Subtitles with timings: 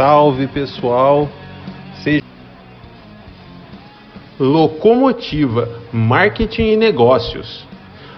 [0.00, 1.28] salve pessoal!
[2.02, 2.24] Seja
[4.38, 7.66] Locomotiva Marketing e Negócios.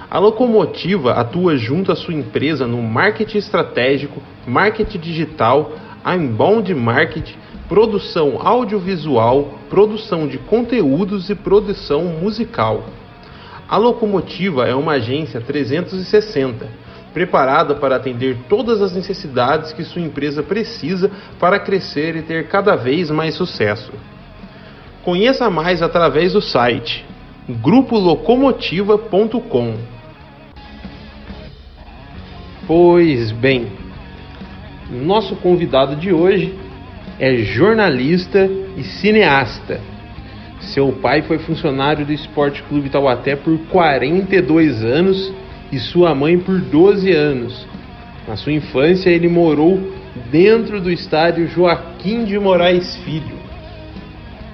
[0.09, 5.73] A Locomotiva atua junto à sua empresa no marketing estratégico, marketing digital,
[6.07, 7.35] inbound marketing,
[7.69, 12.85] produção audiovisual, produção de conteúdos e produção musical.
[13.69, 16.65] A Locomotiva é uma agência 360,
[17.13, 22.75] preparada para atender todas as necessidades que sua empresa precisa para crescer e ter cada
[22.77, 23.93] vez mais sucesso.
[25.03, 27.05] Conheça mais através do site
[27.49, 29.75] grupolocomotiva.com.
[32.67, 33.73] Pois bem,
[34.91, 36.59] nosso convidado de hoje
[37.19, 39.81] é jornalista e cineasta.
[40.61, 45.35] Seu pai foi funcionário do Esporte Clube Taubaté por 42 anos
[45.73, 47.67] e sua mãe por 12 anos.
[48.29, 49.79] Na sua infância, ele morou
[50.31, 53.41] dentro do estádio Joaquim de Moraes Filho.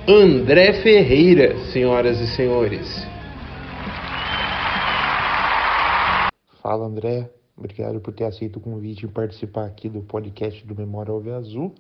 [0.09, 3.07] André Ferreira, senhoras e senhores.
[6.63, 7.29] Fala, André.
[7.57, 11.75] Obrigado por ter aceito o convite e participar aqui do podcast do Memória Alve Azul.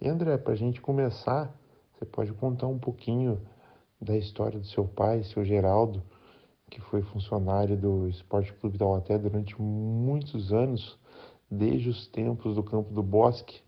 [0.00, 1.54] E André, para a gente começar,
[1.94, 3.40] você pode contar um pouquinho
[4.00, 6.02] da história do seu pai, seu Geraldo,
[6.70, 10.98] que foi funcionário do Esporte Clube Taubaté durante muitos anos,
[11.50, 13.60] desde os tempos do Campo do Bosque.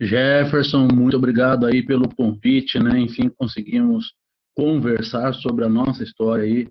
[0.00, 2.98] Jefferson, muito obrigado aí pelo convite, né?
[3.00, 4.12] Enfim, conseguimos
[4.54, 6.68] conversar sobre a nossa história aí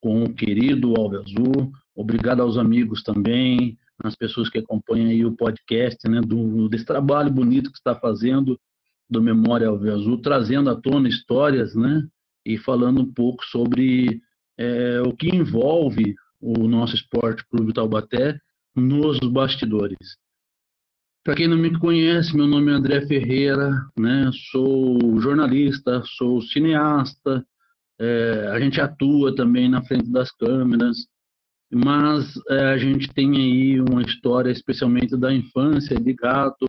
[0.00, 1.72] com o querido Alve Azul.
[1.94, 7.30] Obrigado aos amigos também, as pessoas que acompanham aí o podcast, né, do, desse trabalho
[7.30, 8.58] bonito que está fazendo
[9.08, 12.02] do Memória Alve Azul, trazendo à tona histórias, né,
[12.44, 14.20] e falando um pouco sobre
[14.58, 18.38] é, o que envolve o nosso esporte Clube Taubaté
[18.74, 20.16] nos bastidores.
[21.24, 24.28] Para quem não me conhece, meu nome é André Ferreira, né?
[24.50, 27.46] Sou jornalista, sou cineasta,
[28.00, 31.06] é, a gente atua também na frente das câmeras,
[31.72, 36.68] mas é, a gente tem aí uma história, especialmente da infância, ligado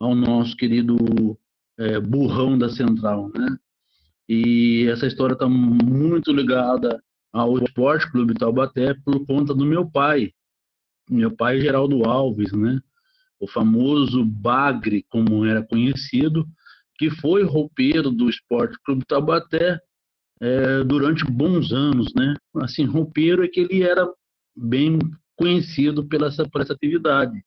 [0.00, 1.38] ao nosso querido
[1.78, 3.56] é, burrão da Central, né?
[4.28, 7.00] E essa história está muito ligada
[7.32, 10.32] ao Esporte Clube Taubaté por conta do meu pai,
[11.08, 12.80] meu pai Geraldo Alves, né?
[13.40, 16.46] O famoso Bagre, como era conhecido,
[16.96, 19.80] que foi roupeiro do Esporte Clube Taubaté
[20.40, 22.36] é, durante bons anos, né?
[22.56, 24.06] Assim, roupeiro é que ele era
[24.54, 24.98] bem
[25.36, 27.42] conhecido pela essa, por essa atividade.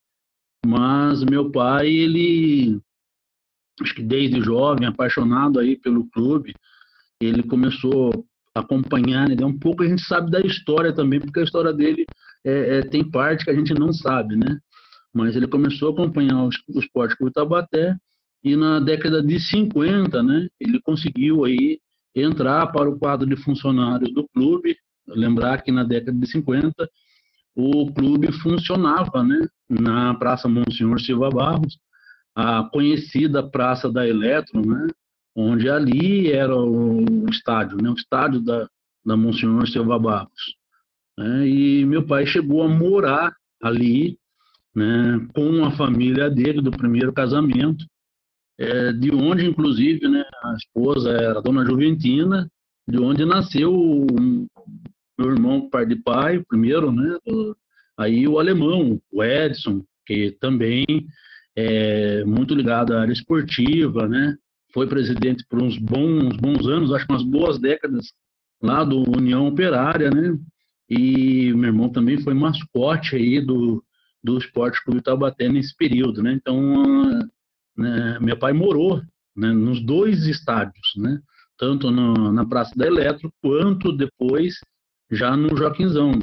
[0.66, 2.82] Mas meu pai, ele,
[3.82, 6.54] acho que desde jovem, apaixonado aí pelo clube,
[7.22, 8.26] ele começou
[8.56, 9.46] acompanhar, né?
[9.46, 12.06] um pouco a gente sabe da história também, porque a história dele
[12.44, 14.58] é, é, tem parte que a gente não sabe, né?
[15.14, 17.32] Mas ele começou a acompanhar o, o esporte com o
[18.46, 21.80] e na década de 50, né, ele conseguiu aí
[22.16, 24.78] entrar para o quadro de funcionários do clube.
[25.08, 26.88] Lembrar que na década de 50
[27.56, 31.80] o clube funcionava né, na Praça Monsenhor Silva Barros,
[32.36, 34.88] a conhecida Praça da Eletro, né,
[35.36, 38.70] onde ali era o estádio, né, o estádio da,
[39.06, 40.56] da Monsenhor Silva Barros.
[41.18, 44.18] Né, e meu pai chegou a morar ali
[44.74, 47.86] né, com a família dele do primeiro casamento
[48.58, 52.50] é, de onde, inclusive, né, a esposa era a dona Juventina,
[52.88, 54.06] de onde nasceu
[55.18, 57.18] meu irmão, pai de pai, primeiro, né,
[57.98, 60.86] aí o alemão, o Edson, que também
[61.56, 64.38] é muito ligado à área esportiva, né,
[64.76, 68.12] foi presidente por uns bons, bons anos, acho que umas boas décadas
[68.62, 70.38] lá do União Operária, né,
[70.90, 73.82] e meu irmão também foi mascote aí do,
[74.22, 76.84] do Esporte Clube Taubaté nesse período, né, então
[77.78, 79.02] né, meu pai morou
[79.34, 81.22] né, nos dois estádios, né,
[81.58, 84.56] tanto no, na Praça da Eletro quanto depois
[85.10, 86.20] já no Joaquinzão.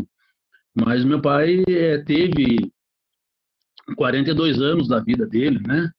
[0.75, 2.71] Mas meu pai é, teve
[3.97, 5.91] 42 anos da vida dele, né,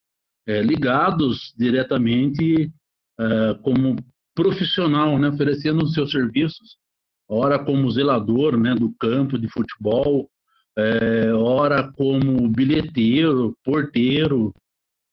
[0.47, 2.71] é, ligados diretamente
[3.19, 3.95] é, como
[4.35, 6.77] profissional, né, oferecendo os seus serviços,
[7.27, 10.29] ora como zelador né, do campo de futebol,
[10.77, 14.53] é, ora como bilheteiro, porteiro,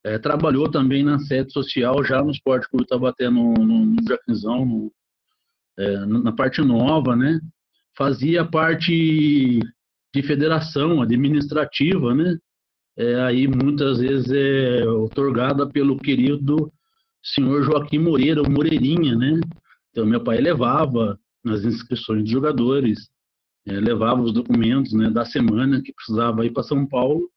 [0.04, 4.64] é, trabalhou também na sede social, já no Esporte Clube Tabaté, no, no, no Jaquinzão,
[4.64, 4.92] no,
[5.78, 7.38] é, na parte nova, né?
[7.96, 9.60] Fazia parte
[10.14, 12.38] de federação administrativa, né?
[13.00, 16.70] É, aí muitas vezes é otorgada pelo querido
[17.22, 19.40] senhor Joaquim Moreira, o Moreirinha, né?
[19.90, 23.08] Então meu pai levava as inscrições de jogadores,
[23.66, 27.30] é, levava os documentos né, da semana que precisava ir para São Paulo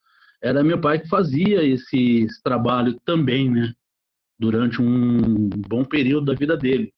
[0.43, 3.73] era meu pai que fazia esse, esse trabalho também, né?
[4.37, 6.93] Durante um bom período da vida dele.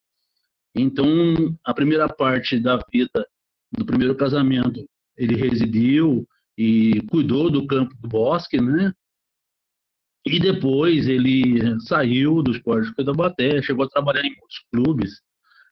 [0.73, 1.05] Então,
[1.63, 3.27] a primeira parte da vida
[3.71, 4.83] do primeiro casamento,
[5.15, 8.93] ele residiu e cuidou do campo do bosque, né?
[10.25, 15.21] E depois ele saiu do esporte de Cuidabaté, chegou a trabalhar em muitos clubes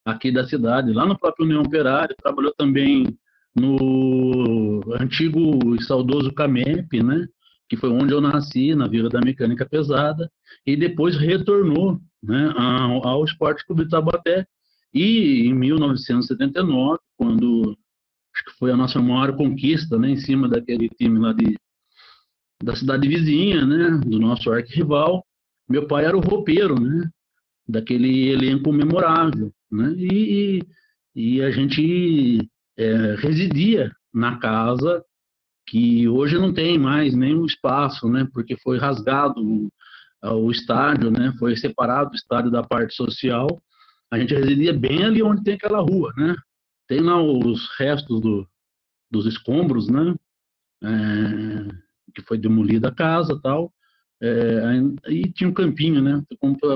[0.05, 3.17] aqui da cidade, lá no próprio União Operária, trabalhou também
[3.55, 7.27] no antigo e saudoso CAMEP, né?
[7.73, 10.31] que foi onde eu nasci, na Vila da Mecânica Pesada,
[10.65, 14.45] e depois retornou né, ao, ao Esporte Clube Tabaté.
[14.93, 17.75] E em 1979, quando
[18.33, 21.57] acho que foi a nossa maior conquista, né, em cima daquele time lá de,
[22.61, 25.25] da cidade vizinha, né, do nosso arquirrival,
[25.69, 27.09] meu pai era o roupeiro, né,
[27.67, 30.61] daquele elenco memorável, né, e,
[31.15, 35.03] e a gente é, residia na casa
[35.67, 39.41] que hoje não tem mais nenhum espaço, né, porque foi rasgado
[40.21, 43.47] o, estádio, né, foi separado o estádio da parte social.
[44.11, 46.35] A gente residia bem ali onde tem aquela rua, né.
[46.87, 48.47] Tem lá os restos do,
[49.09, 50.15] dos escombros, né,
[50.83, 51.67] é,
[52.13, 53.73] que foi demolida a casa, tal.
[54.21, 54.61] É,
[55.09, 56.23] e tinha um campinho, né,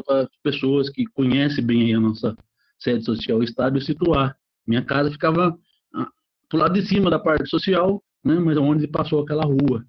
[0.06, 2.36] para pessoas que conhecem bem a nossa
[2.80, 4.38] sede social, o estádio situar.
[4.65, 5.57] Minha casa ficava
[5.94, 6.09] ah,
[6.50, 9.86] do lado de cima da parte social né, mas onde passou aquela rua,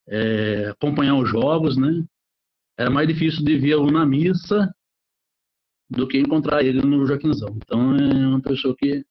[0.08, 2.04] é, acompanhar os jogos, né?
[2.78, 4.72] Era mais difícil de ver na missa
[5.90, 7.56] do que encontrar ele no Joaquinzão.
[7.56, 9.04] Então é uma pessoa que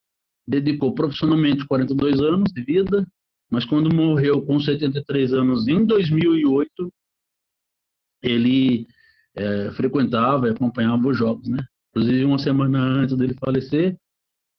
[0.48, 3.06] dedicou profissionalmente 42 anos de vida,
[3.50, 6.94] mas quando morreu com 73 anos em 2008,
[8.22, 8.88] ele
[9.36, 11.60] é, frequentava e acompanhava os jogos, né?
[11.96, 13.98] Inclusive, uma semana antes dele falecer,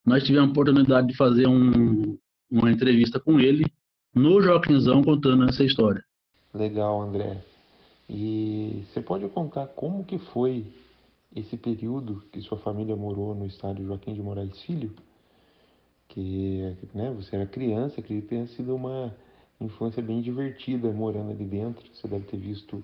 [0.05, 2.17] nós tivemos a oportunidade de fazer um,
[2.49, 3.65] uma entrevista com ele
[4.13, 6.03] no Joaquinzão contando essa história.
[6.53, 7.43] Legal, André.
[8.09, 10.65] E você pode contar como que foi
[11.35, 14.91] esse período que sua família morou no estádio Joaquim de Moraes Filho?
[16.15, 19.13] que né, você era criança, acredito que tenha sido uma
[19.59, 21.83] infância bem divertida morando ali dentro.
[21.93, 22.83] Você deve ter visto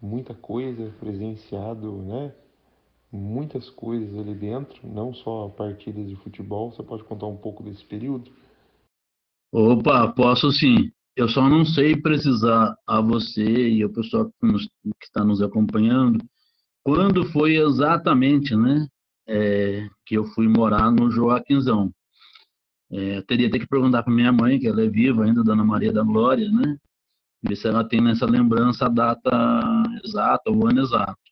[0.00, 2.32] muita coisa, presenciado, né?
[3.12, 6.72] Muitas coisas ali dentro, não só partidas de futebol.
[6.72, 8.30] Você pode contar um pouco desse período?
[9.52, 10.90] Opa, posso sim.
[11.14, 15.42] Eu só não sei precisar a você e o pessoal que, nos, que está nos
[15.42, 16.18] acompanhando
[16.82, 18.86] quando foi exatamente, né,
[19.26, 21.92] é, que eu fui morar no Joaquinzão.
[22.90, 26.02] É, teria que perguntar para minha mãe, que ela é viva ainda, Dona Maria da
[26.02, 26.76] Glória, né?
[27.42, 31.31] Ver se ela tem nessa lembrança a data exata, o ano exato.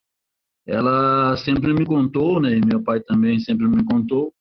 [0.71, 2.57] Ela sempre me contou, né?
[2.57, 4.33] E meu pai também sempre me contou,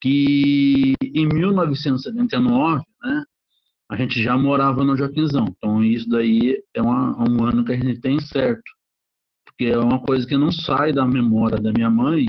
[0.00, 3.24] que em 1979, né?
[3.90, 5.46] A gente já morava no Joaquinzão.
[5.50, 8.64] Então, isso daí é uma, um ano que a gente tem certo.
[9.44, 12.26] Porque é uma coisa que não sai da memória da minha mãe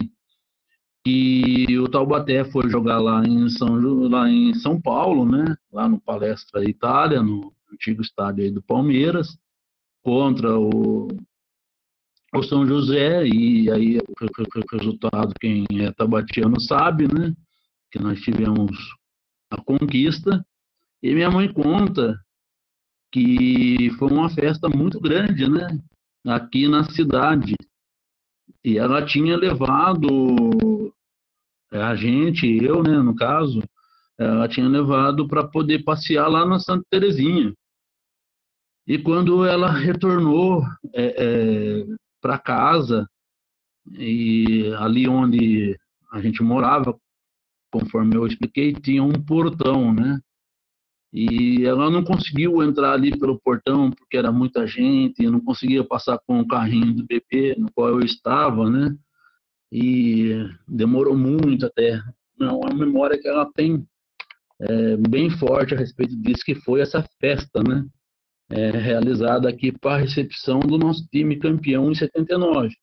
[1.08, 3.76] e o Taubaté foi jogar lá em São,
[4.10, 5.56] lá em São Paulo, né?
[5.72, 9.38] Lá no Palestra Itália, no antigo estádio do Palmeiras,
[10.04, 11.08] contra o,
[12.40, 17.34] o São José, e aí o resultado, quem é tabatiano sabe, né?
[17.92, 18.72] Que nós tivemos
[19.50, 20.46] a conquista.
[21.02, 22.20] E minha mãe conta
[23.12, 25.80] que foi uma festa muito grande, né?
[26.26, 27.56] Aqui na cidade.
[28.64, 30.94] E ela tinha levado
[31.72, 33.62] é, a gente, eu, né, no caso,
[34.18, 37.54] ela tinha levado para poder passear lá na Santa Terezinha.
[38.88, 40.64] E quando ela retornou
[40.94, 41.86] é, é,
[42.26, 43.08] para casa,
[43.92, 45.78] e ali onde
[46.12, 46.98] a gente morava,
[47.72, 50.20] conforme eu expliquei, tinha um portão, né?
[51.14, 56.20] E ela não conseguiu entrar ali pelo portão porque era muita gente, não conseguia passar
[56.26, 58.98] com o carrinho do bebê no qual eu estava, né?
[59.72, 62.02] e demorou muito até.
[62.40, 63.86] Não, é uma memória que ela tem
[64.62, 67.86] é, bem forte a respeito disso, que foi essa festa, né?
[68.50, 72.76] É, realizada aqui para a recepção do nosso time campeão em 79.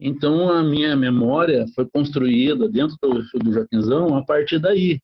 [0.00, 4.98] Então, a minha memória foi construída dentro do, do Joaquinzão a partir daí,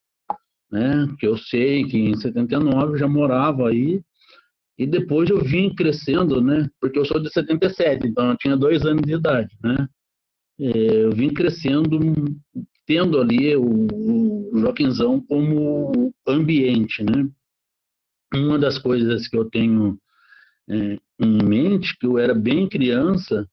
[0.71, 1.07] né?
[1.19, 4.01] Que eu sei que em 79 eu já morava aí
[4.79, 6.69] e depois eu vim crescendo, né?
[6.81, 9.87] Porque eu sou de 77, então eu tinha dois anos de idade, né?
[10.59, 11.99] É, eu vim crescendo,
[12.87, 17.29] tendo ali o, o Joaquinzão como ambiente, né?
[18.37, 19.99] Uma das coisas que eu tenho
[20.69, 23.49] é, em mente, que eu era bem criança,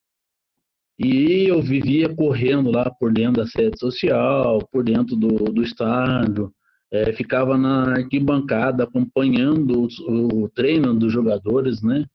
[0.97, 6.53] e eu vivia correndo lá por dentro da sede social, por dentro do, do estádio,
[6.91, 12.05] é, ficava na arquibancada acompanhando o, o, treino dos jogadores, né?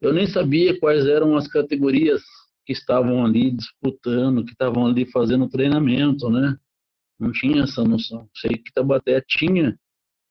[0.00, 2.22] Eu nem sabia quais eram as categorias
[2.64, 6.56] que estavam ali disputando, que estavam ali fazendo treinamento, né?
[7.18, 8.28] Não tinha essa noção.
[8.36, 9.76] Sei que Tabaté tinha,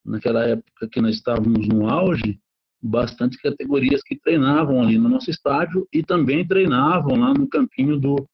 [0.05, 2.39] naquela época que nós estávamos no auge,
[2.81, 8.27] bastante categorias que treinavam ali no nosso estádio e também treinavam lá no campinho do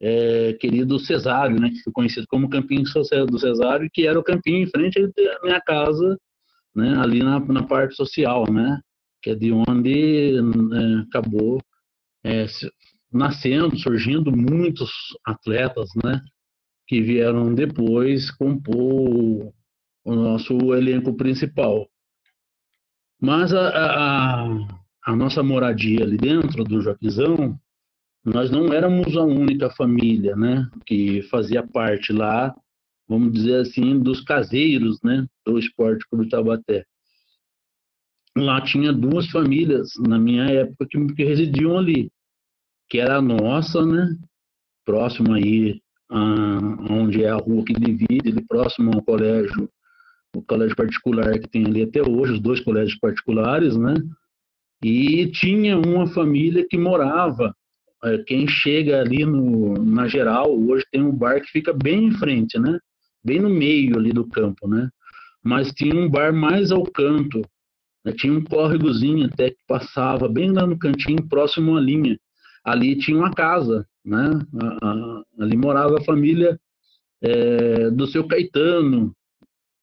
[0.00, 4.58] é, querido Cesário, né, que foi conhecido como campinho do Cesário, que era o campinho
[4.58, 6.18] em frente à minha casa,
[6.74, 8.78] né, ali na, na parte social, né,
[9.22, 11.58] que é de onde é, acabou
[12.22, 12.46] é,
[13.10, 14.90] nascendo, surgindo muitos
[15.24, 16.20] atletas, né,
[16.86, 19.52] que vieram depois compor
[20.06, 21.90] o nosso elenco principal.
[23.20, 24.44] Mas a, a,
[25.04, 27.58] a nossa moradia ali dentro do Joaquizão,
[28.24, 32.54] nós não éramos a única família, né, que fazia parte lá,
[33.08, 36.84] vamos dizer assim, dos caseiros, né, do Esporte Clube Tabaté.
[38.36, 42.12] Lá tinha duas famílias na minha época que, que residiam ali,
[42.88, 44.16] que era a nossa, né,
[44.84, 49.68] próximo aí a, onde é a rua que divide, próximo ao colégio
[50.36, 53.94] o colégio particular que tem ali até hoje, os dois colégios particulares, né?
[54.82, 57.54] E tinha uma família que morava.
[58.04, 62.12] É, quem chega ali no, na geral, hoje tem um bar que fica bem em
[62.12, 62.78] frente, né?
[63.24, 64.90] Bem no meio ali do campo, né?
[65.42, 67.40] Mas tinha um bar mais ao canto.
[68.04, 68.12] Né?
[68.12, 72.18] Tinha um córregozinho até que passava bem lá no cantinho, próximo à linha.
[72.62, 74.30] Ali tinha uma casa, né?
[75.38, 76.58] Ali morava a família
[77.22, 79.14] é, do seu Caetano,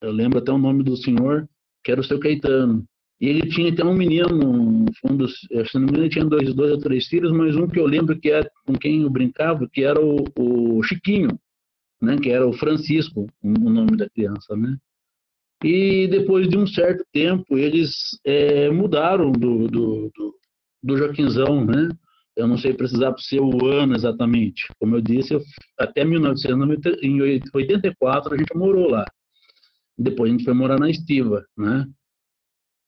[0.04, 1.48] eu lembro até o nome do senhor,
[1.84, 2.84] que era o seu Caetano.
[3.22, 6.54] E ele tinha até um menino, um dos, se não me engano, ele tinha dois,
[6.54, 9.66] dois ou três filhos, mas um que eu lembro que era com quem eu brincava,
[9.72, 11.40] que era o, o Chiquinho,
[12.02, 12.18] né?
[12.18, 14.78] Que era o Francisco, o nome da criança, né?
[15.64, 20.36] E depois de um certo tempo, eles é, mudaram do, do, do,
[20.84, 21.88] do Joaquinzão, né?
[22.36, 24.68] Eu não sei precisar ser o ano exatamente.
[24.80, 25.42] Como eu disse, eu,
[25.80, 29.06] até 1984 a gente morou lá.
[29.98, 31.88] Depois a gente foi morar na Estiva, né?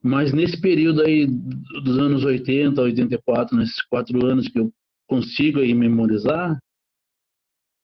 [0.04, 4.72] Mas nesse período aí dos anos 80, 84, nesses quatro anos que eu
[5.08, 6.60] consigo aí memorizar,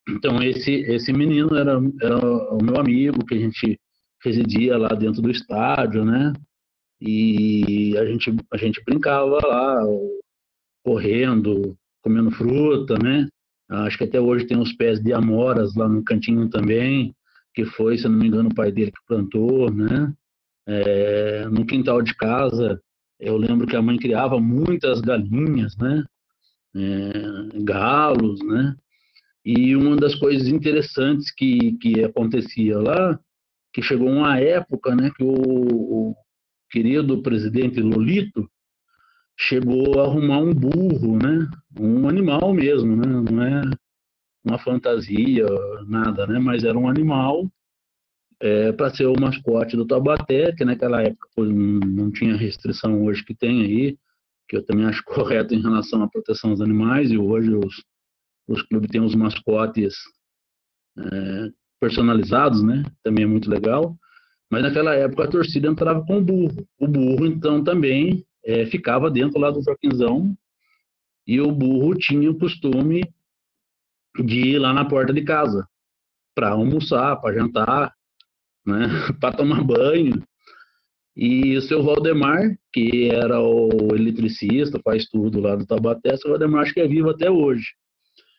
[0.07, 2.17] então esse esse menino era, era
[2.53, 3.79] o meu amigo que a gente
[4.23, 6.33] residia lá dentro do estádio, né?
[6.99, 9.83] E a gente a gente brincava lá,
[10.83, 13.27] correndo, comendo fruta, né?
[13.69, 17.15] Acho que até hoje tem os pés de amoras lá no cantinho também
[17.53, 20.13] que foi, se não me engano, o pai dele que plantou, né?
[20.67, 22.81] É, no quintal de casa,
[23.19, 26.03] eu lembro que a mãe criava muitas galinhas, né?
[26.75, 28.75] É, galos, né?
[29.43, 33.19] E uma das coisas interessantes que, que acontecia lá,
[33.73, 36.15] que chegou uma época, né, que o, o
[36.69, 38.49] querido presidente Lolito
[39.37, 41.49] chegou a arrumar um burro, né?
[41.79, 43.07] Um animal mesmo, né?
[43.07, 43.61] Não é
[44.43, 45.45] uma fantasia,
[45.87, 46.39] nada, né?
[46.39, 47.49] Mas era um animal
[48.39, 53.35] é, para ser o mascote do Taubaté, que naquela época não tinha restrição hoje que
[53.35, 53.97] tem aí,
[54.49, 57.83] que eu também acho correto em relação à proteção dos animais, e hoje os,
[58.47, 59.95] os clubes têm os mascotes
[60.97, 62.83] é, personalizados, né?
[63.03, 63.95] Também é muito legal.
[64.49, 66.67] Mas naquela época a torcida entrava com o burro.
[66.77, 70.35] O burro, então, também é, ficava dentro lá do Joaquinzão,
[71.25, 73.03] e o burro tinha o costume
[74.19, 75.67] de ir lá na porta de casa
[76.35, 77.93] para almoçar, para jantar,
[78.65, 78.87] né,
[79.19, 80.23] para tomar banho.
[81.15, 86.31] E o seu Valdemar, que era o eletricista, faz tudo lá do Tabaté, o seu
[86.31, 87.65] Valdemar acho que é vivo até hoje.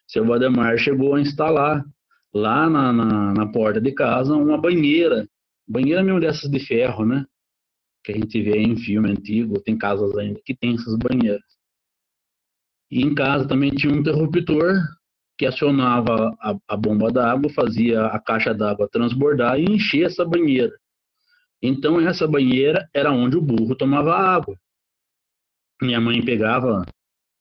[0.09, 1.85] O seu Valdemar chegou a instalar
[2.33, 5.29] lá na, na, na, porta de casa uma banheira,
[5.69, 7.27] banheira mesmo dessas de ferro, né?
[8.03, 11.45] Que a gente vê em filme antigo, tem casas ainda que tem essas banheiras.
[12.91, 14.75] E em casa também tinha um interruptor
[15.43, 20.73] que acionava a, a bomba d'água, fazia a caixa d'água transbordar e encher essa banheira.
[21.61, 24.57] Então, essa banheira era onde o burro tomava água.
[25.83, 26.87] minha mãe pegava,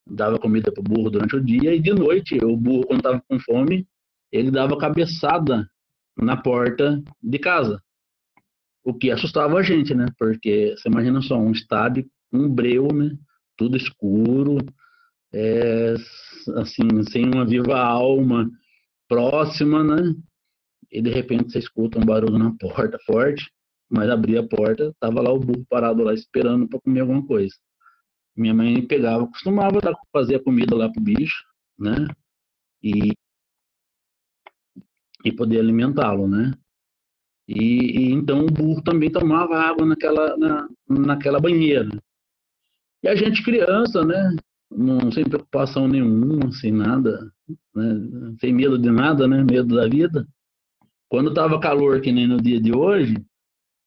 [0.04, 3.40] dava comida pro burro durante o dia e de noite o burro quando tava com
[3.40, 3.88] fome,
[4.32, 5.70] ele dava cabeçada
[6.18, 7.80] na porta de casa.
[8.84, 10.08] O que assustava a gente, né?
[10.18, 13.16] Porque você imagina só um estádio, um breu, né?
[13.56, 14.58] Tudo escuro,
[15.34, 15.94] é,
[16.58, 18.50] assim, sem uma viva alma
[19.08, 20.16] próxima, né?
[20.92, 23.52] E de repente você escuta um barulho na porta forte,
[23.90, 27.56] mas abri a porta, tava lá o burro parado lá esperando para comer alguma coisa.
[28.36, 29.80] Minha mãe pegava, costumava
[30.12, 31.44] fazer a comida lá pro bicho,
[31.78, 32.08] né?
[32.84, 33.14] E
[35.24, 36.52] e poder alimentá-lo, né?
[37.48, 41.90] E, e, então o burro também tomava água naquela na, naquela banheira.
[43.04, 44.36] E a gente criança, né?
[44.72, 47.32] Não sem preocupação nenhuma, sem nada,
[47.76, 48.36] né?
[48.40, 49.44] sem medo de nada, né?
[49.44, 50.26] Medo da vida.
[51.10, 53.16] Quando tava calor, que nem no dia de hoje,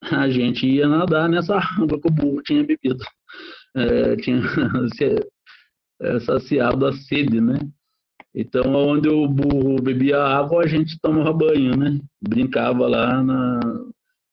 [0.02, 3.02] a gente ia nadar nessa água que o burro tinha bebido.
[3.74, 4.42] É, tinha
[6.02, 7.58] é, saciado a sede, né?
[8.34, 12.00] Então, onde o burro bebia água, a gente tomava banho, né?
[12.20, 13.60] Brincava lá na,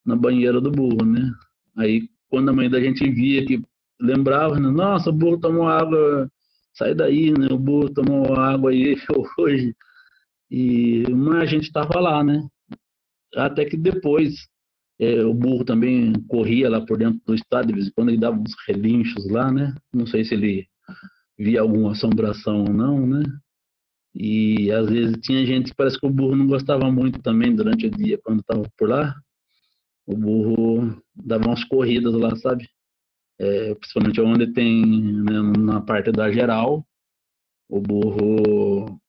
[0.05, 1.31] na banheira do burro, né?
[1.77, 3.61] Aí, quando a mãe da gente via que
[4.01, 4.69] lembrava, né?
[4.69, 6.29] nossa, o burro tomou água,
[6.73, 7.47] sai daí, né?
[7.51, 8.95] O burro tomou água aí
[9.37, 9.75] hoje.
[10.49, 12.45] E, mas a gente estava lá, né?
[13.35, 14.47] Até que depois
[14.99, 18.19] é, o burro também corria lá por dentro do estádio, de vez em quando ele
[18.19, 19.73] dava uns relinchos lá, né?
[19.93, 20.67] Não sei se ele
[21.37, 23.23] via alguma assombração ou não, né?
[24.13, 27.87] E às vezes tinha gente que parece que o burro não gostava muito também durante
[27.87, 29.15] o dia, quando estava por lá.
[30.05, 32.67] O burro dava umas corridas lá, sabe?
[33.41, 36.85] É, principalmente onde tem, né, na parte da geral,
[37.67, 39.01] o burro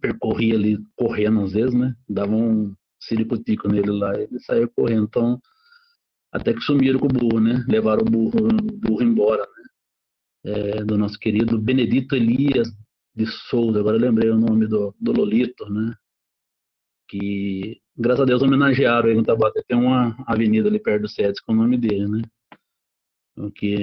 [0.00, 1.94] percorria ali correndo às vezes, né?
[2.08, 5.04] Dava um ciricutico nele lá ele saía correndo.
[5.04, 5.40] Então,
[6.32, 7.64] até que sumiram com o burro, né?
[7.68, 9.64] Levaram o burro, o burro embora, né?
[10.52, 12.68] É, do nosso querido Benedito Elias
[13.14, 15.94] de Souza, agora lembrei o nome do, do Lolito, né?
[17.08, 19.62] Que, graças a Deus, homenagearam ele no Tabaté.
[19.68, 22.22] Tem uma avenida ali perto do SEDES com o nome dele, né?
[23.36, 23.74] O que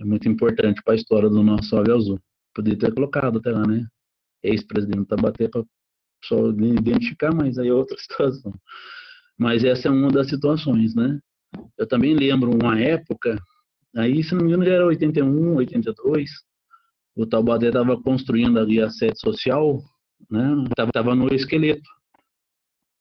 [0.00, 2.20] é muito importante para a história do nosso Ave Azul.
[2.54, 3.86] Poderia ter colocado até lá, né?
[4.42, 5.64] Ex-presidente Tabaté para
[6.24, 8.52] só identificar, mas aí é outra situação.
[9.36, 11.18] Mas essa é uma das situações, né?
[11.76, 13.40] Eu também lembro uma época,
[13.96, 16.30] aí se não me engano já era 81, 82,
[17.16, 19.82] o Taubaté estava construindo ali a sede social,
[20.30, 20.54] né?
[20.86, 21.88] Estava no esqueleto.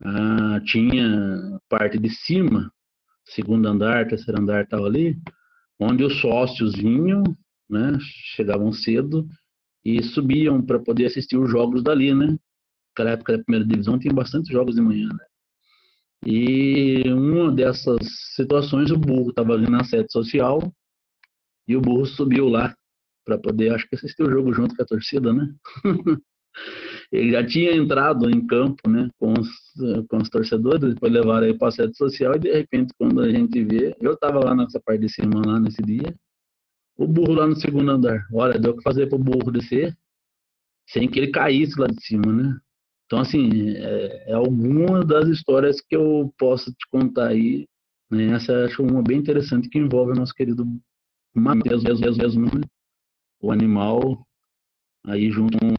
[0.03, 2.71] Ah, tinha parte de cima,
[3.25, 5.19] segundo andar, terceiro andar estava ali,
[5.79, 7.23] onde os sócios vinham,
[7.69, 7.97] né?
[8.35, 9.27] Chegavam cedo
[9.83, 12.37] e subiam para poder assistir os jogos dali, né?
[12.89, 15.25] Naquela época da primeira divisão tinha bastante jogos de manhã, né?
[16.25, 17.99] E uma dessas
[18.35, 20.59] situações, o burro estava ali na sede social
[21.67, 22.75] e o burro subiu lá
[23.23, 25.53] para poder, acho que assistir o jogo junto com a torcida, né?
[27.11, 29.49] ele já tinha entrado em campo, né, com os,
[30.09, 33.29] com os torcedores, depois levaram aí para a sede social e de repente quando a
[33.29, 36.13] gente vê, eu estava lá nessa parte de cima lá nesse dia,
[36.97, 39.95] o burro lá no segundo andar, olha, deu o que fazer para o burro descer
[40.89, 42.57] sem que ele caísse lá de cima, né?
[43.05, 47.67] Então assim, é, é alguma das histórias que eu posso te contar aí,
[48.09, 48.33] né?
[48.33, 50.65] Essa acho uma bem interessante que envolve o nosso querido
[51.33, 52.61] Matheus né?
[53.39, 54.25] o animal
[55.05, 55.75] aí junto com,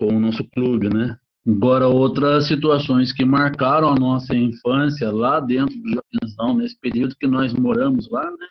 [0.00, 1.14] com o nosso clube, né?
[1.46, 7.26] Agora, outras situações que marcaram a nossa infância lá dentro do Joaquimzão, nesse período que
[7.26, 8.46] nós moramos lá, né?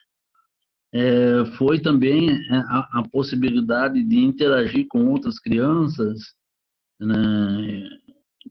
[0.91, 6.19] É, foi também é, a, a, possibilidade de interagir com outras crianças
[6.99, 7.87] né,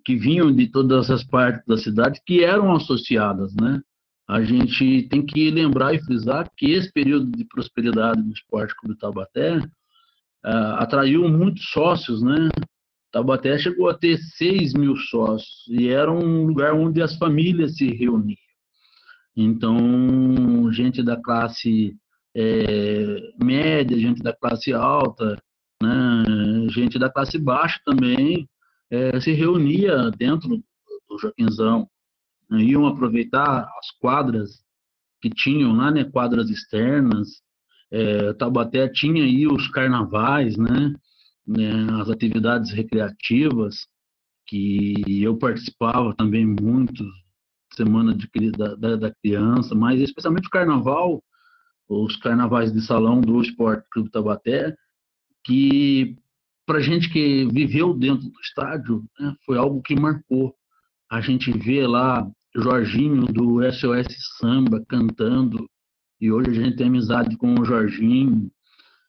[0.04, 3.80] que vinham de todas as partes da cidade que eram associadas, né?
[4.28, 8.98] a gente tem que lembrar e frisar que esse período de prosperidade do Esporte Clube
[8.98, 12.50] Taubaté uh, atraiu muitos sócios, né?
[13.10, 17.86] Taubaté chegou a ter 6 mil sócios e era um lugar onde as famílias se
[17.86, 18.36] reuniam.
[19.36, 21.96] Então, gente da classe
[22.34, 25.40] é, média, gente da classe alta,
[25.82, 26.24] né?
[26.70, 28.48] gente da classe baixa também
[28.90, 30.48] é, se reunia dentro
[31.08, 31.88] do Joaquinzão
[32.50, 34.62] né, iam aproveitar as quadras
[35.20, 37.42] que tinham lá, né, quadras externas.
[37.90, 40.94] É, Taubaté tinha aí os carnavais, né,
[41.48, 43.86] né, as atividades recreativas,
[44.46, 47.04] que eu participava também muito,
[47.74, 51.22] semana de, da, da criança, mas especialmente o carnaval,
[51.88, 54.76] os carnavais de salão do Esporte Clube Tabaté,
[55.44, 56.16] que
[56.66, 60.54] para gente que viveu dentro do estádio, né, foi algo que marcou.
[61.10, 65.68] A gente vê lá Jorginho do SOS Samba cantando
[66.20, 68.50] E hoje a gente tem amizade com o Jorginho,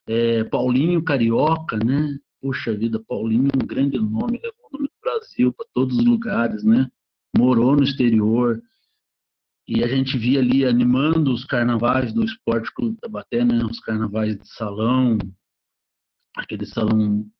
[0.06, 2.16] é, Paulinho Carioca, né?
[2.40, 6.64] Puxa vida, Paulinho, um grande nome, levou o nome do Brasil para todos os lugares,
[6.64, 6.90] né?
[7.36, 8.62] Morou no exterior.
[9.68, 13.62] E a gente via ali animando os carnavais do Esporte Clube Tabaté, né?
[13.64, 15.18] Os carnavais de salão,
[16.34, 17.30] aquele salão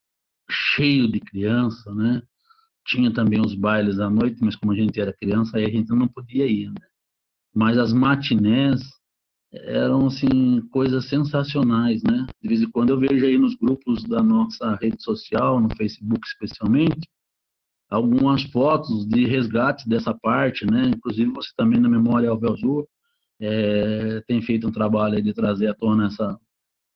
[0.50, 2.22] cheio de criança, né?
[2.86, 5.88] Tinha também os bailes à noite, mas como a gente era criança, aí a gente
[5.90, 6.86] não podia ir, né?
[7.54, 8.99] Mas as matinés
[9.52, 12.26] eram assim coisas sensacionais, né?
[12.40, 16.26] De vez em quando eu vejo aí nos grupos da nossa rede social, no Facebook
[16.26, 17.08] especialmente,
[17.88, 20.90] algumas fotos de resgate dessa parte, né?
[20.94, 22.88] Inclusive você também na Memória Alvel Azul
[23.40, 26.38] é, tem feito um trabalho de trazer à tona essa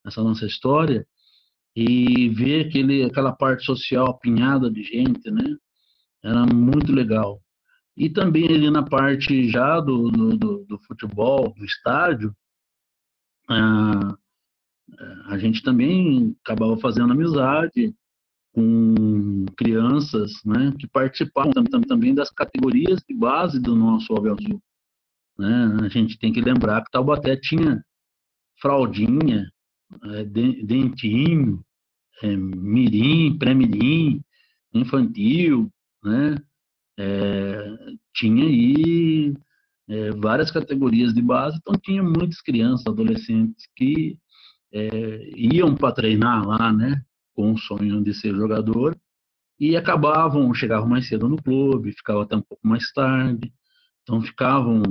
[0.06, 1.06] essa nossa história
[1.74, 5.56] e ver aquele aquela parte social apinhada de gente, né?
[6.22, 7.40] Era muito legal.
[7.96, 12.34] E também ali na parte já do, do, do futebol, do estádio,
[13.48, 14.16] a,
[15.26, 17.94] a gente também acabava fazendo amizade
[18.52, 21.52] com crianças né, que participavam
[21.88, 24.62] também das categorias de base do nosso Alve Azul.
[25.36, 25.78] Né?
[25.82, 27.84] A gente tem que lembrar que Taubaté tinha
[28.60, 29.50] fraldinha,
[30.04, 31.64] é, dentinho,
[32.22, 34.22] é, mirim, pré-mirim,
[34.72, 35.70] infantil,
[36.02, 36.36] né?
[36.96, 37.76] É,
[38.14, 39.34] tinha aí
[39.88, 44.18] é, várias categorias de base, então tinha muitas crianças, adolescentes que
[44.72, 47.02] é, iam para treinar lá, né,
[47.34, 48.96] com o sonho de ser jogador,
[49.58, 53.52] e acabavam, chegavam mais cedo no clube, ficavam até um pouco mais tarde,
[54.02, 54.82] então ficavam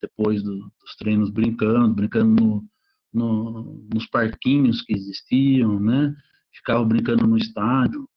[0.00, 2.64] depois do, dos treinos brincando, brincando no,
[3.12, 6.14] no, nos parquinhos que existiam, né,
[6.52, 8.08] ficavam brincando no estádio,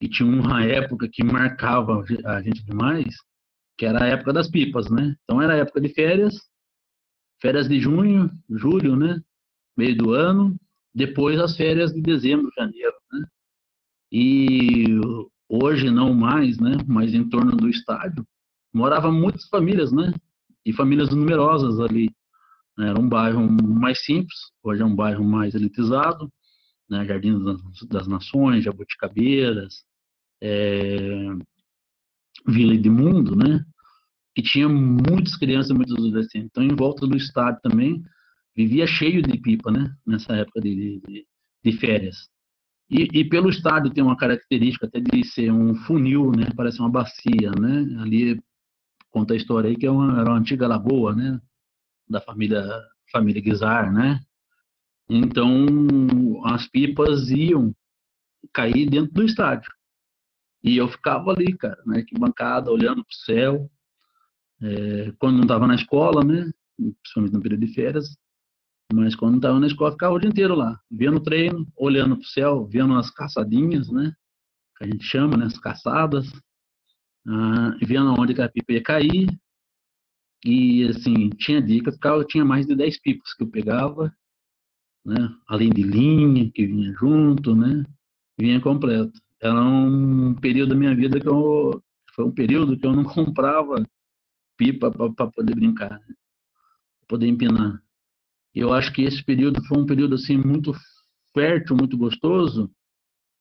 [0.00, 3.14] e tinha uma época que marcava a gente demais,
[3.76, 5.14] que era a época das pipas, né?
[5.24, 6.40] Então era a época de férias,
[7.40, 9.22] férias de junho, julho, né?
[9.76, 10.56] Meio do ano,
[10.94, 13.26] depois as férias de dezembro, janeiro, né?
[14.10, 14.86] E
[15.48, 16.76] hoje não mais, né?
[16.86, 18.26] Mas em torno do estádio
[18.72, 20.12] moravam muitas famílias, né?
[20.64, 22.10] E famílias numerosas ali.
[22.78, 26.30] Era um bairro mais simples, hoje é um bairro mais elitizado,
[26.88, 27.04] né?
[27.04, 27.42] Jardim
[27.88, 29.84] das Nações, Jabuticabeiras,
[30.42, 31.08] é,
[32.46, 33.64] Vila Edmundo, né?
[34.34, 36.48] Que tinha muitas crianças muitos adolescentes.
[36.50, 38.02] Então, em volta do estádio também,
[38.54, 39.94] vivia cheio de pipa, né?
[40.06, 41.26] Nessa época de, de,
[41.64, 42.28] de férias.
[42.88, 46.48] E, e, pelo estádio tem uma característica até de ser um funil, né?
[46.56, 48.00] Parece uma bacia, né?
[48.00, 48.40] Ali
[49.10, 51.40] conta a história aí que é uma, era uma antiga lagoa, né?
[52.08, 52.64] Da família
[53.10, 54.20] família Guizar, né?
[55.08, 55.66] Então
[56.44, 57.74] as pipas iam
[58.52, 59.70] cair dentro do estádio.
[60.62, 63.70] E eu ficava ali, cara, na arquibancada, olhando para o céu.
[64.60, 66.50] É, quando não estava na escola, né?
[66.76, 68.16] Principalmente no período de férias.
[68.92, 72.24] Mas quando estava na escola, ficava o dia inteiro lá, vendo o treino, olhando para
[72.24, 74.12] o céu, vendo as caçadinhas, né?
[74.76, 75.46] Que a gente chama, né?
[75.46, 76.30] As caçadas.
[77.26, 79.28] Ah, vendo onde que a pipa ia cair.
[80.44, 84.14] E, assim, tinha dicas, eu tinha mais de 10 pipas que eu pegava,
[85.04, 85.34] né?
[85.48, 87.84] Além de linha, que vinha junto, né?
[88.38, 91.82] Vinha completo era um período da minha vida que eu
[92.14, 93.84] foi um período que eu não comprava
[94.56, 96.14] pipa para poder brincar, né?
[97.06, 97.80] poder empinar.
[98.54, 100.72] Eu acho que esse período foi um período assim muito
[101.34, 102.70] fértil, muito gostoso,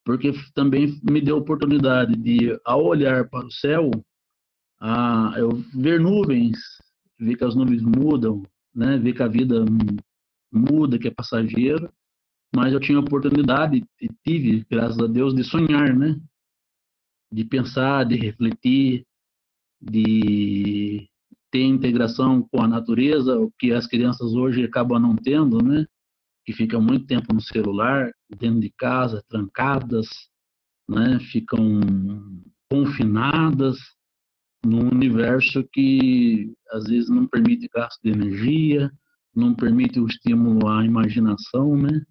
[0.03, 3.89] porque também me deu a oportunidade de, ao olhar para o céu,
[4.79, 6.57] a, eu ver nuvens,
[7.17, 8.97] ver que as nuvens mudam, né?
[8.97, 9.63] ver que a vida
[10.51, 11.89] muda, que é passageiro,
[12.53, 16.19] mas eu tinha a oportunidade e tive, graças a Deus, de sonhar, né?
[17.31, 19.05] De pensar, de refletir,
[19.81, 21.09] de
[21.51, 25.85] ter integração com a natureza, o que as crianças hoje acabam não tendo, né?
[26.45, 30.07] Que ficam muito tempo no celular, dentro de casa, trancadas,
[30.89, 31.19] né?
[31.31, 31.81] Ficam
[32.69, 33.77] confinadas
[34.65, 38.91] num universo que às vezes não permite gasto de energia,
[39.35, 42.01] não permite o estímulo à imaginação, né?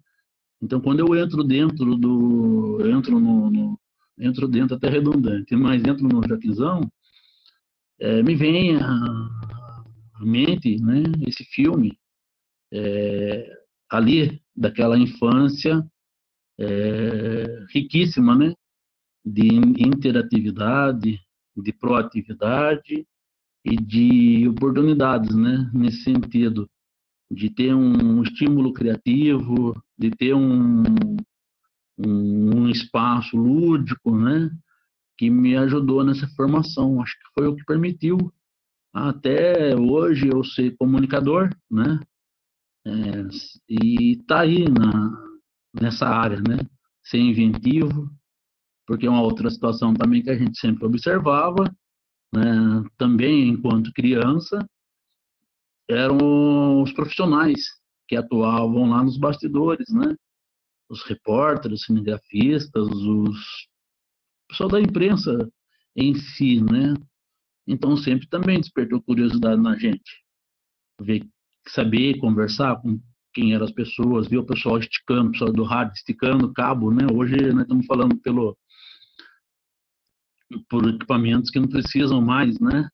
[0.65, 2.79] Então, quando eu entro dentro do.
[2.89, 3.79] entro no, no
[4.17, 6.81] entro dentro até redundante, mas entro no Jaquizão,
[7.99, 9.29] é, me vem à
[10.21, 11.95] mente né, esse filme
[12.73, 13.47] é,
[13.91, 15.85] ali daquela infância
[16.57, 18.55] é, riquíssima, né,
[19.23, 21.21] de interatividade,
[21.55, 23.05] de proatividade
[23.63, 26.67] e de oportunidades, né, nesse sentido
[27.29, 30.83] de ter um estímulo criativo, de ter um,
[31.97, 34.49] um, um espaço lúdico, né?
[35.17, 37.01] Que me ajudou nessa formação.
[37.01, 38.17] Acho que foi o que permitiu
[38.93, 41.99] até hoje eu ser comunicador, né?
[42.87, 43.27] É,
[43.67, 45.11] e tá aí na,
[45.73, 46.57] nessa área, né?
[47.03, 48.09] Ser inventivo,
[48.87, 51.65] porque é uma outra situação também que a gente sempre observava,
[52.33, 52.83] né?
[52.97, 54.59] também enquanto criança,
[55.89, 57.61] eram os profissionais
[58.07, 60.15] que atuavam lá nos bastidores, né?
[60.89, 63.67] Os repórteres, os cinegrafistas, os
[64.47, 65.51] pessoal da imprensa
[65.95, 66.93] em si, né?
[67.67, 70.23] Então sempre também despertou curiosidade na gente.
[71.01, 71.27] Ver,
[71.67, 72.99] saber conversar com
[73.33, 76.91] quem eram as pessoas, ver o pessoal esticando, o pessoal do rádio esticando o cabo,
[76.91, 77.05] né?
[77.11, 78.57] Hoje nós estamos falando pelo
[80.69, 82.87] por equipamentos que não precisam mais, né?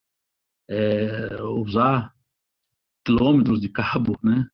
[0.70, 2.14] É, usar
[3.06, 4.48] quilômetros de cabo, né?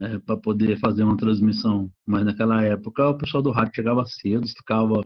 [0.00, 1.90] É, para poder fazer uma transmissão.
[2.06, 5.02] Mas naquela época o pessoal do rádio chegava cedo, esticava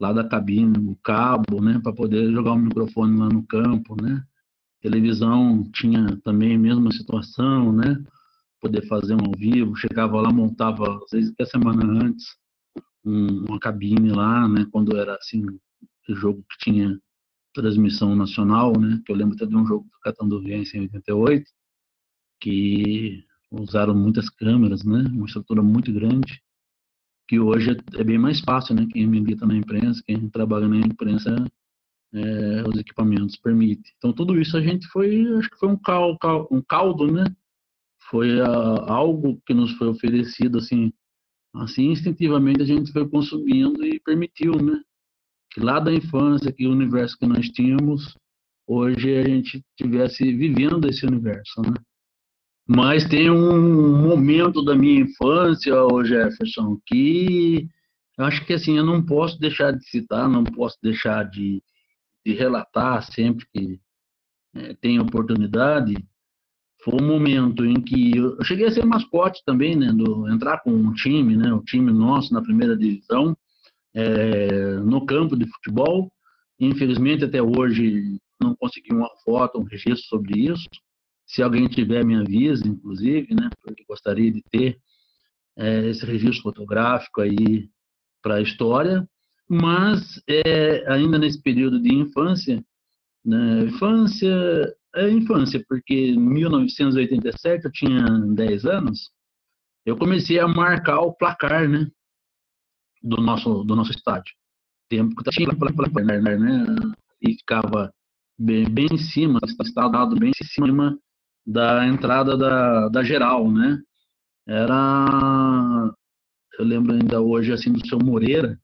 [0.00, 1.80] lá da cabine o cabo, né?
[1.82, 4.22] Para poder jogar o microfone lá no campo, né?
[4.80, 8.02] Televisão tinha também a mesma situação, né?
[8.60, 12.26] Poder fazer um ao vivo, chegava lá, montava, às vezes até semana antes,
[13.04, 14.66] um, uma cabine lá, né?
[14.70, 15.44] Quando era assim,
[16.08, 16.98] jogo que tinha
[17.52, 19.00] transmissão nacional, né?
[19.04, 21.44] Que eu lembro até de um jogo do Catanduviense em 88,
[22.40, 25.04] que usaram muitas câmeras, né?
[25.12, 26.42] Uma estrutura muito grande,
[27.26, 28.86] que hoje é bem mais fácil, né?
[28.90, 31.36] Quem milita na imprensa, quem trabalha na imprensa,
[32.12, 33.92] é, os equipamentos permitem.
[33.98, 37.24] Então tudo isso a gente foi, acho que foi um caldo, um caldo, né?
[38.10, 40.90] Foi uh, algo que nos foi oferecido assim,
[41.54, 44.80] assim instintivamente a gente foi consumindo e permitiu, né?
[45.52, 48.16] Que lá da infância, que o universo que nós tínhamos,
[48.66, 51.74] hoje a gente tivesse vivendo esse universo, né?
[52.70, 57.66] Mas tem um momento da minha infância, Jefferson, que
[58.18, 61.62] eu acho que assim, eu não posso deixar de citar, não posso deixar de,
[62.26, 63.80] de relatar sempre que
[64.54, 65.94] é, tem oportunidade.
[66.84, 69.90] Foi um momento em que eu, eu cheguei a ser mascote também, né?
[69.90, 71.50] Do, entrar com um time, né?
[71.54, 73.34] O time nosso na primeira divisão,
[73.94, 76.12] é, no campo de futebol.
[76.60, 80.68] Infelizmente, até hoje, não consegui uma foto, um registro sobre isso.
[81.28, 83.50] Se alguém tiver, me avisa, inclusive, né?
[83.62, 84.80] Porque gostaria de ter
[85.58, 87.68] é, esse registro fotográfico aí
[88.22, 89.06] para a história.
[89.46, 92.64] Mas, é, ainda nesse período de infância,
[93.24, 93.64] né?
[93.64, 99.10] infância, é infância, porque em 1987 eu tinha 10 anos,
[99.84, 101.90] eu comecei a marcar o placar, né?
[103.02, 104.34] Do nosso, do nosso estádio.
[104.88, 106.64] Tempo que tinha placar, né?
[107.20, 107.92] E ficava
[108.38, 110.98] bem, bem em cima, estado bem em cima
[111.48, 113.80] da entrada da, da geral, né?
[114.46, 115.90] Era,
[116.58, 118.60] eu lembro ainda hoje assim do seu Moreira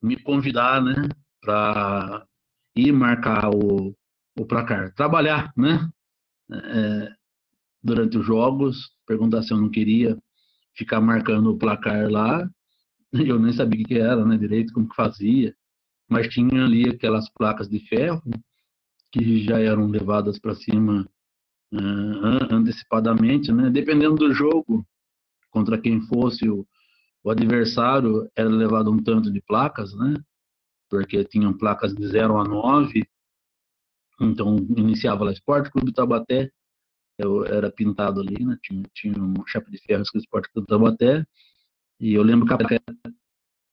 [0.00, 0.94] me convidar, né,
[1.40, 2.24] para
[2.76, 3.96] ir marcar o,
[4.38, 5.90] o placar, trabalhar, né?
[6.52, 7.12] É,
[7.82, 10.16] durante os jogos, perguntar se eu não queria
[10.76, 12.48] ficar marcando o placar lá.
[13.12, 15.54] Eu nem sabia o que era, né, direito, como que fazia.
[16.08, 18.22] Mas tinha ali aquelas placas de ferro
[19.12, 21.08] que já eram levadas para cima
[22.50, 23.70] antecipadamente, né?
[23.70, 24.86] Dependendo do jogo,
[25.50, 26.66] contra quem fosse o,
[27.22, 30.14] o adversário, era levado um tanto de placas, né?
[30.88, 33.04] Porque tinham placas de 0 a 9,
[34.20, 36.50] então iniciava lá Esporte Clube Tabaté,
[37.18, 38.58] eu era pintado ali, né?
[38.62, 41.24] Tinha, tinha uma chapa de ferro escrito Esporte Clube Tabaté,
[42.00, 43.14] e eu lembro que a placa era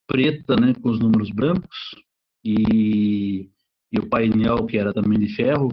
[0.07, 0.73] preta, né?
[0.81, 1.95] Com os números brancos,
[2.43, 3.49] e,
[3.91, 5.69] e o painel, que era também de ferro,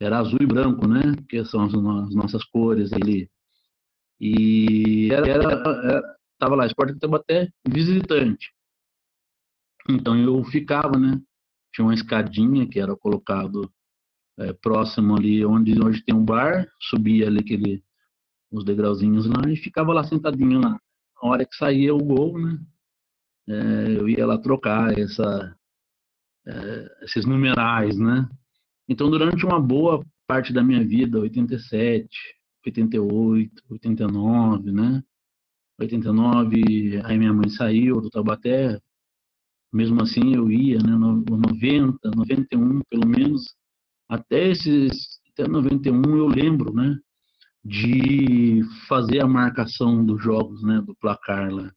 [0.00, 1.14] era azul e branco, né?
[1.28, 3.30] Que são as, as nossas cores ali.
[4.20, 8.52] E era, era, tava lá, Esporte até visitante.
[9.88, 11.20] Então eu ficava, né?
[11.72, 13.70] Tinha uma escadinha que era colocado
[14.38, 17.84] é, próximo ali onde hoje tem um bar, subia ali aquele
[18.50, 20.70] os degrauzinhos lá e ficava lá sentadinho lá.
[21.22, 22.58] Na hora que saía o gol, né?
[23.48, 25.56] É, eu ia lá trocar essa,
[26.46, 28.28] é, esses numerais, né?
[28.88, 32.08] Então, durante uma boa parte da minha vida, 87,
[32.64, 35.02] 88, 89, né?
[35.78, 38.80] 89, aí minha mãe saiu do Taubaté,
[39.72, 40.92] mesmo assim eu ia, né?
[40.92, 43.54] No 90, 91, pelo menos,
[44.08, 46.98] até esses, até 91 eu lembro, né?
[47.64, 50.80] De fazer a marcação dos jogos, né?
[50.80, 51.70] Do placar lá.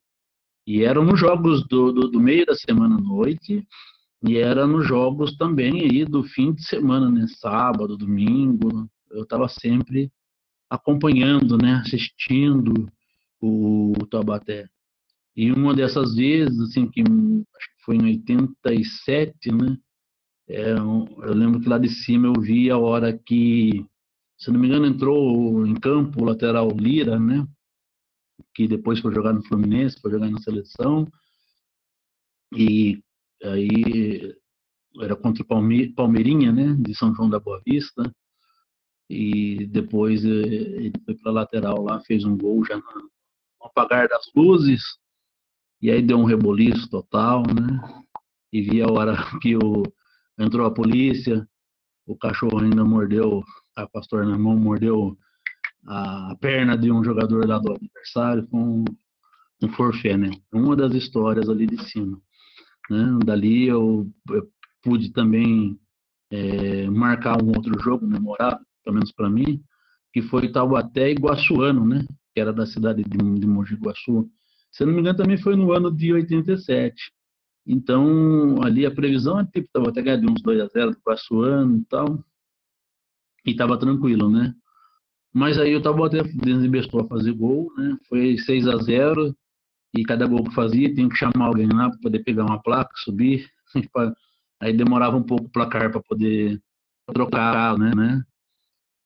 [0.66, 3.68] E eram nos jogos do, do, do meio da semana à noite,
[4.24, 7.26] e era nos jogos também aí do fim de semana, né?
[7.28, 8.90] Sábado, domingo.
[9.10, 10.12] Eu estava sempre
[10.70, 11.82] acompanhando, né?
[11.86, 12.92] Assistindo
[13.42, 14.68] o, Taubaté.
[15.36, 19.78] E uma dessas vezes, assim, que acho que foi em 87, né?
[20.48, 23.86] É, eu lembro que lá de cima eu vi a hora que,
[24.38, 27.48] se não me engano, entrou em campo o lateral Lira, né?
[28.54, 31.08] que depois foi jogar no Fluminense, foi jogar na seleção.
[32.54, 33.02] E
[33.44, 34.36] aí
[35.00, 38.12] era contra o Palmeirinha, né, de São João da Boa Vista.
[39.10, 43.10] E depois eh, ele foi para lateral lá, fez um gol já no
[43.62, 44.82] apagar das luzes.
[45.82, 48.04] E aí deu um reboliço total, né?
[48.52, 49.84] E vi a hora que o,
[50.38, 51.48] entrou a polícia,
[52.06, 53.44] o cachorro ainda mordeu,
[53.76, 55.18] a pastor na mão mordeu
[55.86, 58.84] a perna de um jogador lá do adversário com
[59.62, 60.30] um forfé, né?
[60.52, 62.22] Uma das histórias ali de cima.
[62.90, 63.20] Né?
[63.26, 64.50] Dali eu, eu
[64.82, 65.80] pude também
[66.32, 69.62] é, marcar um outro jogo memorável, pelo menos para mim,
[70.14, 72.06] que foi Taubaté e Guaçuano, né?
[72.34, 74.30] Que era da cidade de, de Mogi Guaçu.
[74.72, 76.96] Se não me engano, também foi no ano de 87.
[77.66, 81.78] Então, ali a previsão é tipo, Taubaté ganhar de uns 2 a 0 do Guaçuano
[81.78, 82.24] e tal.
[83.46, 84.54] E tava tranquilo, né?
[85.34, 87.98] Mas aí o Taubaté desinvestou a fazer gol, né?
[88.08, 89.36] Foi 6 a 0
[89.96, 92.92] e cada gol que fazia tinha que chamar alguém lá para poder pegar uma placa,
[92.98, 93.50] subir.
[94.62, 96.62] aí demorava um pouco o placar para poder
[97.14, 98.24] trocar, né, né?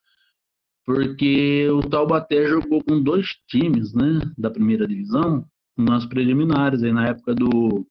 [0.86, 5.46] porque o Taubaté jogou com dois times, né, da primeira divisão,
[5.78, 7.86] nas preliminares, aí na época do,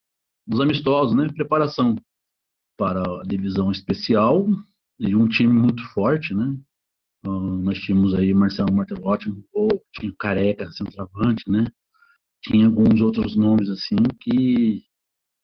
[0.46, 1.96] dos amistosos, né, preparação
[2.76, 4.46] para a divisão especial
[4.98, 6.56] e um time muito forte, né,
[7.26, 9.44] uh, nós tínhamos aí Marcelo Martelotti no
[9.92, 11.66] tinha Careca, centroavante, né,
[12.42, 14.84] tinha alguns outros nomes assim que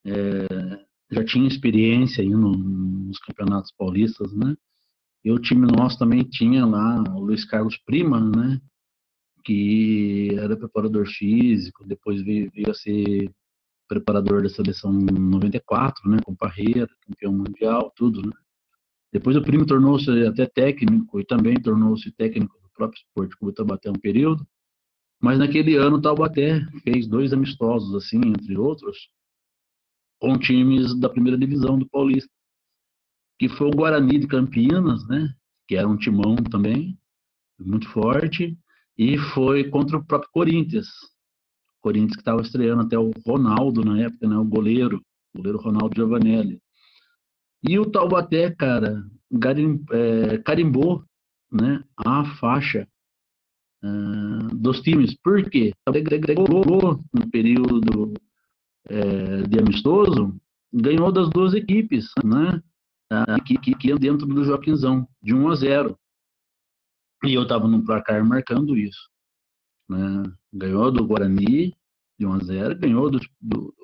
[0.04, 0.46] é,
[1.10, 4.56] já tinha experiência aí no, nos campeonatos paulistas, né,
[5.24, 8.60] e o time nosso também tinha lá o Luiz Carlos Prima, né,
[9.44, 13.30] que era preparador físico, depois veio, veio a ser
[13.92, 18.32] preparador da seleção 94, né, com Parreira, campeão mundial, tudo, né.
[19.12, 23.90] Depois o primo tornou-se até técnico e também tornou-se técnico do próprio esporte Clube Taubaté
[23.90, 24.46] um período.
[25.20, 29.10] Mas naquele ano o Taubaté fez dois amistosos, assim, entre outros,
[30.18, 32.30] com times da primeira divisão do Paulista,
[33.38, 35.34] que foi o Guarani de Campinas, né,
[35.68, 36.98] que era um timão também,
[37.58, 38.58] muito forte,
[38.96, 40.88] e foi contra o próprio Corinthians.
[41.82, 44.36] Corinthians que estava estreando até o Ronaldo na época, né?
[44.36, 45.02] O goleiro,
[45.34, 46.60] o goleiro Ronaldo Giovanelli.
[47.68, 51.04] E o Taubaté, cara, garim, é, carimbou
[51.50, 52.88] né, a faixa
[53.84, 55.14] uh, dos times.
[55.22, 55.72] Por quê?
[55.86, 58.14] Agregou no período
[58.88, 60.34] é, de amistoso,
[60.72, 62.62] ganhou das duas equipes, né?
[63.44, 65.98] Que, que, que dentro do Joaquinzão, de 1 a 0.
[67.24, 69.11] E eu estava no placar marcando isso.
[69.92, 70.32] Né?
[70.52, 71.74] Ganhou do Guarani
[72.18, 73.74] de 1 a 0 ganhou do, do,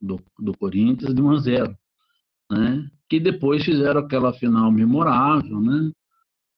[0.00, 1.78] do, do Corinthians de 1 a 0
[2.50, 2.90] né?
[3.08, 5.90] Que depois fizeram aquela final memorável, né?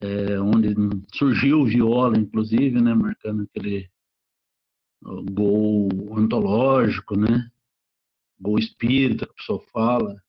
[0.01, 0.75] É, onde
[1.15, 2.95] surgiu o Viola, inclusive, né?
[2.95, 3.89] Marcando aquele
[5.31, 7.49] gol antológico, né?
[8.41, 10.23] Gol espírita, que o pessoal fala,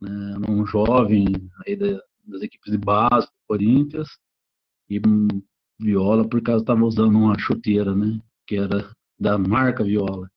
[0.00, 0.36] né?
[0.48, 1.26] Um jovem
[1.66, 4.08] aí da, das equipes de base do Corinthians,
[4.88, 5.00] e
[5.78, 8.20] Viola por causa estava usando uma chuteira, né?
[8.46, 10.30] Que era da marca Viola.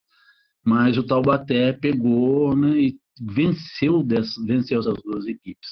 [0.63, 2.77] Mas o Taubaté pegou, né?
[2.79, 4.05] E venceu,
[4.45, 5.71] venceu essas duas equipes.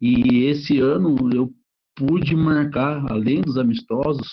[0.00, 1.52] E esse ano eu
[1.94, 4.28] pude marcar, além dos amistosos,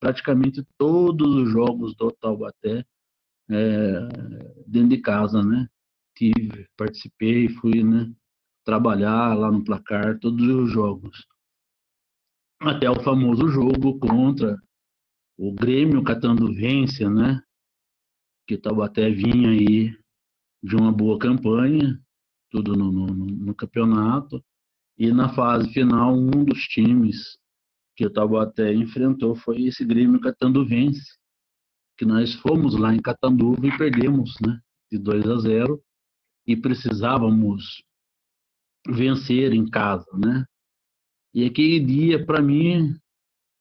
[0.00, 2.84] praticamente todos os jogos do Taubaté
[3.50, 4.08] é,
[4.66, 5.68] dentro de casa, né?
[6.14, 8.10] Tive, participei, fui, né?
[8.64, 11.26] Trabalhar lá no placar, todos os jogos
[12.60, 14.56] até o famoso jogo contra
[15.38, 17.42] o Grêmio Catanduvense, né?
[18.46, 19.94] Que Taubaté vinha aí
[20.62, 22.00] de uma boa campanha,
[22.50, 24.42] tudo no, no, no campeonato,
[24.98, 27.38] e na fase final um dos times
[27.94, 31.18] que o Taubaté enfrentou foi esse Grêmio Catanduvense,
[31.98, 34.60] que nós fomos lá em Catanduva e perdemos, né?
[34.90, 35.82] De 2 a 0
[36.46, 37.82] e precisávamos
[38.86, 40.46] vencer em casa, né?
[41.36, 42.98] E aquele dia, para mim,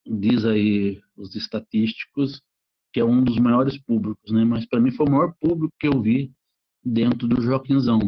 [0.08, 2.42] diz aí os estatísticos,
[2.94, 4.46] que é um dos maiores públicos, né?
[4.46, 6.32] Mas para mim foi o maior público que eu vi
[6.82, 8.00] dentro do Joaquinzão.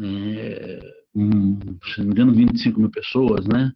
[0.00, 0.80] É,
[1.14, 3.74] um, se não me engano, 25 mil pessoas, né?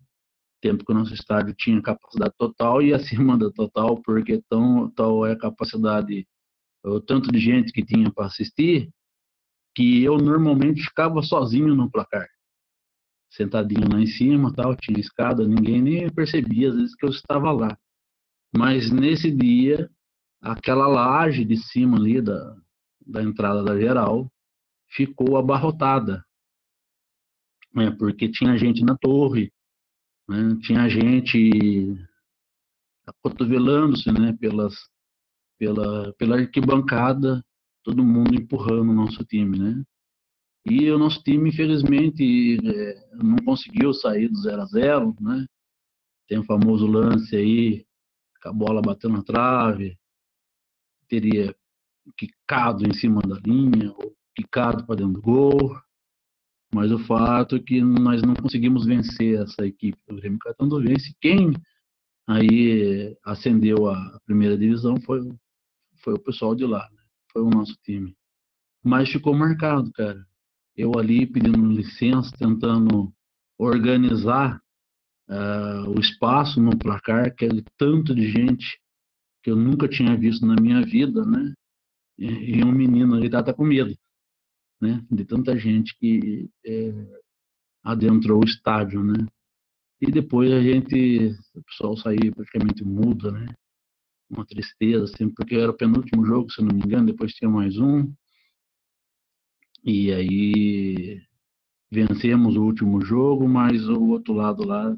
[0.63, 5.27] Tempo que o nosso estádio tinha capacidade total e acima da total, porque tão, tal
[5.27, 6.27] é a capacidade,
[6.83, 8.89] o tanto de gente que tinha para assistir,
[9.75, 12.27] que eu normalmente ficava sozinho no placar
[13.31, 17.53] sentadinho lá em cima, tal, tinha escada, ninguém nem percebia às vezes que eu estava
[17.53, 17.77] lá.
[18.57, 19.91] Mas nesse dia,
[20.41, 22.57] aquela laje de cima ali da,
[23.07, 24.31] da entrada da geral
[24.89, 26.25] ficou abarrotada.
[27.75, 29.53] né, porque tinha gente na torre,
[30.29, 31.95] né, tinha gente
[33.07, 34.75] acotovelando-se né, pelas,
[35.59, 37.45] pela, pela arquibancada,
[37.85, 39.59] todo mundo empurrando o nosso time.
[39.59, 39.85] Né?
[40.69, 45.47] E o nosso time, infelizmente, é, não conseguiu sair do 0 a 0 né?
[46.27, 47.87] Tem o famoso lance aí,
[48.43, 49.97] com a bola batendo na trave,
[51.09, 51.55] teria
[52.17, 55.81] quicado em cima da linha, ou quicado para dentro do gol.
[56.75, 61.15] Mas o fato é que nós não conseguimos vencer essa equipe do Grêmio Catanduvense.
[61.21, 61.53] Quem
[62.27, 65.21] aí acendeu a primeira divisão foi,
[66.03, 67.03] foi o pessoal de lá, né?
[67.33, 68.17] foi o nosso time.
[68.83, 70.27] Mas ficou marcado, cara
[70.77, 73.13] eu ali pedindo licença, tentando
[73.59, 74.61] organizar
[75.29, 78.79] uh, o espaço no placar, aquele tanto de gente
[79.43, 81.55] que eu nunca tinha visto na minha vida, né?
[82.19, 83.97] E, e um menino ali estava com medo,
[84.81, 85.05] né?
[85.11, 86.93] De tanta gente que é,
[87.83, 89.27] adentrou o estádio, né?
[90.01, 93.47] E depois a gente, o pessoal saiu praticamente mudo, né?
[94.29, 97.79] Uma tristeza, assim, porque era o penúltimo jogo, se não me engano, depois tinha mais
[97.79, 98.13] um.
[99.89, 101.23] E aí
[101.93, 104.93] vencemos o último jogo, mas o outro lado lá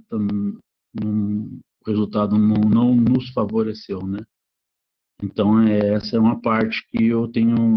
[1.05, 4.21] o resultado não, não nos favoreceu, né?
[5.23, 7.75] Então é, essa é uma parte que eu tenho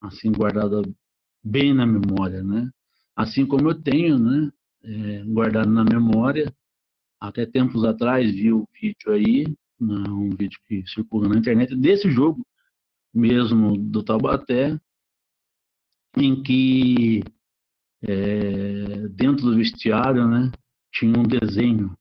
[0.00, 0.82] assim guardada
[1.40, 2.68] bem na memória, né?
[3.14, 4.50] Assim como eu tenho, né?
[4.82, 6.52] É, guardado na memória.
[7.20, 9.46] Até tempos atrás vi o vídeo aí,
[9.80, 12.44] um vídeo que circula na internet desse jogo
[13.14, 14.76] mesmo do Taubaté,
[16.16, 17.22] em que
[18.02, 20.50] é, dentro do vestiário né,
[20.92, 21.96] tinha um desenho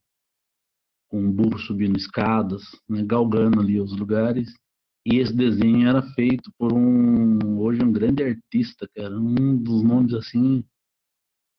[1.09, 4.53] com um burro subindo escadas, né, galgando ali os lugares.
[5.05, 10.13] E esse desenho era feito por um, hoje um grande artista, era um dos nomes
[10.13, 10.63] assim,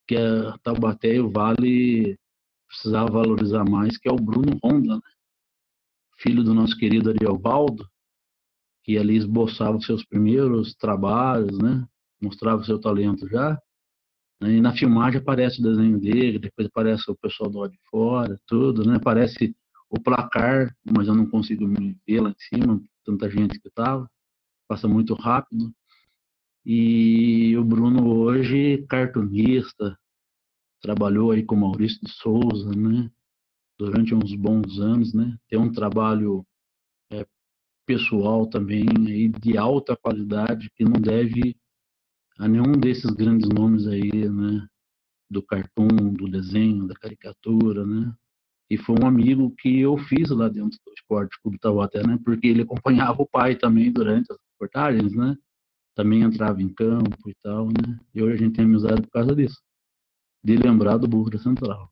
[0.08, 2.18] que a Taubaté e o Vale
[2.66, 5.00] precisava valorizar mais, que é o Bruno Honda, né?
[6.18, 7.88] filho do nosso querido Ariovaldo,
[8.82, 11.86] que ali esboçava seus primeiros trabalhos, né?
[12.24, 13.60] Mostrava o seu talento já.
[14.40, 14.56] Né?
[14.56, 18.40] E na filmagem aparece o desenho dele, depois aparece o pessoal do lado de fora,
[18.46, 18.96] tudo, né?
[18.96, 19.54] Aparece
[19.88, 24.10] o placar, mas eu não consigo me ver lá em cima, tanta gente que estava.
[24.68, 25.72] Passa muito rápido.
[26.66, 29.98] E o Bruno hoje, cartunista,
[30.80, 33.10] trabalhou aí com Maurício de Souza, né?
[33.78, 35.38] Durante uns bons anos, né?
[35.48, 36.44] Tem um trabalho
[37.12, 37.26] é,
[37.86, 41.56] pessoal também aí de alta qualidade que não deve
[42.38, 44.66] a nenhum desses grandes nomes aí, né?
[45.30, 48.12] Do cartoon, do desenho, da caricatura, né?
[48.70, 52.18] E foi um amigo que eu fiz lá dentro do Esporte Clube Taubaté, né?
[52.24, 55.36] Porque ele acompanhava o pai também durante as reportagens, né?
[55.94, 57.98] Também entrava em campo e tal, né?
[58.14, 59.60] E hoje a gente tem amizade por causa disso.
[60.42, 61.90] De lembrar do Burro da Central.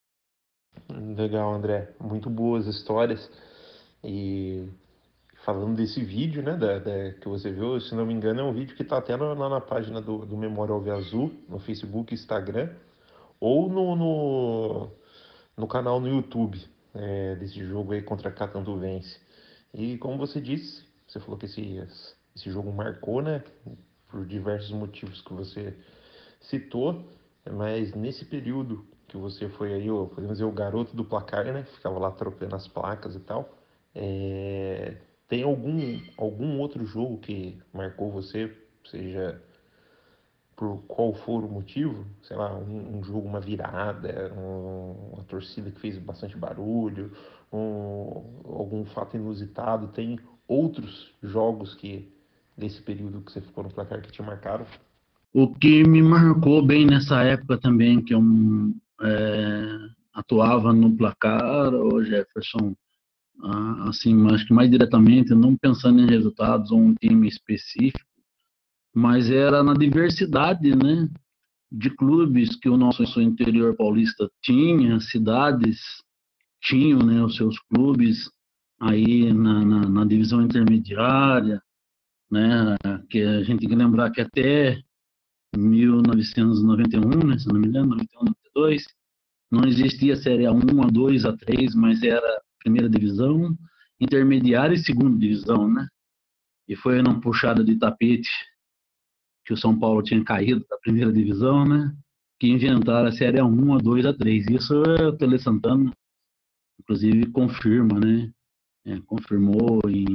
[0.90, 1.95] Legal, André.
[2.01, 3.30] Muito boas histórias.
[4.03, 4.68] E
[5.45, 8.53] falando desse vídeo, né, da, da, que você viu, se não me engano, é um
[8.53, 12.70] vídeo que está até lá na, na, página do, do Memória Azul, no Facebook, Instagram,
[13.40, 14.90] ou no, no,
[15.57, 16.61] no canal no YouTube
[16.95, 19.20] é, desse jogo aí contra Catanduvense.
[19.74, 21.84] E como você disse, você falou que esse,
[22.36, 23.43] esse jogo marcou, né,
[24.09, 25.76] por diversos motivos que você
[26.40, 27.05] citou,
[27.51, 31.99] mas nesse período que você foi aí, podemos dizer, o garoto do placar, né, ficava
[31.99, 33.53] lá trocando as placas e tal,
[33.95, 34.97] é,
[35.32, 38.54] tem algum, algum outro jogo que marcou você,
[38.84, 39.40] seja
[40.54, 45.70] por qual for o motivo, sei lá, um, um jogo, uma virada, um, uma torcida
[45.70, 47.12] que fez bastante barulho,
[47.50, 52.12] um, algum fato inusitado, tem outros jogos que
[52.54, 54.66] desse período que você ficou no placar que te marcaram?
[55.32, 58.20] O que me marcou bem nessa época também, que eu
[59.00, 59.78] é,
[60.12, 62.76] atuava no placar, o Jefferson,
[63.88, 68.06] assim, acho que mais diretamente, não pensando em resultados ou um time específico,
[68.94, 71.08] mas era na diversidade, né,
[71.70, 75.80] de clubes que o nosso interior paulista tinha, cidades
[76.60, 78.30] tinham, né, os seus clubes
[78.78, 81.60] aí na, na, na divisão intermediária,
[82.30, 82.76] né,
[83.08, 84.82] que a gente tem que lembrar que até
[85.56, 88.24] 1991, né, se não me engano, 91,
[88.54, 88.84] 92,
[89.50, 93.56] não existia Série A1, A2, A3, mas era primeira divisão,
[94.00, 95.86] intermediária e segunda divisão, né?
[96.68, 98.30] E foi uma puxada de tapete
[99.44, 101.94] que o São Paulo tinha caído da primeira divisão, né?
[102.38, 104.56] Que inventaram a série A1, A2, A3.
[104.56, 105.92] Isso é o Tele Santana,
[106.80, 108.32] inclusive, confirma, né?
[108.84, 110.06] É, confirmou em,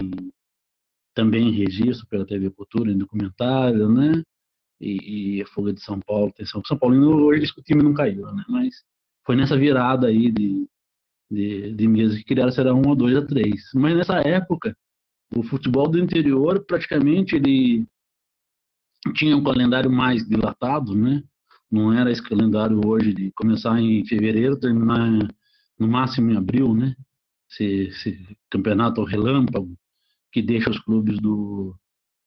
[1.14, 4.22] também em registro pela TV Cultura, em documentário, né?
[4.80, 6.30] e, e a Folha de São Paulo.
[6.30, 8.44] Atenção, São Paulino hoje o time não caiu, né?
[8.48, 8.84] Mas
[9.26, 10.68] foi nessa virada aí de,
[11.30, 13.70] de, de que criaram será um a dois a três.
[13.74, 14.76] Mas nessa época,
[15.36, 17.86] o futebol do interior praticamente ele
[19.14, 21.24] tinha um calendário mais dilatado, né?
[21.70, 25.28] Não era esse calendário hoje de começar em fevereiro, terminar
[25.78, 26.96] no máximo em abril, né?
[27.52, 29.78] Esse, esse campeonato relâmpago
[30.32, 31.76] que deixa os clubes do,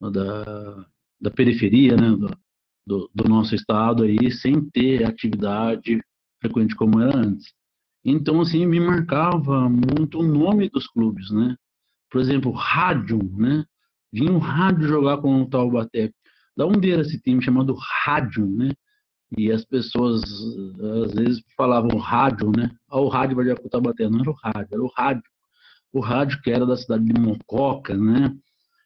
[0.00, 0.86] da,
[1.20, 2.10] da periferia, né?
[2.10, 2.30] Do,
[2.86, 6.02] do, do nosso estado aí sem ter atividade
[6.40, 7.52] frequente como era antes.
[8.04, 11.56] Então, assim, me marcava muito o nome dos clubes, né?
[12.10, 13.64] Por exemplo, rádio, né?
[14.12, 16.10] Vinha o rádio jogar com o Taubaté.
[16.56, 18.72] Da onde era esse time chamado rádio, né?
[19.36, 20.22] E as pessoas,
[21.04, 22.70] às vezes, falavam rádio, né?
[22.88, 24.08] Ah, o rádio vai jogar com o Taubaté.
[24.08, 25.30] Não era o rádio, era o rádio.
[25.92, 28.34] O rádio que era da cidade de Mococa, né?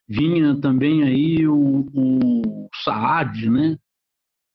[0.06, 3.78] Vinha também aí o, o Saad, né?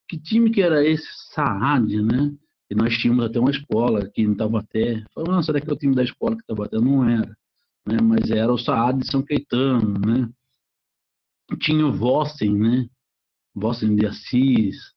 [0.07, 2.32] Que time que era esse Saad, né?
[2.70, 5.03] E nós tínhamos até uma escola aqui em Taubaté.
[5.13, 6.78] Falei, não, será que é o time da escola que Taubaté?
[6.78, 7.36] Não era.
[7.86, 7.97] Né?
[8.01, 10.30] Mas era o Saad de São Caetano, né?
[11.59, 12.88] Tinha o Vossen, né?
[13.55, 14.93] Vossen de Assis.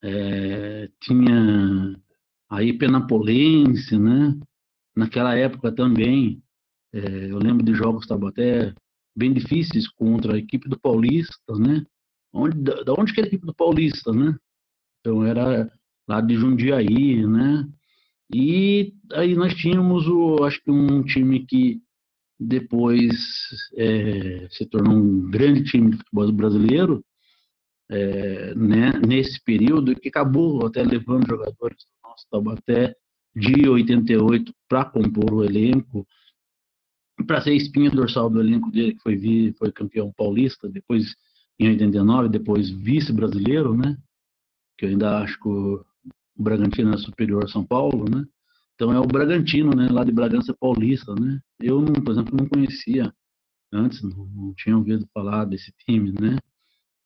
[0.00, 2.00] É, tinha
[2.48, 4.38] aí Penapolense, né?
[4.96, 6.40] Naquela época também,
[6.92, 8.72] é, eu lembro de jogos Taubaté
[9.16, 11.84] bem difíceis contra a equipe do Paulista, né?
[12.32, 14.36] Onde, da, onde que era a equipe do Paulista, né?
[15.00, 15.68] Então era
[16.08, 17.68] lá de Jundiaí, né?
[18.32, 21.80] E aí nós tínhamos, o, acho que um time que
[22.40, 23.14] depois
[23.76, 27.04] é, se tornou um grande time de futebol brasileiro,
[27.90, 32.94] é, né, nesse período, que acabou até levando jogadores do nosso Taubaté
[33.34, 36.06] de 88 para compor o elenco,
[37.26, 41.14] para ser espinha dorsal do elenco dele, que foi, foi campeão paulista, depois
[41.58, 43.96] em 89, depois vice-brasileiro, né?
[44.76, 45.48] Que eu ainda acho que
[46.38, 48.24] o Bragantino é superior a São Paulo, né?
[48.74, 49.88] Então é o Bragantino, né?
[49.90, 51.40] Lá de Bragança Paulista, né?
[51.60, 53.12] Eu, não, por exemplo, não conhecia
[53.72, 56.38] antes, não, não tinha ouvido falar desse time, né?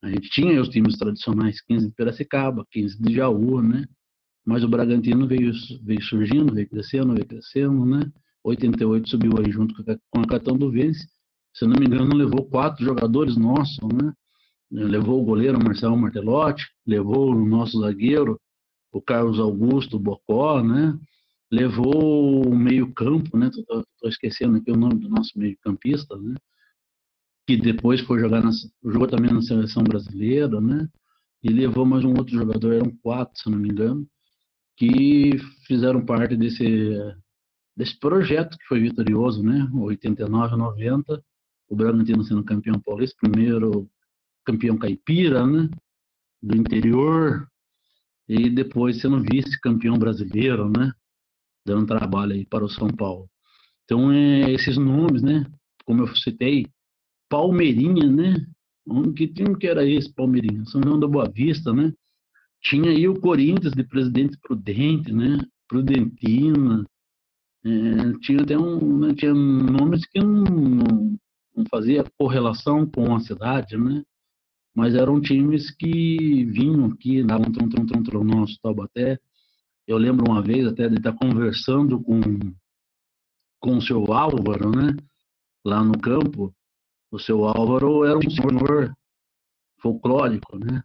[0.02, 3.86] A gente tinha os times tradicionais, 15 de Piracicaba, 15 de Jaú, né?
[4.44, 5.52] Mas o Bragantino veio,
[5.82, 8.12] veio surgindo, veio crescendo, veio crescendo, né?
[8.44, 9.74] 88 subiu aí junto
[10.10, 11.06] com a Catão do Vence.
[11.54, 14.12] Se eu não me engano, levou quatro jogadores nossos, né?
[14.70, 18.40] Levou o goleiro Marcelo Martelotti, levou o nosso zagueiro,
[18.92, 20.98] o Carlos Augusto Bocó, né?
[21.50, 23.50] Levou o meio-campo, né?
[23.98, 26.34] Tô, esquecendo aqui o nome do nosso meio-campista, né?
[27.46, 28.50] Que depois foi jogar na,
[28.84, 30.88] jogou também na seleção brasileira, né?
[31.42, 34.06] E levou mais um outro jogador, eram quatro, se não me engano,
[34.76, 35.32] que
[35.66, 36.96] fizeram parte desse
[37.74, 39.68] desse projeto que foi vitorioso, né?
[39.74, 41.24] 89, 90,
[41.68, 43.88] o Bragantino sendo campeão paulista, primeiro
[44.44, 45.70] campeão caipira, né?
[46.42, 47.48] Do interior,
[48.32, 50.92] e depois sendo vice-campeão brasileiro, né?
[51.66, 53.28] Dando trabalho aí para o São Paulo.
[53.84, 55.44] Então, é, esses nomes, né?
[55.84, 56.66] Como eu citei,
[57.28, 58.46] Palmeirinha, né?
[59.16, 60.64] Que time que era esse, Palmeirinha?
[60.66, 61.92] São João da Boa Vista, né?
[62.62, 65.38] Tinha aí o Corinthians de Presidente Prudente, né?
[65.68, 66.84] Prudentina,
[67.64, 73.76] é, tinha até um, né, tinha nomes que não, não, fazia correlação com a cidade,
[73.76, 74.02] né?
[74.74, 79.18] Mas eram times que vinham aqui, davam trum, trum, trum, trum, nosso Taubaté.
[79.86, 82.20] Eu lembro uma vez até de estar conversando com,
[83.60, 84.96] com o seu Álvaro, né?
[85.64, 86.54] Lá no campo.
[87.10, 88.94] O seu Álvaro era um senhor
[89.80, 90.82] folclórico, né?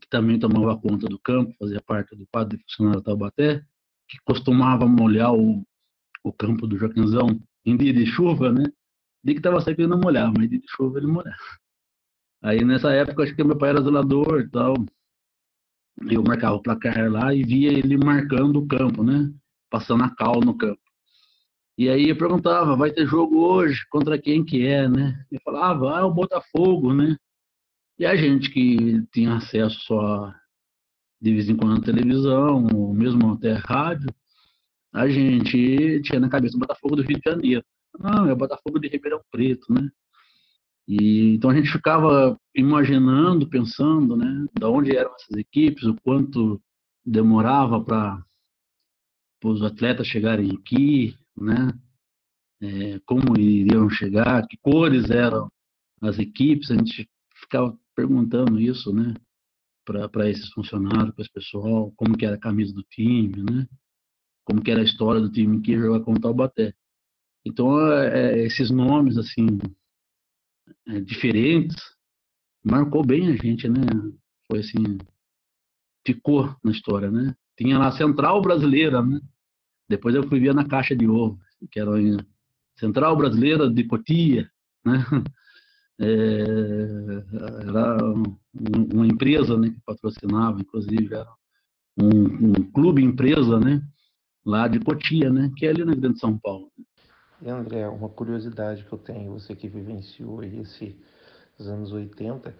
[0.00, 3.62] Que também tomava conta do campo, fazia parte do quadro de funcionário Taubaté,
[4.08, 5.64] que costumava molhar o,
[6.24, 8.64] o campo do Joaquinzão em dia de chuva, né?
[9.22, 11.59] De que estava sempre não molhar, mas dia de chuva ele molhava.
[12.42, 14.74] Aí nessa época, acho que meu pai era zelador e tal.
[16.08, 19.32] Eu marcava o placar lá e via ele marcando o campo, né?
[19.68, 20.80] Passando a cal no campo.
[21.76, 23.86] E aí eu perguntava, vai ter jogo hoje?
[23.90, 25.24] Contra quem que é, né?
[25.30, 27.16] Ele falava, ah, é o Botafogo, né?
[27.98, 30.32] E a gente que tinha acesso só
[31.20, 34.08] de vez em quando à televisão, ou mesmo até rádio,
[34.92, 37.64] a gente tinha na cabeça o Botafogo do Rio de Janeiro.
[37.98, 39.90] Não, é o Botafogo de Ribeirão Preto, né?
[40.90, 46.60] E, então a gente ficava imaginando, pensando, né, de onde eram essas equipes, o quanto
[47.06, 48.20] demorava para
[49.44, 51.72] os atletas chegarem aqui, né,
[52.60, 55.48] é, como iriam chegar, que cores eram
[56.02, 59.14] as equipes, a gente ficava perguntando isso, né,
[59.84, 63.64] para esses funcionários, para esse pessoal, como que era a camisa do time, né,
[64.44, 66.74] como que era a história do time que ia jogar contra o Taubaté.
[67.46, 69.46] Então, é, é, esses nomes, assim,
[70.88, 71.76] é, diferentes,
[72.64, 73.80] marcou bem a gente, né?
[74.50, 74.98] foi assim,
[76.04, 77.34] ficou na história, né?
[77.56, 79.20] Tinha lá a Central Brasileira, né?
[79.88, 81.38] Depois eu fui ver na Caixa de Ovo,
[81.70, 82.24] que era a
[82.78, 84.50] Central Brasileira de Cotia,
[84.84, 84.94] né?
[86.02, 86.06] É,
[87.68, 87.98] era
[88.94, 91.28] uma empresa né, que patrocinava, inclusive, era
[91.94, 93.82] um, um, clube empresa, né?
[94.42, 95.52] Lá de Cotia, né?
[95.54, 96.72] Que é ali na Grande São Paulo.
[97.42, 100.94] E André, uma curiosidade que eu tenho, você que vivenciou esses
[101.58, 102.54] anos 80,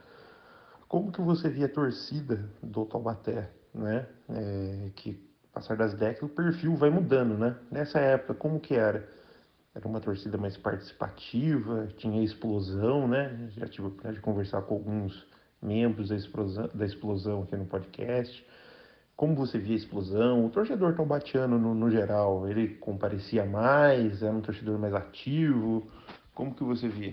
[0.89, 4.07] como que você via a torcida do Taubaté, né?
[4.29, 5.23] É, que
[5.53, 7.57] passar das décadas o perfil vai mudando, né?
[7.71, 9.07] Nessa época, como que era?
[9.75, 13.51] Era uma torcida mais participativa, tinha explosão, né?
[13.51, 15.27] Já tive a oportunidade de conversar com alguns
[15.61, 18.45] membros da explosão, da explosão aqui no podcast.
[19.21, 20.47] Como você via a explosão?
[20.47, 24.23] O torcedor taubatiano, no, no geral, ele comparecia mais?
[24.23, 25.91] Era um torcedor mais ativo?
[26.35, 27.13] Como que você via?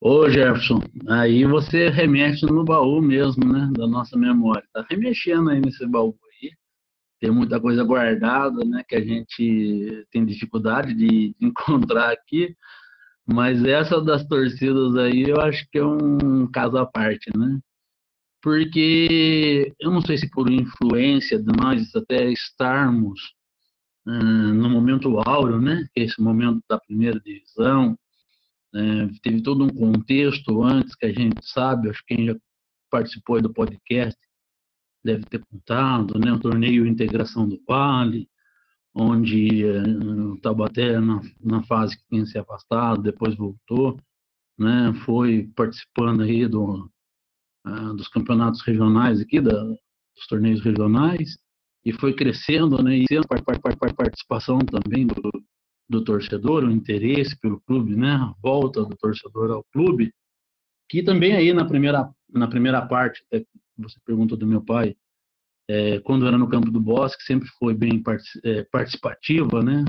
[0.00, 4.66] Ô Jefferson, aí você remete no baú mesmo, né, da nossa memória.
[4.72, 6.50] Tá remexendo aí nesse baú aí.
[7.20, 12.56] Tem muita coisa guardada, né, que a gente tem dificuldade de encontrar aqui.
[13.26, 17.60] Mas essa das torcidas aí, eu acho que é um caso à parte, né?
[18.48, 23.34] Porque eu não sei se por influência de nós até estarmos
[24.06, 25.86] hum, no momento áureo, né?
[25.94, 27.94] É esse momento da primeira divisão,
[28.72, 29.10] né?
[29.22, 32.36] Teve todo um contexto antes que a gente sabe, acho que quem já
[32.90, 34.18] participou do podcast
[35.04, 36.32] deve ter contado, né?
[36.32, 38.30] o torneio Integração do Vale,
[38.94, 44.00] onde uh, o Taubaté, na, na fase que tinha se afastado, depois voltou,
[44.58, 44.94] né?
[45.04, 46.90] foi participando aí do,
[47.68, 51.36] uh, dos campeonatos regionais aqui, da, dos torneios regionais,
[51.84, 52.96] e foi crescendo, né?
[52.96, 53.26] e tendo
[53.96, 55.30] participação também do,
[55.88, 58.10] do torcedor, o interesse pelo clube, né?
[58.10, 60.12] A volta do torcedor ao clube,
[60.88, 63.24] que também aí na primeira na primeira parte,
[63.78, 64.94] você perguntou do meu pai,
[65.68, 68.02] é, quando era no campo do Bosque, sempre foi bem
[68.44, 69.84] é, participativa, né?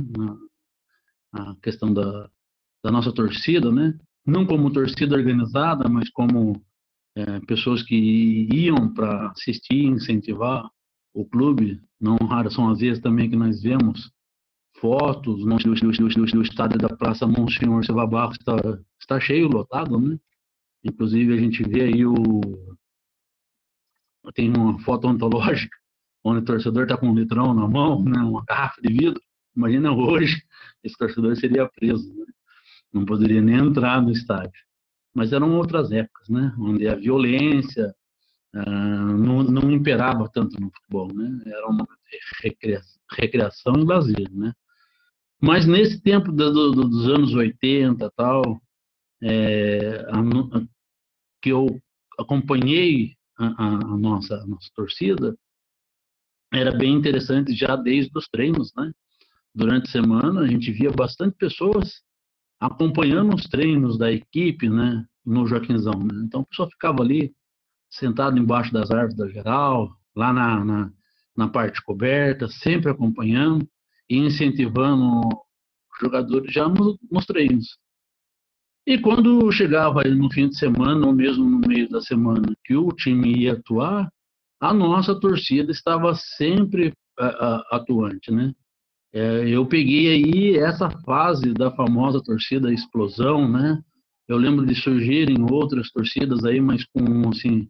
[1.34, 2.30] Na, questão da,
[2.84, 3.98] da nossa torcida, né?
[4.26, 6.62] Não como torcida organizada, mas como
[7.16, 10.70] é, pessoas que iam para assistir, incentivar
[11.14, 11.82] o clube.
[12.00, 14.12] Não raras são as vezes também que nós vemos
[14.80, 18.56] fotos no, no, no, estádio da Praça Monsenhor Silva Barros está,
[19.00, 20.18] está cheio, lotado, né?
[20.84, 22.42] Inclusive a gente vê aí o
[24.34, 25.76] tem uma foto ontológica
[26.24, 28.20] onde o torcedor está com um litrão na mão, né?
[28.20, 29.22] Uma garrafa de vidro.
[29.56, 30.44] Imagina hoje
[30.84, 32.26] esse torcedor seria preso, né?
[32.94, 34.69] não poderia nem entrar no estádio.
[35.14, 36.54] Mas eram outras épocas, né?
[36.58, 37.94] Onde a violência
[38.56, 41.42] uh, não, não imperava tanto no futebol, né?
[41.46, 41.88] Era uma
[43.18, 44.54] recreação e lazer, né?
[45.42, 48.62] Mas nesse tempo do, do, dos anos 80 tal,
[49.24, 50.64] é, a, a,
[51.42, 51.82] que eu
[52.18, 55.38] acompanhei a, a, nossa, a nossa torcida,
[56.52, 58.92] era bem interessante já desde os treinos, né?
[59.56, 62.02] Durante a semana a gente via bastante pessoas
[62.60, 65.06] acompanhando os treinos da equipe, né?
[65.26, 66.24] No Joaquinzão, né?
[66.26, 67.34] Então a pessoa ficava ali
[67.90, 70.92] sentado embaixo das árvores da geral, lá na, na,
[71.36, 73.68] na parte coberta, sempre acompanhando
[74.10, 77.78] e incentivando os jogadores já nos, nos treinos.
[78.86, 82.90] E quando chegava no fim de semana, ou mesmo no meio da semana, que o
[82.90, 84.12] time ia atuar,
[84.60, 86.94] a nossa torcida estava sempre
[87.72, 88.54] atuante, né?
[89.12, 93.82] É, eu peguei aí essa fase da famosa torcida explosão, né?
[94.28, 97.68] Eu lembro de surgirem outras torcidas aí, mas com assim,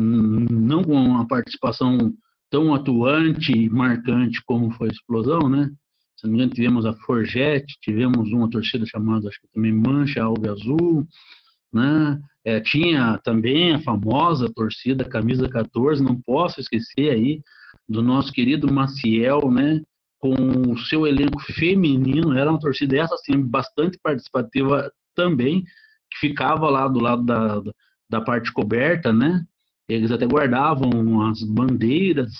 [0.00, 2.12] não com uma participação
[2.48, 5.68] tão atuante e marcante como foi a explosão, né?
[6.16, 10.22] Se não me engano, tivemos a Forget, tivemos uma torcida chamada, acho que também Mancha
[10.22, 11.06] Alve Azul,
[11.72, 12.20] né?
[12.44, 17.42] É, tinha também a famosa torcida Camisa 14, não posso esquecer aí
[17.88, 19.82] do nosso querido Maciel, né?
[20.18, 20.34] Com
[20.72, 25.64] o seu elenco feminino, era uma torcida essa assim bastante participativa também,
[26.10, 27.62] que ficava lá do lado da,
[28.10, 29.44] da parte coberta, né?
[29.88, 32.32] Eles até guardavam as bandeiras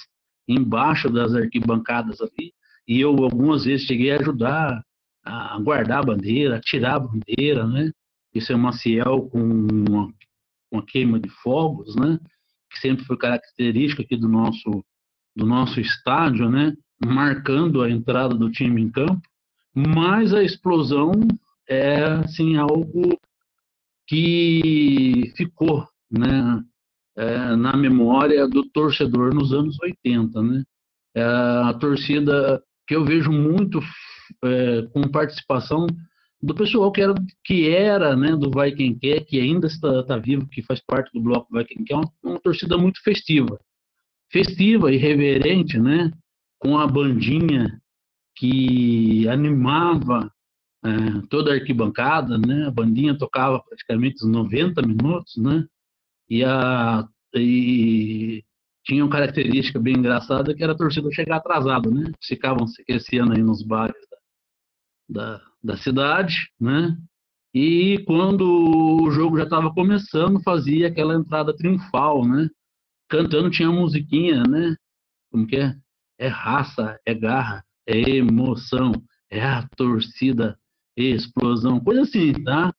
[0.47, 2.53] embaixo das arquibancadas ali.
[2.87, 4.83] E eu algumas vezes cheguei a ajudar
[5.25, 7.93] a guardar a bandeira, a tirar a bandeira, né?
[8.35, 10.13] Isso é Maciel com uma,
[10.71, 12.19] uma queima de fogos, né?
[12.71, 14.85] Que sempre foi característica aqui do nosso
[15.37, 16.75] do nosso estádio, né?
[17.05, 19.23] Marcando a entrada do time em campo.
[19.75, 21.13] Mas a explosão
[21.69, 23.19] é assim algo
[24.07, 26.63] que ficou, né?
[27.19, 30.63] é, na memória do torcedor nos anos 80, né?
[31.17, 33.81] É a torcida que eu vejo muito
[34.45, 35.87] é, com participação
[36.41, 40.17] do pessoal que era, que era né, do Vai Quem Quer, que ainda está, está
[40.17, 43.59] vivo, que faz parte do bloco Vai Quem Quer, uma, uma torcida muito festiva.
[44.31, 46.13] Festiva, irreverente, né?
[46.59, 47.81] Com a bandinha
[48.37, 50.31] que animava
[50.85, 52.67] é, toda a arquibancada, né?
[52.67, 55.67] A bandinha tocava praticamente os 90 minutos, né?
[56.31, 58.45] E, a, e
[58.85, 62.13] tinha uma característica bem engraçada que era a torcida chegar atrasada, né?
[62.23, 63.97] Ficavam se aí nos bares
[65.09, 66.97] da, da, da cidade, né?
[67.53, 72.49] E quando o jogo já estava começando, fazia aquela entrada triunfal, né?
[73.09, 74.77] Cantando tinha musiquinha, né?
[75.31, 75.75] Como que é?
[76.19, 78.93] É raça, é garra, é emoção,
[79.31, 80.59] é a torcida,
[80.97, 82.73] explosão, coisa assim, tá?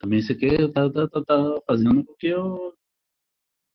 [0.00, 2.72] Também você quer tá, tá, tá, tá fazendo porque eu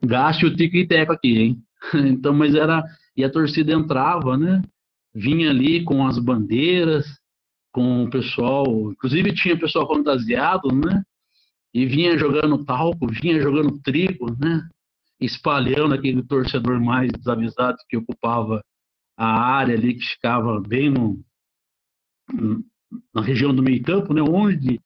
[0.03, 1.63] gaste o tico e teco aqui, hein?
[1.93, 2.83] Então, mas era.
[3.15, 4.61] E a torcida entrava, né?
[5.13, 7.05] Vinha ali com as bandeiras,
[7.71, 8.91] com o pessoal.
[8.91, 11.03] Inclusive tinha pessoal fantasiado, né?
[11.73, 14.67] E vinha jogando talco, vinha jogando trigo, né?
[15.19, 18.61] Espalhando aquele torcedor mais desavisado que ocupava
[19.17, 21.19] a área ali, que ficava bem no,
[23.13, 24.21] na região do meio-campo, né?
[24.21, 24.79] Onde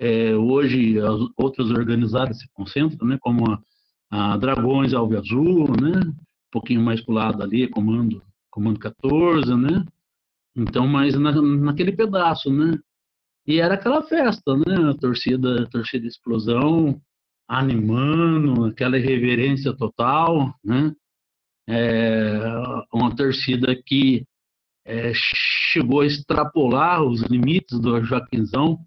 [0.00, 3.18] é, hoje as outras organizadas se concentram, né?
[3.20, 3.60] Como a
[4.10, 6.00] a Dragões Alve Azul, né?
[6.00, 6.14] Um
[6.50, 9.84] pouquinho mais pro lado ali, comando, comando 14, né?
[10.54, 12.78] Então, mas na, naquele pedaço, né?
[13.46, 14.90] E era aquela festa, né?
[14.90, 17.00] A torcida, a torcida explosão,
[17.48, 20.94] animando, aquela irreverência total, né?
[21.68, 22.38] É,
[22.92, 24.24] uma torcida que
[24.84, 28.78] é, chegou a extrapolar os limites do Joaquinzão,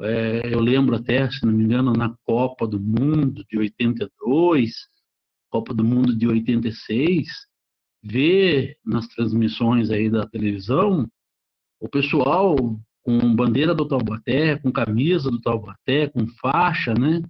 [0.00, 4.72] é, eu lembro até, se não me engano, na Copa do Mundo de 82,
[5.50, 7.28] Copa do Mundo de 86,
[8.02, 11.06] ver nas transmissões aí da televisão
[11.80, 12.56] o pessoal
[13.02, 17.22] com bandeira do Taubaté, com camisa do Taubaté, com faixa, né?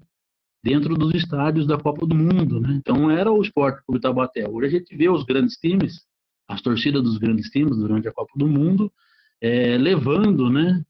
[0.69, 2.75] Dentro dos estádios da Copa do Mundo, né?
[2.75, 4.47] Então era o Esporte Clube Taubaté.
[4.47, 6.05] Hoje a gente vê os grandes times,
[6.47, 8.93] as torcidas dos grandes times durante a Copa do Mundo,
[9.41, 10.85] é, levando, né?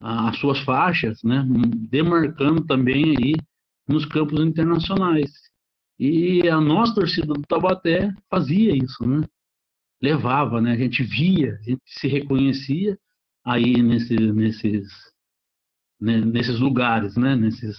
[0.00, 1.44] as suas faixas, né,
[1.90, 3.34] demarcando também aí
[3.88, 5.32] nos campos internacionais.
[5.98, 9.26] E a nossa torcida do Taubaté fazia isso, né?
[10.02, 10.72] Levava, né?
[10.72, 12.98] A gente via, a gente se reconhecia
[13.42, 14.88] aí nesse, nesses,
[15.98, 17.34] né, nesses lugares, né?
[17.34, 17.78] Nesses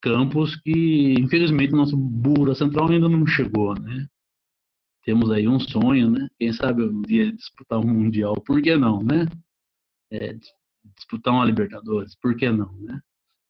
[0.00, 4.06] campos que, infelizmente, nosso Bura Central ainda não chegou, né?
[5.04, 6.28] Temos aí um sonho, né?
[6.38, 9.26] Quem sabe um dia disputar um Mundial, por que não, né?
[10.10, 10.36] É,
[10.96, 13.00] disputar uma Libertadores, por que não, né?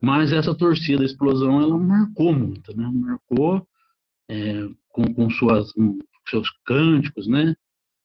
[0.01, 2.91] Mas essa torcida, a explosão, ela marcou muito, né?
[2.93, 3.67] Marcou
[4.29, 5.99] é, com, com suas, com
[6.29, 7.55] seus cânticos, né?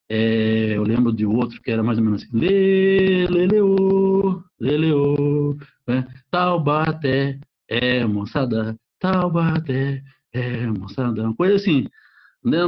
[0.10, 3.26] É, eu lembro de outro que era mais ou menos assim, lê,
[4.60, 6.08] leô, né?
[6.30, 10.04] Taubaté, é moçada, Taubaté,
[10.34, 11.88] é moçada, uma coisa assim,
[12.44, 12.60] né?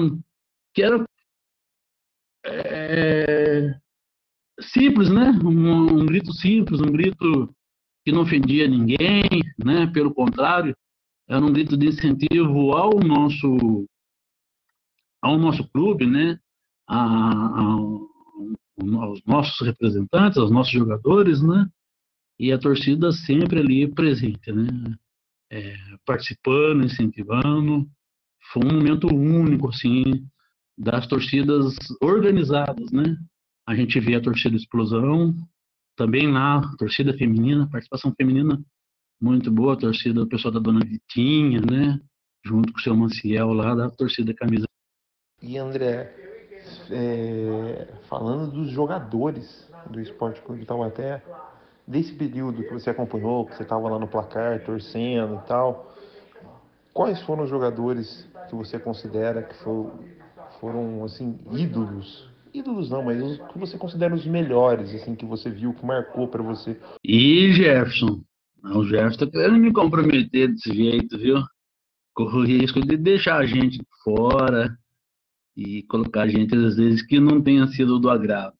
[0.73, 1.05] Que era
[2.45, 3.75] é,
[4.61, 5.31] simples, né?
[5.43, 7.53] Um, um, grito simples, um grito
[8.05, 9.23] que não ofendia ninguém,
[9.63, 9.87] né?
[9.87, 10.75] Pelo contrário,
[11.27, 13.85] era um grito de incentivo ao nosso
[15.21, 16.39] ao nosso clube, né?
[16.87, 17.77] A, a,
[19.01, 21.67] aos nossos representantes, aos nossos jogadores, né?
[22.39, 24.67] E a torcida sempre ali presente, né?
[25.51, 25.75] É,
[26.05, 27.89] participando, incentivando.
[28.51, 30.27] Foi um momento único, assim,
[30.77, 33.17] das torcidas organizadas, né?
[33.67, 35.35] a gente vê a torcida Explosão,
[35.97, 38.57] também lá, torcida feminina, participação feminina
[39.19, 41.99] muito boa, a torcida do pessoal da Dona Vitinha, né?
[42.45, 44.65] Junto com o seu Manciel lá, da torcida Camisa.
[45.41, 46.13] E André,
[46.89, 51.21] é, falando dos jogadores do Esporte Clube Taubaté,
[51.87, 55.93] desse período que você acompanhou, que você estava lá no placar, torcendo e tal,
[56.93, 59.91] quais foram os jogadores que você considera que foram,
[60.59, 62.27] foram assim, ídolos
[62.57, 66.27] ídolos não, mas os que você considera os melhores, assim, que você viu, que marcou
[66.27, 66.77] para você?
[67.03, 68.21] E Jefferson.
[68.63, 71.37] O Jefferson tá querendo me comprometer desse jeito, viu?
[72.13, 74.75] Corro o risco de deixar a gente fora
[75.55, 78.56] e colocar a gente, às vezes, que não tenha sido do agrado?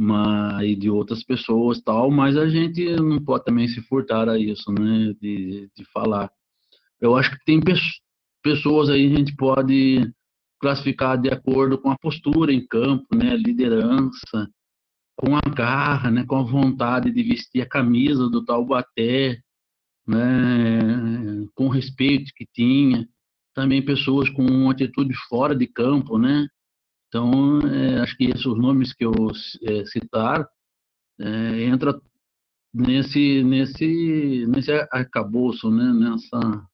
[0.00, 4.38] Mas, e de outras pessoas tal, mas a gente não pode também se furtar a
[4.38, 5.12] isso, né?
[5.20, 6.30] De, de falar.
[7.00, 7.60] Eu acho que tem
[8.42, 10.08] pessoas aí, a gente pode
[10.60, 14.48] classificar de acordo com a postura em campo, né, liderança,
[15.16, 19.40] com a garra, né, com a vontade de vestir a camisa do Taubaté,
[20.06, 23.08] né, com o respeito que tinha.
[23.54, 26.46] Também pessoas com uma atitude fora de campo, né?
[27.08, 29.12] Então, é, acho que esses nomes que eu
[29.62, 30.48] é, citar
[31.18, 32.00] é, entra
[32.72, 36.68] nesse nesse nesse arcabouço, né, nessa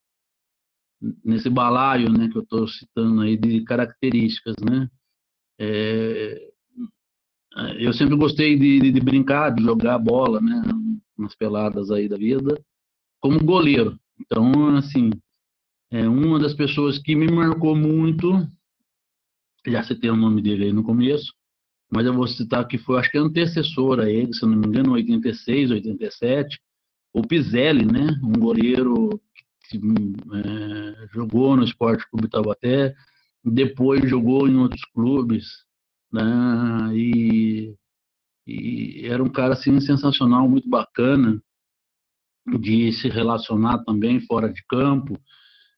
[1.25, 4.91] nesse balaio, né, que eu estou citando aí de características, né?
[5.59, 6.51] É,
[7.79, 10.63] eu sempre gostei de, de, brincar, de jogar bola, né,
[11.17, 12.61] nas peladas aí da vida,
[13.21, 13.99] como goleiro.
[14.19, 15.11] Então, assim,
[15.91, 18.45] é uma das pessoas que me marcou muito,
[19.67, 21.33] já citei o nome dele aí no começo,
[21.91, 24.93] mas eu vou citar que foi, acho que antecessora a ele, se não me engano,
[24.93, 26.61] 86, 87,
[27.13, 29.21] o Pizelli, né, um goleiro
[29.69, 32.95] que é, jogou no Esporte Clube Taubaté,
[33.45, 35.65] depois jogou em outros clubes,
[36.13, 37.75] né, e,
[38.47, 41.41] e era um cara, assim, sensacional, muito bacana,
[42.59, 45.19] de se relacionar também fora de campo,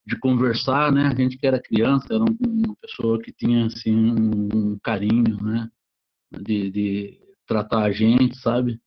[0.07, 1.09] de conversar, né?
[1.09, 5.69] A gente que era criança era uma pessoa que tinha assim um carinho, né?
[6.31, 8.81] De, de tratar a gente, sabe?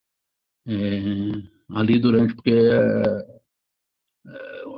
[0.66, 1.32] É,
[1.72, 3.40] ali durante porque é,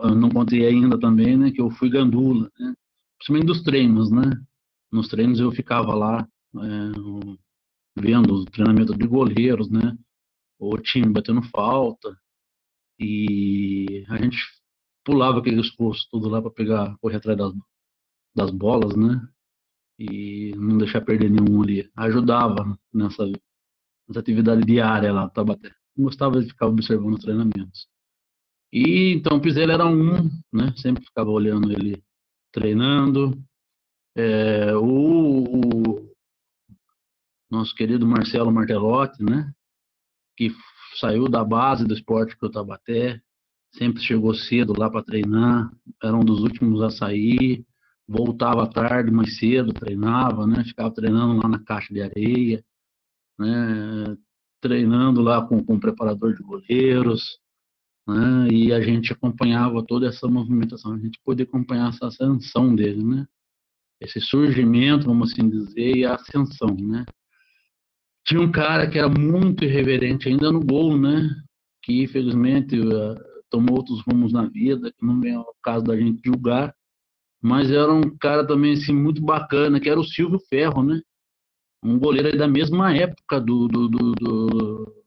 [0.03, 1.51] eu não contei ainda também, né?
[1.51, 2.73] Que eu fui gandula, né?
[3.17, 4.23] Principalmente dos treinos, né?
[4.91, 9.95] Nos treinos eu ficava lá é, vendo o treinamento de goleiros, né?
[10.59, 12.15] O time batendo falta
[12.99, 14.37] e a gente
[15.03, 17.53] pulava aqueles cursos tudo lá para pegar, correr atrás das,
[18.35, 19.21] das bolas, né?
[19.99, 21.89] E não deixar perder nenhum ali.
[21.95, 23.25] Ajudava nessa,
[24.07, 25.71] nessa atividade diária lá, Tabaté.
[25.97, 27.87] Gostava de ficar observando os treinamentos.
[28.73, 30.73] E então o Pizelli era um, né?
[30.77, 32.01] Sempre ficava olhando ele
[32.51, 33.37] treinando.
[34.15, 36.11] É, o, o,
[37.49, 39.53] nosso querido Marcelo Martelotti, né?
[40.37, 40.55] Que
[40.95, 43.21] saiu da base do esporte que eu Tabaté,
[43.73, 45.71] sempre chegou cedo lá para treinar,
[46.03, 47.65] era um dos últimos a sair,
[48.07, 50.63] voltava tarde, mais cedo, treinava, né?
[50.65, 52.63] Ficava treinando lá na caixa de areia,
[53.39, 54.17] né?
[54.59, 57.39] Treinando lá com, com o preparador de goleiros,
[58.07, 58.47] né?
[58.51, 63.25] E a gente acompanhava toda essa movimentação, a gente podia acompanhar essa ascensão dele, né?
[63.99, 67.05] Esse surgimento, vamos assim dizer, e a ascensão, né?
[68.25, 71.29] Tinha um cara que era muito irreverente ainda no gol, né?
[71.81, 72.75] Que infelizmente
[73.51, 76.73] tomou outros rumos na vida, que não é o caso da gente julgar,
[77.41, 81.01] mas era um cara também assim, muito bacana, que era o Silvio Ferro, né?
[81.83, 85.03] Um goleiro da mesma época do, do, do, do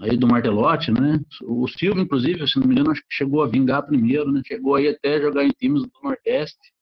[0.00, 1.20] aí do Martelotti, né?
[1.42, 4.42] O Silvio, inclusive, se não me engano, acho que chegou a vingar primeiro, né?
[4.44, 6.72] Chegou aí até jogar em times do Nordeste,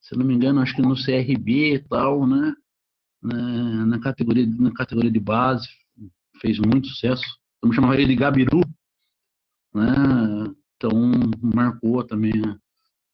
[0.00, 2.54] se não me engano, acho que no CRB e tal, né?
[3.20, 5.68] Na, na categoria, na categoria de base,
[6.40, 7.24] fez muito sucesso.
[7.60, 8.60] Vamos chamar ele de Gabiru,
[9.74, 10.54] né?
[10.76, 10.92] Então
[11.42, 12.32] marcou também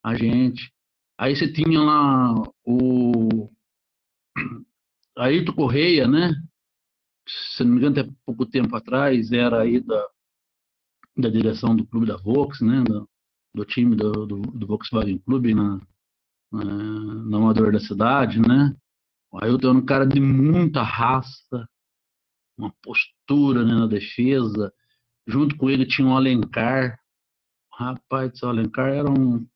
[0.02, 0.72] a gente.
[1.18, 2.34] Aí você tinha lá
[2.64, 3.50] o
[5.16, 6.34] Ayrton Correia, né?
[7.26, 10.08] Se não me engano, até pouco tempo atrás, era aí da,
[11.16, 12.82] da direção do clube da Vox, né?
[12.82, 13.08] Do,
[13.54, 15.80] do time do, do, do, Volkswagen Clube na,
[16.52, 18.76] na, na Amador da cidade, né?
[19.30, 21.68] O Ailton era um cara de muita raça,
[22.58, 24.72] uma postura né, na defesa,
[25.26, 26.98] Junto com ele tinha um Alencar.
[27.72, 29.46] Rapaz, o Alencar era um,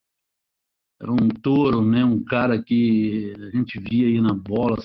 [1.00, 2.04] era um touro, né?
[2.04, 4.76] Um cara que a gente via aí na bola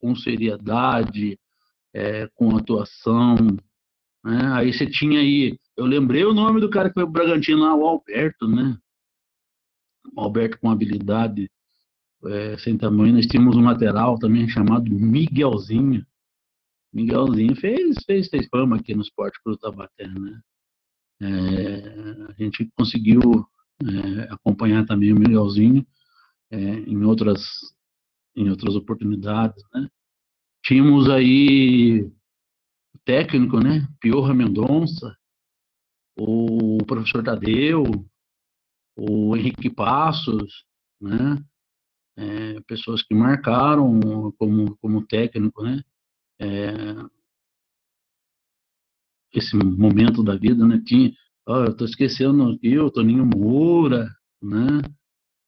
[0.00, 1.38] com seriedade,
[1.94, 3.36] é, com atuação.
[4.24, 4.52] Né?
[4.54, 7.74] Aí você tinha aí, eu lembrei o nome do cara que foi o Bragantino lá,
[7.74, 8.76] o Alberto, né?
[10.14, 11.50] O Alberto com habilidade
[12.24, 13.14] é, sem tamanho.
[13.14, 16.04] Nós tínhamos um lateral também chamado Miguelzinho.
[16.92, 20.40] Miguelzinho fez, fez, fez fama aqui no Esporte Cruz Tabaté, né?
[21.22, 23.20] É, a gente conseguiu
[23.82, 25.86] é, acompanhar também o Miguelzinho
[26.50, 27.60] é, em outras
[28.36, 29.88] em outras oportunidades, né?
[30.62, 33.86] Tínhamos aí o técnico, né?
[34.00, 35.16] Piorra Mendonça,
[36.18, 37.84] o professor Tadeu,
[38.96, 40.64] o Henrique Passos,
[41.00, 41.42] né?
[42.16, 45.82] É, pessoas que marcaram como, como técnico, né?
[46.40, 46.74] É,
[49.32, 50.82] esse momento da vida, né?
[50.84, 51.12] Tinha,
[51.46, 54.08] ó, eu tô esquecendo aqui o Toninho Moura,
[54.42, 54.80] né?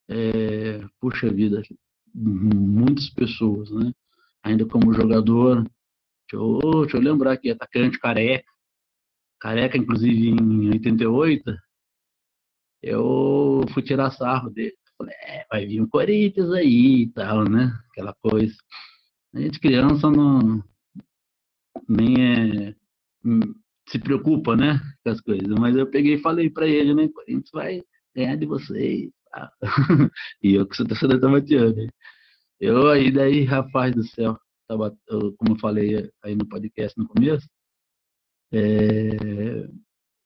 [0.08, 1.62] É, puxa vida,
[2.14, 3.92] muitas pessoas, né?
[4.42, 8.50] Ainda como jogador, deixa eu, deixa eu lembrar aqui, atacante careca,
[9.40, 11.56] careca, inclusive em 88,
[12.82, 14.74] eu fui tirar sarro dele.
[14.98, 17.72] Falei, é, vai vir um Corinthians aí e tal, né?
[17.90, 18.54] Aquela coisa.
[19.34, 20.62] A gente criança não,
[21.88, 22.14] nem
[22.68, 22.74] é,
[23.24, 23.54] hum,
[23.88, 25.48] se preocupa, né, com as coisas.
[25.48, 27.82] Mas eu peguei e falei para ele, né, Corinthians vai
[28.14, 29.10] ganhar de vocês.
[30.42, 31.86] E eu que sou torcedor tabateando.
[32.60, 37.08] Eu aí, daí, rapaz do céu, tava, eu, como eu falei aí no podcast no
[37.08, 37.48] começo,
[38.52, 39.68] é,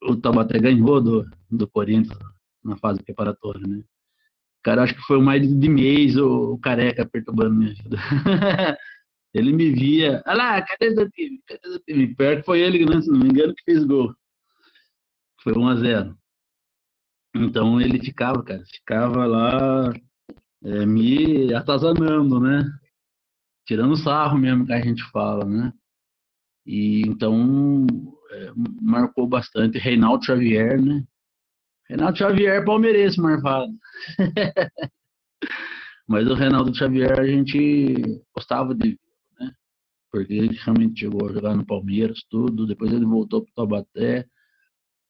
[0.03, 2.17] o Taubaté ganhou do, do Corinthians
[2.63, 3.83] na fase preparatória, né?
[4.63, 7.97] Cara, acho que foi mais de mês o, o careca perturbando minha vida.
[9.37, 11.41] ele me via, olha lá, cadê o time?
[11.47, 12.15] Cadê time?
[12.15, 14.13] Perto foi ele, né, se não me engano, que fez gol.
[15.43, 16.17] Foi 1 a 0
[17.35, 19.93] Então ele ficava, cara, ficava lá
[20.63, 22.63] é, me atazanando, né?
[23.65, 25.73] Tirando sarro mesmo que a gente fala, né?
[26.65, 27.85] E então
[28.31, 29.77] é, marcou bastante.
[29.77, 31.03] Reinaldo Xavier, né?
[31.89, 33.71] Reinaldo Xavier palmeirense, marvado.
[36.07, 38.99] Mas o Reinaldo Xavier a gente gostava de?
[40.11, 42.65] Porque ele realmente chegou a jogar no Palmeiras, tudo.
[42.65, 44.27] Depois ele voltou para o Taubaté.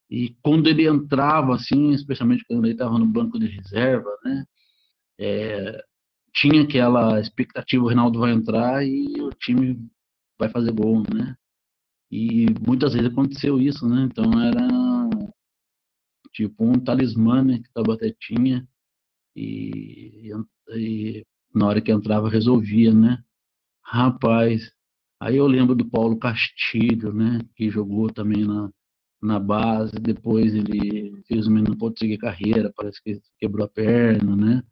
[0.09, 4.45] E quando ele entrava, assim, especialmente quando ele estava no banco de reserva, né?
[5.19, 5.83] É,
[6.33, 9.79] tinha aquela expectativa, o Reinaldo vai entrar e o time
[10.39, 11.35] vai fazer gol, né?
[12.11, 14.07] E muitas vezes aconteceu isso, né?
[14.09, 14.67] Então era
[16.31, 18.67] tipo um talismã né, que o Taubaté tinha
[19.35, 20.31] e,
[20.69, 23.23] e, na hora que entrava resolvia, né?
[23.83, 24.71] Rapaz,
[25.19, 27.39] aí eu lembro do Paulo Castilho, né?
[27.55, 28.69] Que jogou também na,
[29.21, 34.35] na base, depois ele fez uma não pode seguir carreira, parece que quebrou a perna,
[34.35, 34.63] né?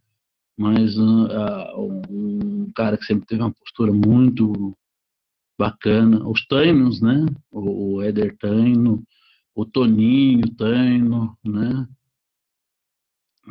[0.58, 4.76] Mas uh, um cara que sempre teve uma postura muito
[5.58, 6.28] bacana.
[6.28, 7.26] Os Tainos, né?
[7.52, 9.04] O, o Éder Taino,
[9.54, 11.88] o Toninho Taino, né?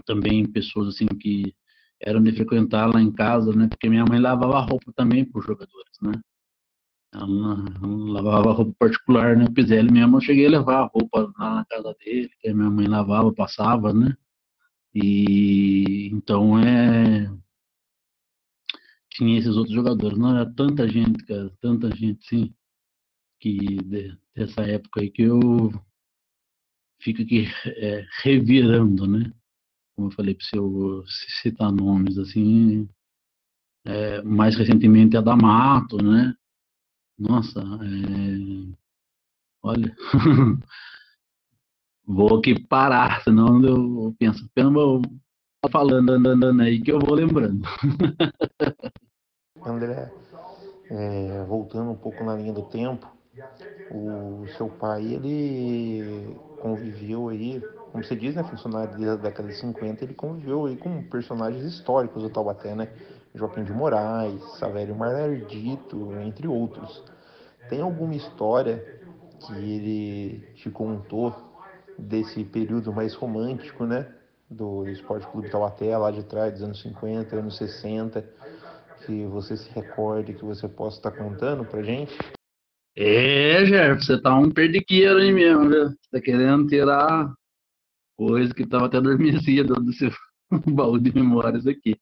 [0.06, 1.54] Também pessoas assim que
[2.00, 3.68] eram de frequentar lá em casa, né?
[3.68, 6.12] Porque minha mãe lavava roupa também para os jogadores, né?
[7.14, 9.44] Ela, lavava roupa particular, né?
[9.44, 12.70] O Pizelli mesmo, eu cheguei a levar a roupa lá na casa dele, que minha
[12.70, 14.16] mãe lavava, passava, né?
[14.94, 17.30] E então é
[19.10, 20.18] tinha esses outros jogadores.
[20.18, 22.54] Não era tanta gente, cara, tanta gente, sim,
[23.40, 25.38] que de, dessa época aí que eu
[27.00, 29.32] fico aqui é, revirando, né?
[29.96, 31.04] Como eu falei para eu
[31.42, 32.88] citar nomes, assim,
[33.84, 36.34] é, mais recentemente a D'Amato, né?
[37.18, 38.74] Nossa, é,
[39.62, 39.94] olha,
[42.06, 45.02] vou aqui parar, senão eu penso, pena vou
[45.70, 47.62] falando, andando aí que eu vou lembrando.
[49.64, 50.12] André,
[50.90, 53.06] é, voltando um pouco na linha do tempo,
[53.88, 57.62] o seu pai, ele conviveu aí,
[57.92, 62.22] como você diz, né, funcionário da década de 50, ele conviveu aí com personagens históricos
[62.22, 62.88] do Taubaté, né?
[63.34, 67.02] Joaquim de Moraes, Savério Marardito, entre outros.
[67.68, 68.84] Tem alguma história
[69.40, 71.34] que ele te contou
[71.98, 74.06] desse período mais romântico, né?
[74.48, 78.24] Do Esporte Clube Taubaté, lá de trás, dos anos 50, anos 60,
[79.04, 82.16] que você se recorde, que você possa estar contando pra gente?
[82.96, 85.88] É, Jeff, você tá um perdiqueiro aí mesmo, viu?
[85.88, 87.34] Você tá querendo tirar
[88.16, 90.10] coisa que tava até adormecida do seu
[90.72, 91.98] baú de memórias aqui.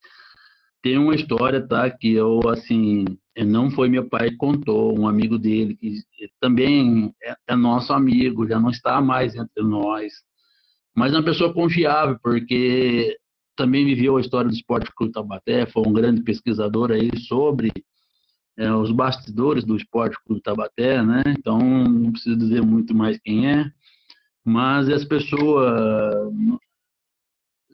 [0.83, 1.89] Tem uma história, tá?
[1.91, 3.05] Que eu, assim,
[3.47, 6.01] não foi meu pai que contou, um amigo dele, que
[6.41, 10.13] também é, é nosso amigo, já não está mais entre nós.
[10.95, 13.17] Mas é uma pessoa confiável, porque
[13.57, 17.71] também viveu a história do Esporte Clube Tabaté, foi um grande pesquisador aí sobre
[18.57, 21.23] é, os bastidores do Esporte Clube Tabaté, né?
[21.29, 23.71] Então não preciso dizer muito mais quem é,
[24.45, 26.33] mas as pessoas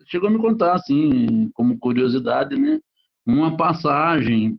[0.06, 2.80] chegou a me contar assim, como curiosidade, né?
[3.28, 4.58] Uma passagem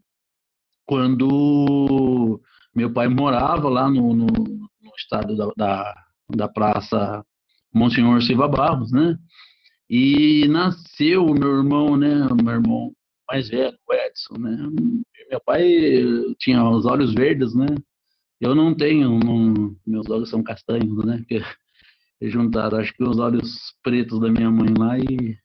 [0.86, 2.39] quando
[2.76, 6.05] meu pai morava lá no, no, no estado da, da,
[6.36, 7.26] da Praça
[7.74, 9.17] Monsenhor Silva Barros, né?
[9.89, 12.28] E nasceu o meu irmão, né?
[12.43, 12.93] Meu irmão
[13.28, 14.55] mais velho, o Edson, né?
[15.32, 15.63] Meu pai
[16.38, 17.65] tinha os olhos verdes, né?
[18.39, 21.17] Eu não tenho, não, meus olhos são castanhos, né?
[21.17, 21.41] Porque
[22.22, 25.36] juntaram, acho que os olhos pretos da minha mãe lá e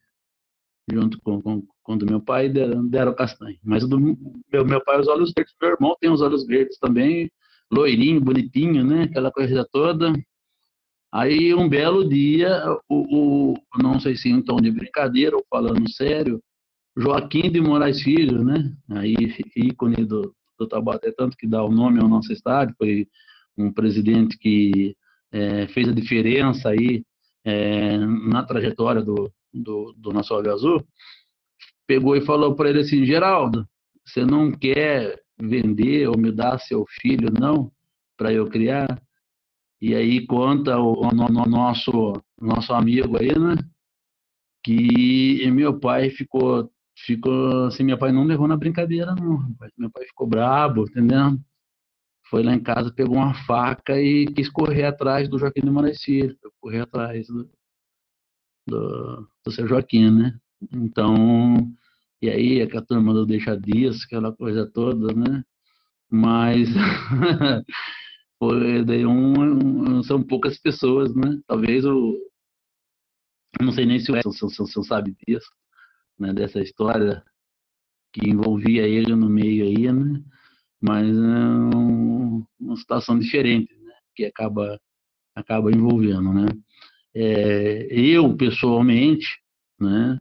[0.93, 3.59] junto com, com, com do meu pai deram, deram castanho.
[3.63, 7.31] Mas do meu, meu pai, os olhos verdes, meu irmão tem os olhos verdes também,
[7.71, 9.05] loirinho, bonitinho, né?
[9.05, 10.13] Aquela coisa toda.
[11.13, 15.89] Aí, um belo dia, o, o, não sei se em tom de brincadeira ou falando
[15.93, 16.43] sério,
[16.97, 18.73] Joaquim de Moraes Filho, né?
[18.91, 19.15] Aí,
[19.55, 23.07] ícone do, do Taubaté, tanto que dá o nome ao nosso estádio, foi
[23.57, 24.97] um presidente que
[25.31, 27.05] é, fez a diferença aí
[27.45, 30.85] é, na trajetória do, do, do nosso Ave Azul,
[31.87, 33.69] pegou e falou para ele assim, Geraldo,
[34.05, 37.71] você não quer vender ou me dar seu filho, não,
[38.17, 39.01] para eu criar?
[39.81, 43.57] E aí conta o, nosso nosso amigo aí, né?
[44.63, 49.41] Que meu pai ficou ficou assim, meu pai não levou na brincadeira não,
[49.77, 51.39] meu pai ficou brabo, entendeu?
[52.35, 56.03] foi lá em casa, pegou uma faca e quis correr atrás do Joaquim de Moraes
[56.03, 57.49] Filho, correr atrás do,
[58.67, 60.37] do, do seu Joaquim, né?
[60.73, 61.73] Então,
[62.23, 65.45] e aí a turma do Deixa Dias, aquela coisa toda, né?
[66.11, 66.69] Mas
[68.39, 71.41] foi daí um, um, são poucas pessoas, né?
[71.47, 72.19] Talvez o
[73.61, 75.49] não sei nem se o Edson se, se, sabe disso,
[76.19, 76.33] né?
[76.33, 77.23] Dessa história
[78.13, 80.23] que envolvia ele no meio aí, né?
[80.81, 83.93] Mas é um, uma situação diferente, né?
[84.15, 84.81] Que acaba
[85.35, 86.47] acaba envolvendo, né?
[87.15, 89.27] É, eu pessoalmente,
[89.81, 90.19] né?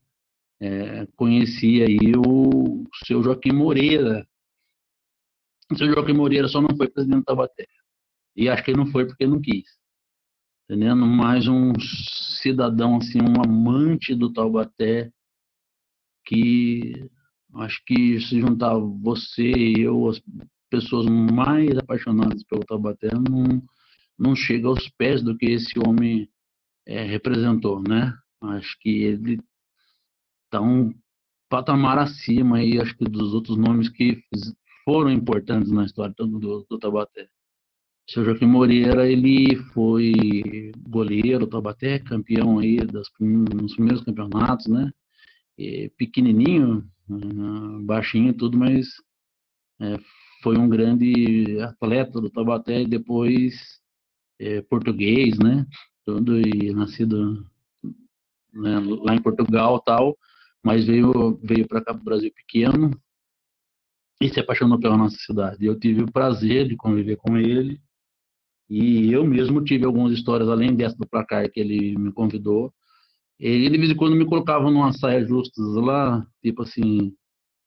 [0.65, 4.25] É, conheci aí o seu Joaquim Moreira.
[5.69, 7.67] O seu Joaquim Moreira só não foi presidente da Taubaté.
[8.33, 9.65] E acho que ele não foi porque não quis.
[10.63, 11.05] Entendendo?
[11.05, 11.73] Mais um
[12.41, 15.11] cidadão, assim, um amante do Taubaté,
[16.25, 17.09] que
[17.55, 20.21] acho que se juntar você e eu, as
[20.69, 23.61] pessoas mais apaixonadas pelo Taubaté, não,
[24.17, 26.29] não chega aos pés do que esse homem
[26.85, 28.17] é, representou, né?
[28.41, 29.41] Acho que ele
[30.53, 30.93] está um
[31.49, 34.23] patamar acima aí, acho que dos outros nomes que
[34.85, 37.27] foram importantes na história do, do, Tabaté.
[38.07, 44.91] O seu Joaquim Moreira, ele foi goleiro, Tabaté, campeão aí das, nos primeiros campeonatos, né?
[45.57, 46.87] E pequenininho,
[47.83, 48.87] baixinho tudo, mas
[49.79, 49.97] é,
[50.41, 53.79] foi um grande atleta do Tabaté e depois
[54.39, 55.65] é, português, né?
[56.05, 57.47] Tudo e nascido
[58.53, 60.17] né, lá em Portugal tal
[60.63, 62.91] mas veio veio para cá para o Brasil pequeno
[64.21, 65.65] e se apaixonou pela nossa cidade.
[65.65, 67.81] Eu tive o prazer de conviver com ele
[68.69, 72.73] e eu mesmo tive algumas histórias além dessa do placar que ele me convidou.
[73.37, 77.13] Ele de vez em quando me colocava numa saia justas lá, tipo assim,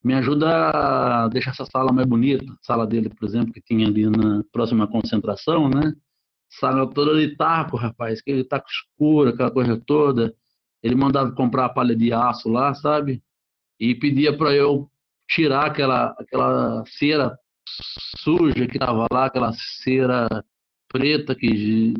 [0.02, 2.44] me ajuda a deixar essa sala mais bonita.
[2.50, 5.92] A sala dele, por exemplo, que tinha ali na próxima concentração, né?
[6.48, 10.34] Sala toda de taco, rapaz, aquele taco escuro, aquela coisa toda
[10.82, 13.22] ele mandava comprar a palha de aço lá, sabe?
[13.78, 14.90] E pedia para eu
[15.28, 17.36] tirar aquela, aquela cera
[18.18, 20.28] suja que tava lá, aquela cera
[20.88, 21.94] preta que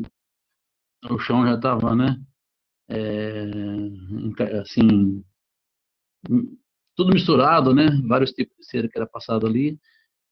[1.09, 2.19] o chão já tava, né?
[2.89, 3.49] É,
[4.61, 5.23] assim,
[6.95, 7.89] tudo misturado, né?
[8.07, 9.79] Vários tipos de cera que era passado ali.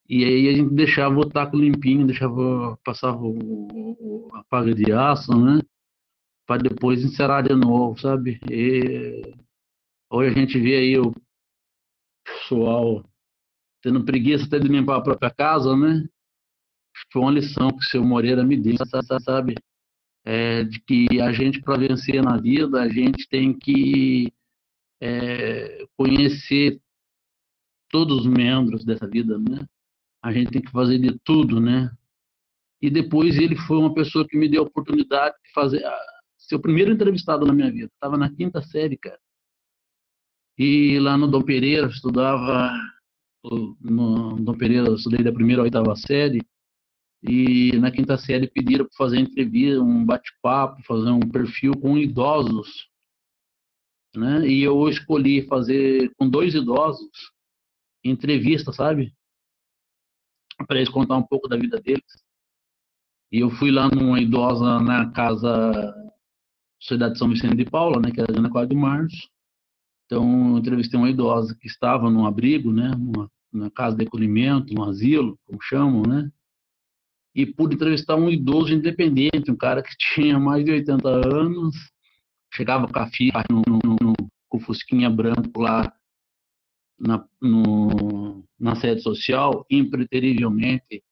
[0.08, 4.91] E aí a gente deixava o taco limpinho, deixava, passava o, o, a palha de
[4.91, 5.62] aço, né?
[6.46, 8.39] Para depois encerar de novo, sabe?
[8.50, 9.34] E
[10.10, 11.14] hoje a gente vê aí o
[12.24, 13.04] pessoal
[13.82, 16.08] tendo preguiça até de limpar a própria casa, né?
[17.12, 18.76] Foi uma lição que o seu Moreira me deu,
[19.22, 19.56] sabe?
[20.24, 24.34] É, de que a gente, para vencer na vida, a gente tem que
[25.00, 26.82] é, conhecer
[27.89, 29.68] todos os membros dessa vida, né?
[30.24, 31.91] A gente tem que fazer de tudo, né?
[32.82, 35.84] E depois ele foi uma pessoa que me deu a oportunidade de fazer
[36.48, 37.91] seu primeiro entrevistado na minha vida.
[37.93, 39.20] Estava na quinta série, cara.
[40.58, 42.72] E lá no Dom Pereira, estudava
[43.82, 46.41] no Dom Pereira, eu estudei da primeira à oitava série.
[47.22, 52.88] E na quinta série pediram para fazer entrevista, um bate-papo, fazer um perfil com idosos.
[54.16, 54.48] Né?
[54.48, 57.10] E eu escolhi fazer com dois idosos
[58.04, 59.14] entrevista, sabe?
[60.67, 62.24] Para eles contar um pouco da vida deles.
[63.32, 66.05] E eu fui lá numa idosa na casa
[66.86, 69.28] Sociedade de São Vicente de Paula, né, que era na 4 de março.
[70.05, 72.91] Então, eu entrevistei uma idosa que estava num abrigo, né,
[73.51, 76.29] numa, casa de acolhimento, no asilo, como chamam, né,
[77.33, 81.75] e pude entrevistar um idoso independente, um cara que tinha mais de 80 anos,
[82.53, 84.13] chegava com a filha no, no, no,
[84.47, 85.91] com fusquinha branco lá
[86.99, 91.03] na, no, na sede social, impreterivelmente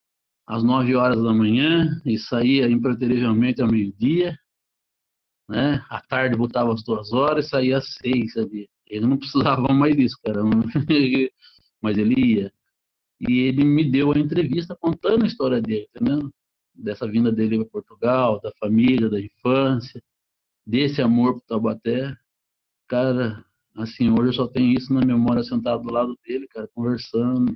[0.45, 4.37] às 9 horas da manhã e saía impreterivelmente ao meio-dia
[5.53, 5.85] né?
[5.87, 8.67] À tarde voltava às duas horas, saía às seis, sabia?
[8.87, 10.41] Ele não precisava mais disso, cara.
[11.81, 12.53] Mas ele ia.
[13.21, 16.31] E ele me deu a entrevista contando a história dele, entendeu?
[16.73, 20.01] Dessa vinda dele para Portugal, da família, da infância,
[20.65, 22.17] desse amor por Taubaté.
[22.87, 27.55] Cara, assim, hoje eu só tenho isso na memória sentado do lado dele, cara, conversando.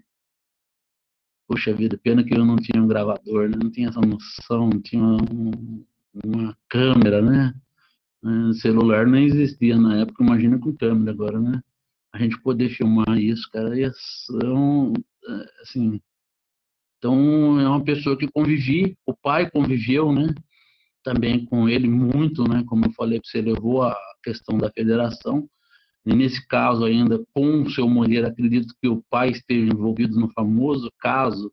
[1.47, 3.57] Poxa vida, pena que eu não tinha um gravador, né?
[3.61, 5.85] não tinha essa noção, não tinha um,
[6.23, 7.53] uma câmera, né?
[8.27, 8.53] Né?
[8.55, 11.61] Celular não existia na época, imagina com câmera agora, né?
[12.13, 13.91] A gente poder filmar isso, cara, ia
[14.25, 14.91] são,
[15.29, 16.01] é, assim,
[16.97, 20.27] então é uma pessoa que convivi, o pai conviveu, né?
[21.03, 22.65] Também com ele muito, né?
[22.67, 25.49] Como eu falei, você levou a questão da federação.
[26.05, 30.29] E nesse caso ainda, com o seu Moreira, acredito que o pai esteja envolvido no
[30.33, 31.51] famoso caso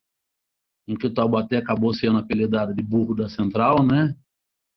[0.89, 4.17] em que o Taubaté acabou sendo apelidado de burro da Central, né?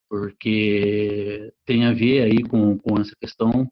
[0.10, 3.68] Porque tem a ver aí com, com essa questão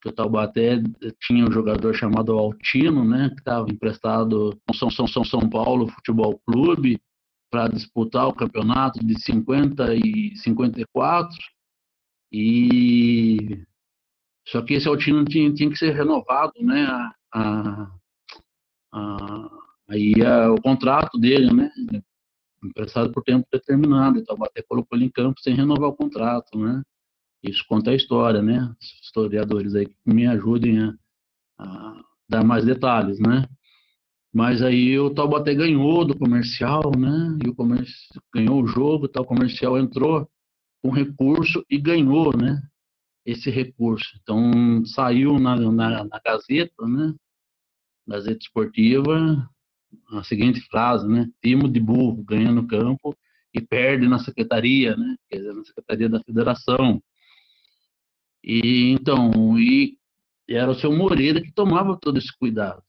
[0.00, 0.82] que o Taubaté
[1.20, 3.30] tinha um jogador chamado Altino, né?
[3.30, 7.00] Que estava emprestado ao São, São, São, São Paulo Futebol Clube
[7.50, 11.36] para disputar o campeonato de 50 e 54
[12.32, 13.62] e
[14.48, 16.84] só que esse Altino tinha, tinha que ser renovado, né?
[16.84, 17.90] A, a,
[18.92, 19.50] a,
[19.88, 21.70] aí a, o contrato dele, né?
[22.62, 24.18] Emprestado por tempo determinado.
[24.18, 26.82] Então até colocou ele em campo sem renovar o contrato, né?
[27.42, 28.72] Isso conta a história, né?
[28.80, 30.94] Os historiadores aí me ajudem a,
[31.58, 33.46] a dar mais detalhes, né?
[34.32, 37.38] Mas aí o Taubaté ganhou do comercial, né?
[37.44, 40.28] E o comercial ganhou o jogo, tal, o comercial entrou
[40.80, 42.62] com recurso e ganhou, né?
[43.26, 44.08] Esse recurso.
[44.22, 47.14] Então saiu na, na, na Gazeta, né?
[48.06, 49.48] Gazeta Esportiva,
[50.12, 51.28] a seguinte frase, né?
[51.42, 53.16] Timo de burro ganha no campo
[53.54, 55.16] e perde na secretaria, né?
[55.28, 57.02] Quer dizer, na secretaria da federação.
[58.42, 59.96] E então, e
[60.48, 62.82] era o seu Moreira que tomava todo esse cuidado,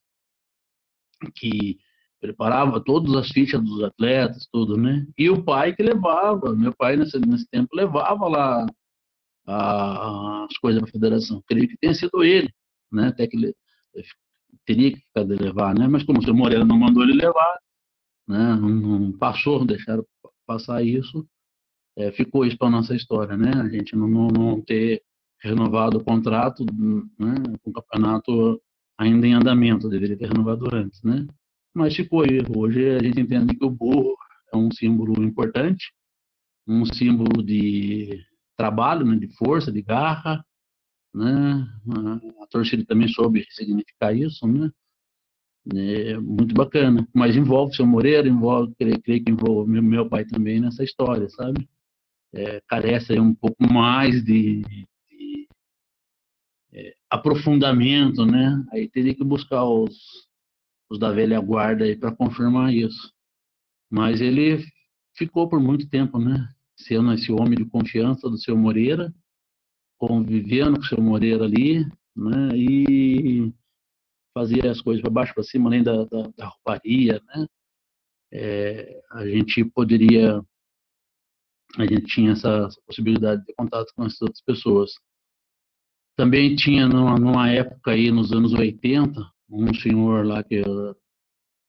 [1.36, 1.78] que
[2.20, 5.06] preparava todas as fichas dos atletas, tudo, né?
[5.18, 8.66] E o pai que levava, meu pai nesse, nesse tempo levava lá
[9.46, 11.44] a, as coisas para a federação.
[11.48, 12.50] Creio que tenha sido ele,
[12.92, 13.10] né?
[13.10, 13.54] Até que ele
[14.66, 15.88] teria que levar, né?
[15.88, 17.60] Mas como o seu Moreira não mandou ele levar,
[18.28, 18.56] né?
[18.56, 20.06] Não, não passou, deixaram
[20.46, 21.26] passar isso,
[21.98, 23.52] é, ficou isso para nossa história, né?
[23.62, 25.04] A gente não, não, não ter
[25.42, 26.66] renovado o contrato,
[27.20, 27.36] né?
[27.62, 28.62] Com o campeonato
[28.98, 31.26] ainda em andamento, deveria ter renovado antes, né?
[31.74, 32.42] mas ficou aí.
[32.56, 34.16] Hoje a gente entende que o burro
[34.54, 35.92] é um símbolo importante,
[36.68, 38.24] um símbolo de
[38.56, 40.46] trabalho, né, de força, de garra,
[41.14, 41.68] né?
[42.42, 44.72] A torcida também soube significar isso, né?
[45.74, 47.08] É muito bacana.
[47.14, 50.84] Mas envolve o seu Moreira, envolve, creio, creio que envolve meu, meu pai também nessa
[50.84, 51.68] história, sabe?
[52.34, 54.62] É, carece um pouco mais de,
[55.10, 55.48] de
[56.74, 58.64] é, aprofundamento, né?
[58.72, 59.96] Aí teria que buscar os,
[60.90, 63.14] os da velha guarda aí para confirmar isso.
[63.90, 64.66] Mas ele
[65.16, 66.50] ficou por muito tempo, né?
[66.76, 69.14] Sendo esse homem de confiança do seu Moreira,
[70.08, 71.86] convivendo com o seu Moreira ali,
[72.16, 72.50] né?
[72.56, 73.54] E
[74.34, 77.48] fazia as coisas para baixo para cima, além da, da, da rouparia, né?
[78.32, 80.44] É, a gente poderia,
[81.78, 84.92] a gente tinha essa, possibilidade de ter contato com essas outras pessoas.
[86.18, 90.96] Também tinha numa, numa época aí nos anos 80, um senhor lá que eu,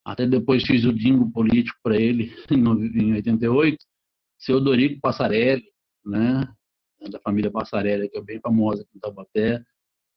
[0.03, 3.77] até depois fiz o dingo político para ele em 88,
[4.39, 5.63] seu Dorico Passarelli,
[6.03, 6.47] né,
[7.09, 9.63] da família Passarelli, que é bem famosa aqui em Taubaté.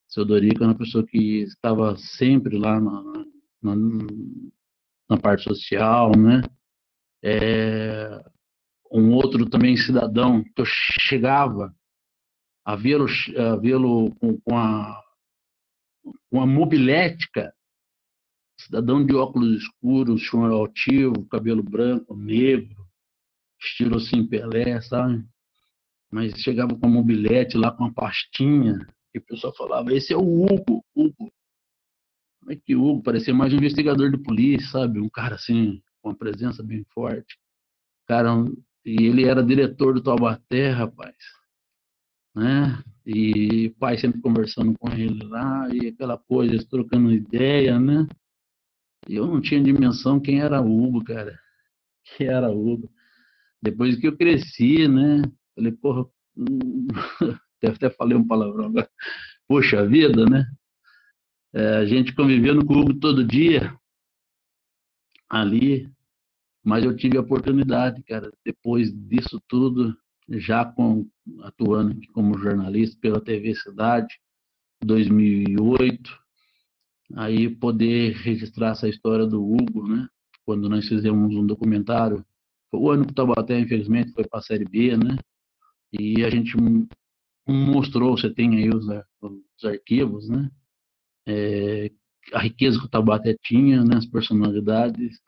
[0.07, 3.03] Seu Dorico é uma pessoa que estava sempre lá na,
[3.63, 3.77] na,
[5.11, 6.43] na parte social, né?
[7.23, 8.25] É,
[8.91, 11.75] um outro também cidadão que eu chegava
[12.65, 13.07] a vê-lo
[13.61, 13.73] vê
[14.21, 15.03] com, com, a,
[16.31, 17.53] com a mobilética
[18.61, 22.87] cidadão de óculos escuros, chão altivo, cabelo branco, negro,
[23.61, 25.25] estilo assim Pelé, sabe?
[26.11, 30.17] Mas chegava com um mobilete lá com uma pastinha, e o pessoal falava, esse é
[30.17, 31.33] o Hugo, Hugo.
[32.41, 33.03] Como é que Hugo?
[33.03, 35.01] Parecia mais um investigador de polícia, sabe?
[35.01, 37.39] Um cara assim, com uma presença bem forte.
[38.07, 38.31] Cara,
[38.85, 41.17] e ele era diretor do Taubaté, rapaz.
[42.35, 42.83] Né?
[43.05, 48.07] E pai sempre conversando com ele lá, e aquela coisa, trocando ideia, né?
[49.07, 51.39] E eu não tinha dimensão quem era Hugo, cara.
[52.17, 52.91] Que era Hugo.
[53.61, 55.21] Depois que eu cresci, né?
[55.59, 56.07] Falei, porra,
[57.59, 58.89] até, até falei um palavrão agora.
[59.49, 60.47] Poxa vida, né?
[61.53, 63.77] É, a gente convivendo com o Hugo todo dia,
[65.29, 65.91] ali,
[66.63, 69.99] mas eu tive a oportunidade, cara, depois disso tudo,
[70.29, 71.09] já com,
[71.41, 74.15] atuando como jornalista pela TV Cidade,
[74.85, 76.17] 2008,
[77.17, 80.07] aí poder registrar essa história do Hugo, né?
[80.45, 82.25] Quando nós fizemos um documentário,
[82.73, 85.17] o ano que o Taubaté, infelizmente, foi para a Série B, né?
[85.93, 86.55] E a gente
[87.47, 88.87] mostrou, você tem aí os,
[89.23, 90.51] os arquivos, né?
[91.27, 91.91] É,
[92.33, 93.97] a riqueza que o Taubaté tinha, né?
[93.97, 95.21] As personalidades.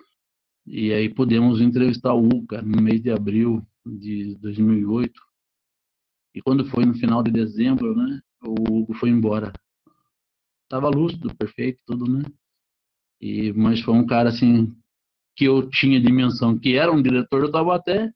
[0.67, 5.21] E aí pudemos entrevistar o cara, no mês de abril de 2008.
[6.35, 8.21] E quando foi no final de dezembro, né?
[8.43, 9.53] O Hugo foi embora
[10.71, 12.23] tava lúcido, perfeito, tudo, né?
[13.21, 14.73] E, mas foi um cara, assim,
[15.37, 18.11] que eu tinha dimensão, que era um diretor do Taubaté,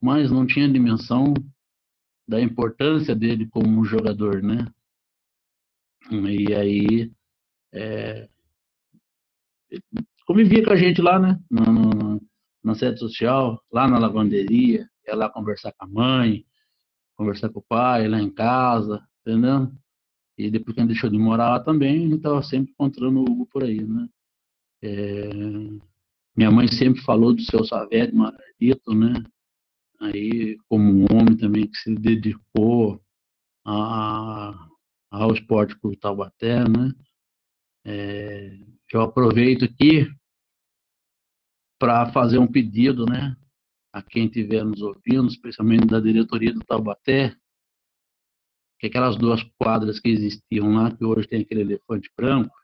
[0.00, 1.34] mas não tinha dimensão
[2.30, 4.64] da importância dele como jogador, né?
[6.12, 7.12] E aí,
[7.72, 8.28] é,
[10.24, 11.40] convivia com a gente lá, né?
[11.50, 12.22] No, no,
[12.62, 16.46] na sede social, lá na lavanderia, ia lá conversar com a mãe,
[17.16, 19.68] conversar com o pai, lá em casa, entendeu?
[20.38, 23.46] E depois que gente deixou de morar lá também, gente estava sempre encontrando o Hugo
[23.46, 24.08] por aí, né?
[24.82, 25.30] É...
[26.36, 29.14] Minha mãe sempre falou do seu Saverio Margarito, né?
[30.00, 33.02] Aí, como um homem também que se dedicou
[33.66, 34.68] a,
[35.10, 36.94] ao esporte por Taubaté, né?
[37.84, 38.58] É,
[38.92, 40.06] eu aproveito aqui
[41.78, 43.36] para fazer um pedido, né,
[43.92, 47.34] a quem estiver nos ouvindo, especialmente da diretoria do Taubaté,
[48.78, 52.54] que aquelas duas quadras que existiam lá, que hoje tem aquele elefante branco,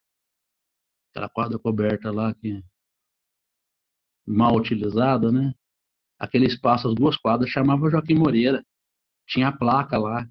[1.11, 2.63] aquela quadra coberta lá que
[4.27, 5.55] mal utilizada, né?
[6.18, 8.64] Aquele espaço, as duas quadras, chamava Joaquim Moreira.
[9.26, 10.26] Tinha a placa lá.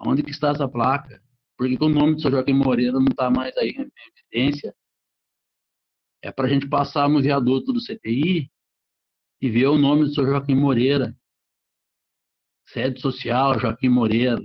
[0.00, 1.22] Onde que está essa placa?
[1.56, 3.90] Porque o nome do seu Joaquim Moreira não está mais aí em
[4.32, 4.74] evidência
[6.22, 8.50] é para a gente passar no viaduto do CTI
[9.40, 11.18] e ver o nome do senhor Joaquim Moreira.
[12.68, 14.40] Sede social, Joaquim Moreira.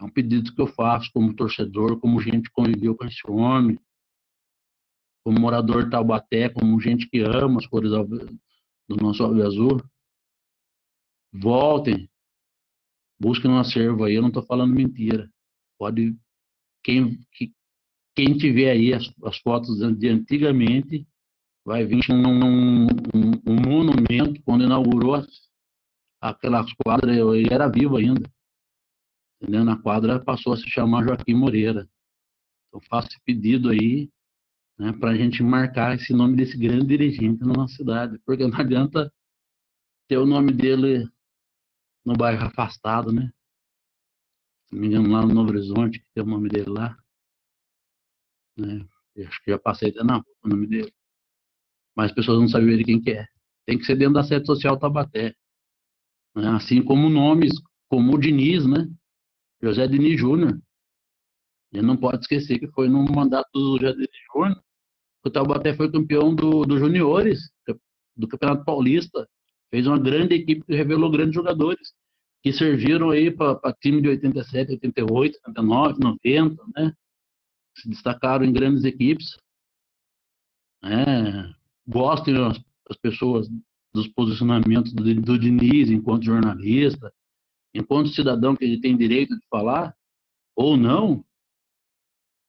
[0.00, 3.78] É um pedido que eu faço como torcedor, como gente que conviveu com esse homem,
[5.22, 7.92] como morador de Taubaté, como gente que ama as cores
[8.88, 9.80] do nosso Alve Azul.
[11.32, 12.10] Voltem,
[13.18, 15.30] busquem um acervo aí, eu não estou falando mentira.
[15.78, 16.16] Pode,
[16.84, 17.18] quem,
[18.14, 21.06] quem tiver aí as, as fotos de antigamente,
[21.64, 25.24] vai vir um, um, um, um monumento quando inaugurou
[26.20, 28.30] aquelas quadras, ele era vivo ainda.
[29.40, 29.64] Entendeu?
[29.64, 31.88] Na quadra passou a se chamar Joaquim Moreira.
[32.68, 34.10] Então faço esse pedido aí
[34.78, 38.58] né, para a gente marcar esse nome desse grande dirigente na nossa cidade, porque não
[38.58, 39.12] adianta
[40.08, 41.08] ter o nome dele
[42.04, 43.32] no bairro afastado, né?
[44.66, 46.96] Se não me engano, lá no Novo Horizonte, que tem o nome dele lá
[48.56, 48.86] né?
[49.14, 50.92] Eu acho que já passei até não, o nome dele.
[51.94, 53.26] Mas as pessoas não de quem que é.
[53.66, 55.34] Tem que ser dentro da sede social Tabaté.
[56.34, 56.48] Né?
[56.48, 57.52] Assim como nomes
[57.88, 58.88] como o Diniz, né?
[59.62, 60.58] José Diniz Júnior.
[61.72, 64.62] Ele não pode esquecer que foi no mandato do Diniz Júnior
[65.22, 67.50] que o Taubaté foi campeão do, do juniores,
[68.16, 69.28] do Campeonato Paulista.
[69.70, 71.94] Fez uma grande equipe que revelou grandes jogadores
[72.42, 76.92] que serviram aí para time de 87, 88, 89, 90, né?
[77.76, 79.38] se destacaram em grandes equipes.
[80.82, 81.54] É,
[81.86, 83.48] gostem as, as, pessoas
[83.94, 87.12] dos posicionamentos do, do Diniz enquanto jornalista,
[87.72, 89.94] enquanto cidadão que ele tem direito de falar,
[90.56, 91.24] ou não,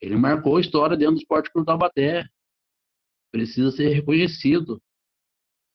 [0.05, 2.25] ele marcou história dentro do esporte clube Taubaté.
[3.31, 4.81] Precisa ser reconhecido.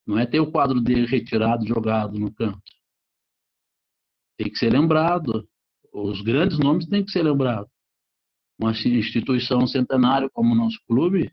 [0.06, 2.62] Não é ter o quadro dele retirado, jogado no canto.
[4.36, 5.48] Tem que ser lembrado.
[5.92, 7.70] Os grandes nomes têm que ser lembrados
[8.58, 11.32] uma instituição centenária como o nosso clube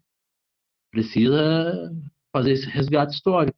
[0.91, 1.91] precisa
[2.31, 3.57] fazer esse resgate histórico.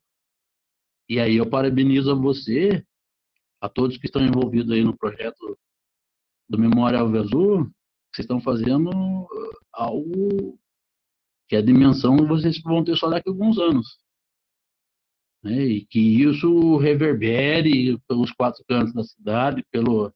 [1.09, 2.85] E aí eu parabenizo a você,
[3.61, 5.57] a todos que estão envolvidos aí no projeto
[6.49, 7.69] do Memória Alve Azul,
[8.17, 8.89] vocês estão fazendo
[9.71, 10.57] algo
[11.47, 13.99] que é a dimensão que vocês vão ter só daqui a alguns anos.
[15.43, 15.63] Né?
[15.63, 20.11] E que isso reverbere pelos quatro cantos da cidade, pelo,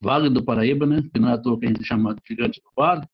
[0.00, 1.02] Vale do Paraíba, né?
[1.12, 3.06] Que não é à toa que a gente chama de gigante do vale.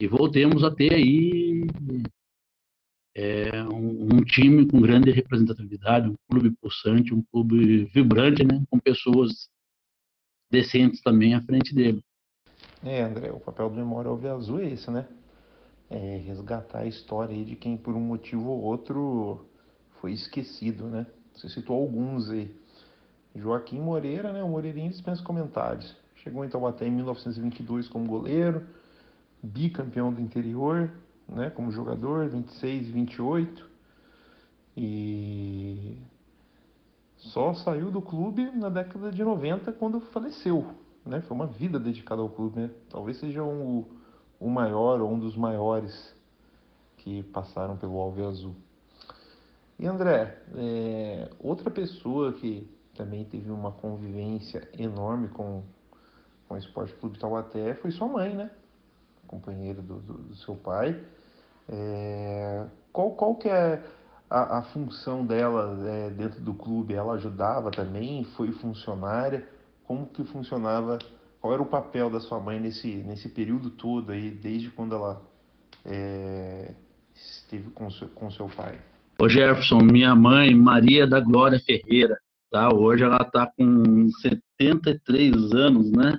[0.00, 1.66] E voltemos a ter aí
[3.16, 8.64] é, um, um, time com grande representatividade, um clube pulsante, um clube vibrante, né?
[8.70, 9.48] Com pessoas
[10.50, 12.02] decentes também à frente dele.
[12.86, 15.06] É, André, o papel do Memória Alve Azul é esse, né?
[15.88, 19.46] É resgatar a história aí de quem por um motivo ou outro
[20.02, 21.06] foi esquecido, né?
[21.32, 22.54] Você citou alguns aí.
[23.34, 25.96] Joaquim Moreira, né, o Moreirinho dispensa comentários.
[26.16, 28.66] Chegou em Taubaté em 1922 como goleiro,
[29.42, 30.90] bicampeão do interior,
[31.26, 33.70] né, como jogador, 26 e 28.
[34.76, 35.96] E
[37.16, 40.83] só saiu do clube na década de 90 quando faleceu.
[41.04, 41.20] Né?
[41.22, 42.60] Foi uma vida dedicada ao clube.
[42.60, 42.70] Né?
[42.88, 43.84] Talvez seja um,
[44.40, 46.14] o maior ou um dos maiores
[46.98, 48.54] que passaram pelo Alve Azul.
[49.78, 55.62] E André, é, outra pessoa que também teve uma convivência enorme com,
[56.48, 58.50] com o Esporte Clube Taubaté foi sua mãe, né?
[59.26, 61.02] Companheiro do, do, do seu pai.
[61.68, 63.82] É, qual, qual que é
[64.30, 66.94] a, a função dela é, dentro do clube?
[66.94, 68.24] Ela ajudava também?
[68.36, 69.46] Foi funcionária?
[69.84, 70.98] Como que funcionava?
[71.40, 75.22] Qual era o papel da sua mãe nesse, nesse período todo aí, desde quando ela
[75.84, 76.74] é,
[77.14, 78.78] esteve com seu, com seu pai?
[79.18, 82.18] Ô Jefferson, minha mãe, Maria da Glória Ferreira,
[82.54, 82.72] Tá?
[82.72, 86.16] Hoje ela está com 73 anos, né?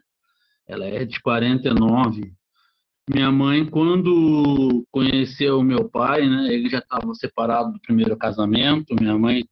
[0.68, 2.34] Ela é de 49.
[3.10, 8.94] Minha mãe, quando conheceu meu pai, né, ele já estava separado do primeiro casamento.
[9.00, 9.46] Minha mãe,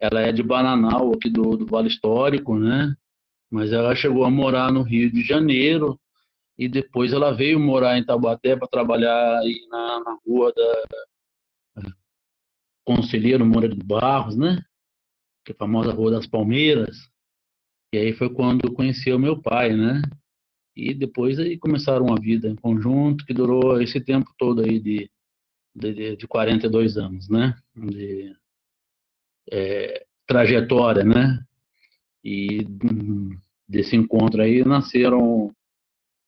[0.00, 2.92] ela é de Bananal, aqui do, do Vale Histórico, né?
[3.50, 5.98] Mas ela chegou a morar no Rio de Janeiro
[6.58, 9.40] e depois ela veio morar em Taubaté para trabalhar
[9.70, 11.86] na, na rua da
[12.84, 14.62] Conselheiro Moura de Barros, né?
[15.44, 16.96] Que é a famosa Rua das Palmeiras.
[17.92, 20.02] E aí foi quando conheceu meu pai, né?
[20.74, 25.10] E depois aí começaram uma vida em conjunto que durou esse tempo todo aí de,
[25.74, 27.56] de, de 42 anos, né?
[27.74, 28.36] De
[29.50, 31.44] é, trajetória, né?
[32.26, 32.66] E
[33.68, 35.52] desse encontro aí nasceram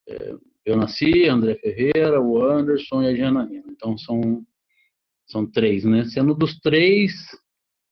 [0.08, 0.34] é,
[0.64, 3.64] eu nasci, André Ferreira, o Anderson e a Janaína.
[3.68, 4.44] Então são
[5.26, 6.04] são três, né?
[6.04, 7.12] Sendo dos três,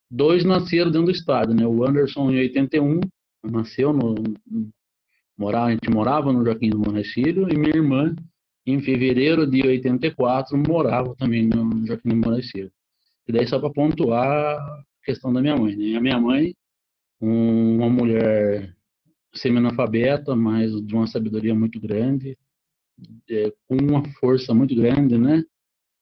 [0.09, 1.67] dois nasceram dentro do estado, né?
[1.67, 3.01] O Anderson em 81
[3.43, 4.15] nasceu no,
[5.37, 8.15] Morava, a gente morava no Joaquim do Monacílio e minha irmã,
[8.65, 12.71] em fevereiro de 84, morava também no Joaquim do Monacílio.
[13.27, 15.75] E daí só para pontuar a questão da minha mãe.
[15.75, 15.95] Né?
[15.95, 16.55] A minha mãe,
[17.19, 18.75] uma mulher
[19.33, 22.37] semi-analfabeta, mas de uma sabedoria muito grande,
[23.29, 25.43] é, com uma força muito grande, né?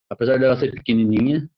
[0.08, 1.48] Apesar dela ser pequenininha,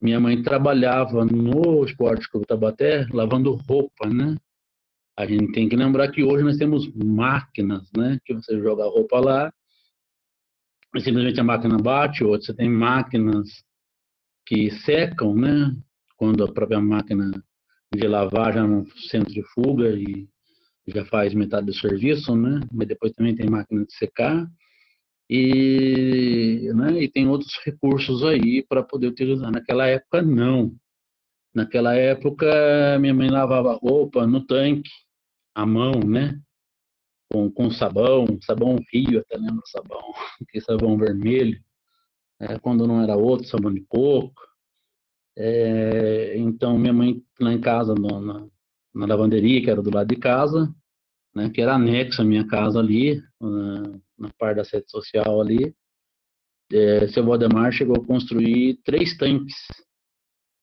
[0.00, 4.36] minha mãe trabalhava no Esporte Clube Tabaté lavando roupa, né?
[5.16, 8.18] A gente tem que lembrar que hoje nós temos máquinas, né?
[8.24, 9.52] Que você joga a roupa lá,
[10.94, 13.48] e simplesmente a máquina bate, ou você tem máquinas
[14.46, 15.74] que secam, né?
[16.16, 17.30] Quando a própria máquina
[17.94, 20.28] de lavar já não centrifuga e
[20.86, 22.60] já faz metade do serviço, né?
[22.72, 24.46] Mas depois também tem máquina de secar
[25.28, 27.02] e, né?
[27.02, 29.50] E tem outros recursos aí para poder utilizar.
[29.50, 30.74] Naquela época não.
[31.54, 34.90] Naquela época minha mãe lavava roupa no tanque
[35.54, 36.40] a mão, né?
[37.30, 40.12] Com, com sabão, sabão rio, até lembro sabão,
[40.50, 41.60] que sabão vermelho,
[42.38, 44.34] é, quando não era outro, sabão de coco.
[45.36, 48.46] É, então, minha mãe lá em casa, no, na,
[48.94, 50.74] na lavanderia, que era do lado de casa,
[51.34, 55.74] né, que era anexo à minha casa ali, na, na parte da sede social ali,
[56.72, 59.54] é, seu Valdemar chegou a construir três tanques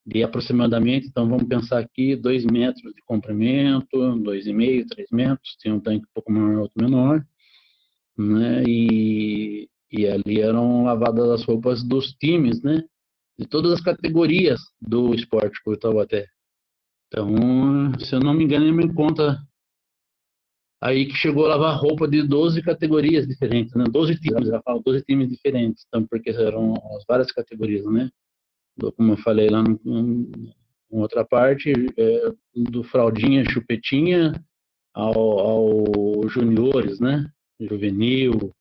[0.06, 5.80] de aproximadamente, então vamos pensar aqui, 2 metros de comprimento, 2,5, 3 metros, tem um
[5.80, 7.24] tanque um pouco maior, outro menor,
[8.18, 8.62] né?
[8.68, 12.84] E, e ali eram lavadas as roupas dos times, né?
[13.38, 16.26] De todas as categorias do esporte por Taubaté.
[17.08, 19.38] Então, se eu não me engano, ele me conta
[20.80, 23.84] aí que chegou a lavar roupa de 12 categorias diferentes, né?
[23.90, 28.10] 12 times, já falo 12 times diferentes, então, porque eram as várias categorias, né?
[28.96, 30.28] como eu falei lá em
[30.90, 34.32] outra parte, é, do fraldinha, chupetinha
[34.92, 37.30] ao, ao juniores, né?
[37.60, 38.52] Juvenil,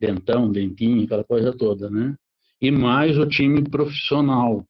[0.00, 2.16] dentão, dentinho, aquela coisa toda, né?
[2.60, 4.66] E mais o time profissional.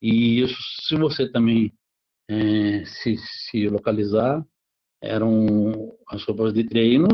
[0.00, 1.72] E isso, se você também
[2.28, 4.46] é, se, se localizar,
[5.02, 7.08] eram as roupas de treino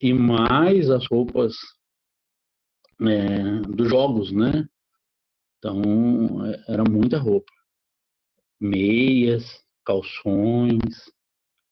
[0.00, 1.54] e mais as roupas
[3.00, 4.68] é, dos jogos, né?
[5.58, 7.52] Então, é, era muita roupa.
[8.60, 11.12] Meias, calções,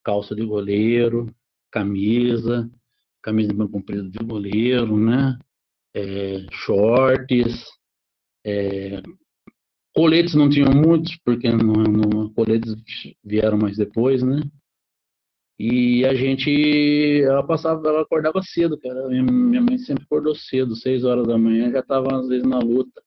[0.05, 1.35] calça de goleiro,
[1.71, 2.71] camisa,
[3.23, 5.39] camisa de banho comprido de goleiro, né?
[5.95, 7.67] É, shorts,
[8.47, 9.03] é,
[9.93, 12.77] coletes não tinham muitos, porque não, não, coletes
[13.25, 14.41] vieram mais depois, né?
[15.59, 19.09] E a gente, ela passava, ela acordava cedo, cara.
[19.09, 22.59] Minha, minha mãe sempre acordou cedo, seis horas da manhã, já estava às vezes na
[22.59, 23.03] luta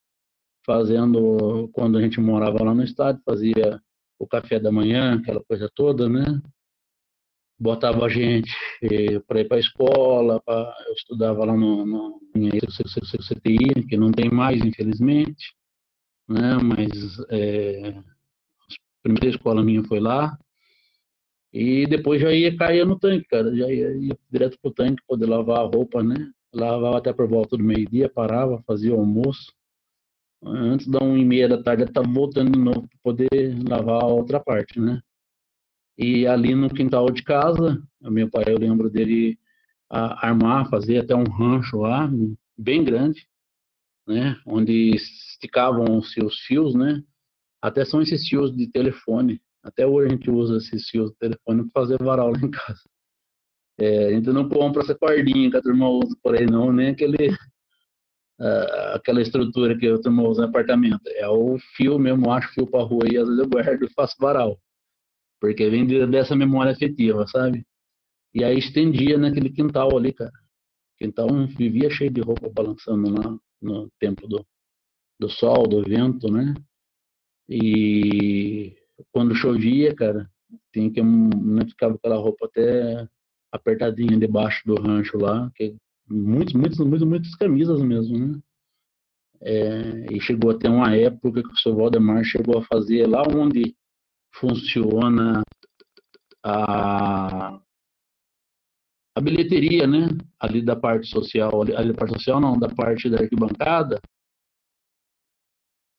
[0.65, 3.81] fazendo, quando a gente morava lá no estádio, fazia
[4.19, 6.41] o café da manhã, aquela coisa toda, né?
[7.59, 12.19] Botava a gente eh, para ir para a escola, pra, eu estudava lá no, no
[12.33, 15.53] CTI, que não tem mais, infelizmente,
[16.27, 16.57] né?
[16.63, 18.03] Mas é, a
[19.03, 20.37] primeira escola minha foi lá,
[21.51, 23.55] e depois já ia cair no tanque, cara.
[23.55, 26.31] Já ia, ia direto pro tanque poder lavar a roupa, né?
[26.53, 29.51] Lavava até por volta do meio-dia, parava, fazia o almoço
[30.43, 34.07] antes da 1 e meia da tarde, estava voltando de novo para poder lavar a
[34.07, 35.01] outra parte, né?
[36.01, 39.37] E ali no quintal de casa, meu pai, eu lembro dele
[39.89, 42.09] a, armar, fazer até um rancho lá,
[42.57, 43.27] bem grande,
[44.07, 44.39] né?
[44.45, 47.03] Onde esticavam-se os fios, né?
[47.61, 49.41] Até são esses fios de telefone.
[49.61, 52.81] Até hoje a gente usa esses fios de telefone para fazer varal lá em casa.
[53.77, 56.91] É, a gente não compra essa cordinha que a turma usa por aí, não, nem
[56.91, 57.29] aquele
[58.39, 61.01] uh, aquela estrutura que eu turma usa no apartamento.
[61.07, 64.15] É o fio mesmo, acho fio para rua e às vezes eu guardo e faço
[64.17, 64.57] varal.
[65.39, 67.65] Porque vem dessa memória afetiva, sabe?
[68.33, 70.31] E aí estendia naquele quintal ali, cara.
[71.01, 74.45] Então vivia cheio de roupa balançando lá no tempo do,
[75.19, 76.53] do sol, do vento, né?
[77.47, 78.75] E
[79.11, 80.29] quando chovia, cara,
[80.73, 83.07] tinha que né, ficava aquela roupa até
[83.51, 85.75] apertadinha debaixo do rancho lá, que
[86.07, 88.39] muitos, muitos, muitas, muitas camisas mesmo, né?
[89.41, 93.73] É, e chegou até uma época que o seu Valdemar chegou a fazer lá onde
[94.33, 95.43] funciona
[96.43, 97.59] a,
[99.15, 100.07] a bilheteria, né?
[100.39, 103.99] Ali da parte social, ali, ali da parte social não, da parte da arquibancada.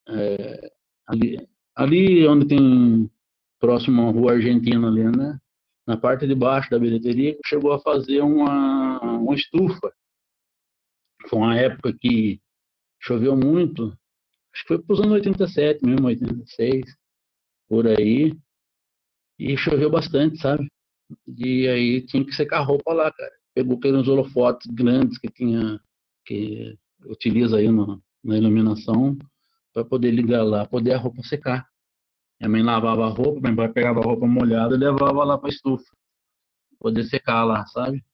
[0.09, 0.73] É,
[1.07, 3.11] ali, ali onde tem
[3.59, 5.39] próximo à rua Argentina ali, né?
[5.87, 9.93] Na parte de baixo da bilheteria, chegou a fazer uma, uma estufa.
[11.29, 12.41] Foi uma época que
[13.01, 13.97] choveu muito,
[14.53, 17.00] acho que foi para os anos 87 mesmo, 86,
[17.71, 18.37] por aí,
[19.39, 20.69] e choveu bastante, sabe?
[21.39, 23.31] E aí tinha que secar a roupa lá, cara.
[23.55, 25.81] Pegou aqueles holofotes grandes que tinha,
[26.27, 29.17] que utiliza aí no, na iluminação,
[29.73, 31.65] para poder ligar lá, poder a roupa secar.
[32.41, 35.51] Minha mãe lavava a roupa, minha mãe pegava a roupa molhada e levava lá para
[35.51, 35.85] estufa,
[36.81, 38.05] poder secar lá, sabe?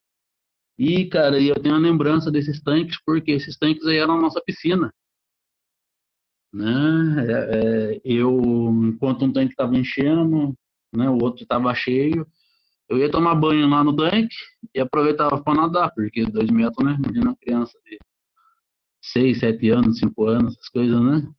[0.77, 4.39] E, cara, eu tenho a lembrança desses tanques, porque esses tanques aí eram a nossa
[4.39, 4.93] piscina.
[6.53, 7.25] Né?
[7.27, 8.39] É, é, eu,
[8.83, 10.55] enquanto um tanque estava enchendo,
[10.93, 12.25] né, o outro estava cheio,
[12.89, 14.35] eu ia tomar banho lá no tanque
[14.73, 16.97] e aproveitava para nadar, porque dois metros, né?
[16.97, 17.97] Imagina uma criança de
[19.01, 21.29] seis, sete anos, cinco anos, essas coisas, né?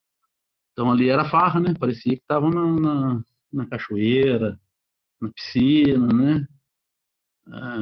[0.72, 1.74] Então ali era farra, né?
[1.78, 4.60] Parecia que estavam na, na, na, cachoeira,
[5.20, 6.46] na piscina, né?
[7.48, 7.78] Ah,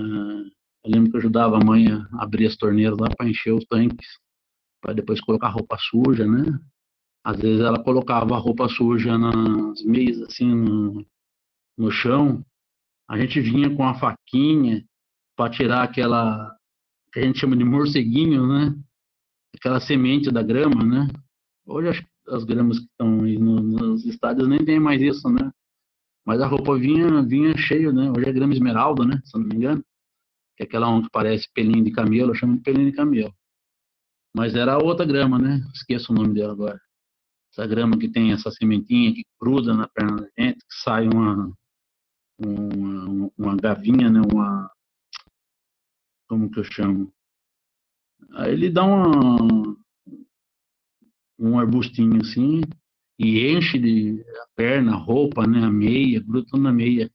[0.85, 3.65] eu lembro que eu ajudava a mãe a abrir as torneiras lá para encher os
[3.65, 4.07] tanques,
[4.81, 6.59] para depois colocar roupa suja, né?
[7.27, 11.05] Às vezes ela colocava a roupa suja nas meias, assim, no,
[11.77, 12.40] no chão.
[13.09, 14.85] A gente vinha com a faquinha
[15.36, 16.57] para tirar aquela
[17.12, 18.73] que a gente chama de morceguinho, né?
[19.57, 21.09] Aquela semente da grama, né?
[21.66, 25.51] Hoje as, as gramas que estão aí no, nos estádios nem tem mais isso, né?
[26.24, 28.09] Mas a roupa vinha, vinha cheio, né?
[28.09, 29.20] Hoje é grama esmeralda, né?
[29.24, 29.85] Se eu não me engano
[30.57, 33.35] que é aquela onde parece pelinho de camelo, eu chamo de pelinho de camelo.
[34.32, 35.61] Mas era outra grama, né?
[35.74, 36.86] Esqueço o nome dela agora.
[37.57, 41.57] Essa grama que tem essa sementinha que cruza na perna da gente, que sai uma,
[42.39, 44.20] uma, uma gavinha, né?
[44.31, 44.70] Uma.
[46.28, 47.11] Como que eu chamo?
[48.35, 49.74] Aí ele dá uma,
[51.39, 52.61] um arbustinho assim
[53.19, 55.65] e enche de a perna, a roupa, né?
[55.65, 57.11] A meia, gruda na meia.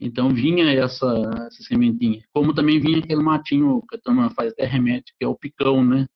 [0.00, 1.06] Então vinha essa,
[1.48, 2.24] essa sementinha.
[2.32, 5.84] Como também vinha aquele matinho que a turma faz até remédio, que é o picão,
[5.84, 6.08] né?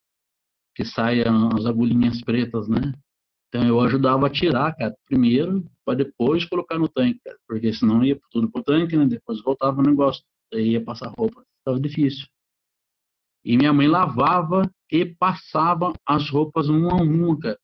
[0.73, 2.91] Que sai as agulhinhas pretas, né?
[3.55, 8.03] Então eu ajudava a tirar, cara, primeiro, para depois colocar no tanque, cara, porque senão
[8.03, 9.05] ia tudo pro tanque, né?
[9.05, 10.23] Depois voltava o negócio,
[10.53, 12.27] aí ia passar roupa, estava difícil.
[13.45, 17.59] E minha mãe lavava e passava as roupas uma a uma, cara,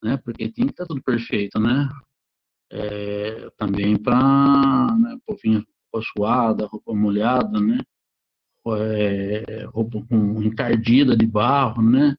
[0.00, 0.16] né?
[0.18, 1.88] Porque tinha que estar tudo perfeito, né?
[2.70, 7.78] é, também para né, vinha roupa suada, roupa molhada, né?
[8.66, 12.16] É, roupa com encardida de barro, né?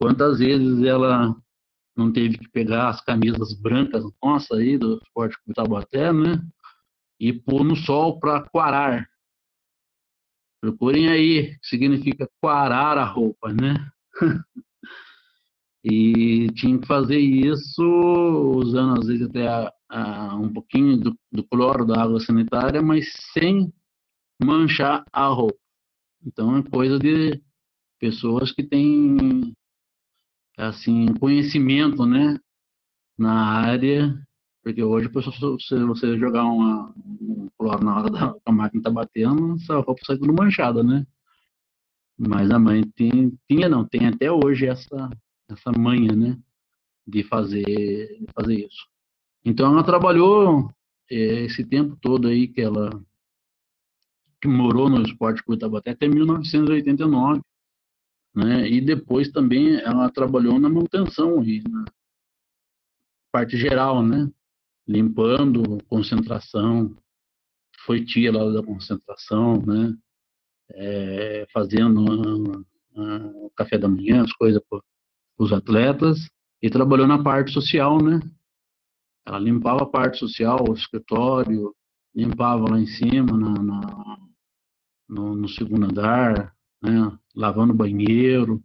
[0.00, 1.36] Quantas vezes ela
[1.96, 6.44] não teve que pegar as camisas brancas nossa aí do Esporte Clube Tabaté, né?
[7.20, 9.08] E pôr no sol para quarar.
[10.60, 13.90] Procurem aí, que significa quarar a roupa, né?
[15.84, 17.82] e tinha que fazer isso
[18.56, 23.12] usando às vezes até a, a, um pouquinho do, do, cloro da água sanitária, mas
[23.32, 23.72] sem
[24.42, 25.58] manchar a roupa.
[26.26, 27.40] Então é coisa de
[28.00, 29.54] pessoas que têm
[30.56, 32.38] assim conhecimento, né,
[33.18, 34.18] na área,
[34.62, 35.08] porque hoje
[35.60, 40.02] se você jogar uma, um cloro na hora da a máquina tá batendo, essa roupa
[40.04, 41.06] sai tudo manchada, né?
[42.18, 45.10] Mas a mãe tem, tinha não, tem até hoje essa
[45.48, 46.38] essa manha, né,
[47.06, 48.86] de fazer, de fazer isso.
[49.44, 50.70] Então ela trabalhou
[51.10, 52.90] é, esse tempo todo aí que ela
[54.40, 57.40] que morou no Esporte Clube Tabaté até 1989,
[58.34, 58.68] né?
[58.68, 61.84] E depois também ela trabalhou na manutenção e na
[63.32, 64.30] parte geral, né?
[64.86, 66.96] Limpando concentração,
[67.84, 69.96] foi tia lá da concentração, né?
[70.70, 72.64] É, fazendo
[72.96, 74.62] uh, café da manhã, as coisas
[75.38, 76.28] os atletas
[76.62, 78.20] e trabalhou na parte social, né?
[79.26, 81.74] Ela limpava a parte social, o escritório,
[82.14, 84.18] limpava lá em cima, na, na
[85.08, 87.18] no, no, segundo andar, né?
[87.34, 88.62] Lavando banheiro,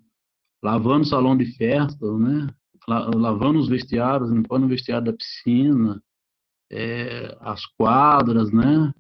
[0.64, 2.48] lavando salão de festa, né?
[2.88, 6.02] Lavando os vestiários, limpando o vestiário da piscina,
[6.72, 8.94] é, as quadras, né?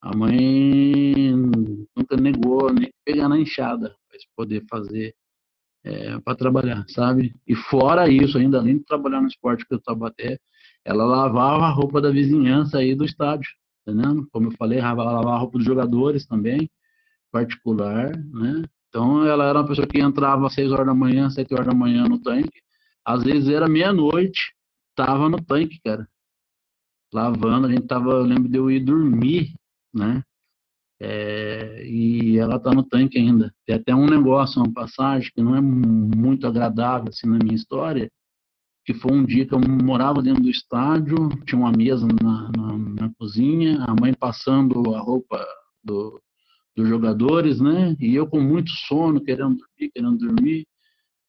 [0.00, 1.34] A mãe
[1.96, 5.14] nunca negou nem pegar na enxada para poder fazer
[5.84, 7.34] é, para trabalhar, sabe?
[7.46, 10.38] E fora isso, ainda além de trabalhar no esporte que eu Taubaté,
[10.84, 13.50] ela lavava a roupa da vizinhança aí do estádio,
[13.86, 14.28] entendendo?
[14.30, 16.70] Como eu falei, lavava a roupa dos jogadores também,
[17.32, 18.62] particular, né?
[18.88, 21.74] Então ela era uma pessoa que entrava às 6 horas da manhã, 7 horas da
[21.74, 22.60] manhã no tanque,
[23.04, 24.54] às vezes era meia-noite,
[24.94, 26.08] tava no tanque, cara.
[27.12, 29.54] Lavando, a gente tava, eu lembro de eu ir dormir,
[29.94, 30.22] né?
[31.00, 33.54] É, e ela tá no tanque ainda.
[33.64, 38.10] Tem até um negócio, uma passagem que não é muito agradável assim na minha história,
[38.84, 42.78] que foi um dia que eu morava dentro do estádio, tinha uma mesa na, na,
[43.02, 45.46] na cozinha, a mãe passando a roupa
[45.84, 46.20] do,
[46.78, 47.96] dos jogadores, né?
[47.98, 50.66] E eu com muito sono, querendo dormir, querendo dormir.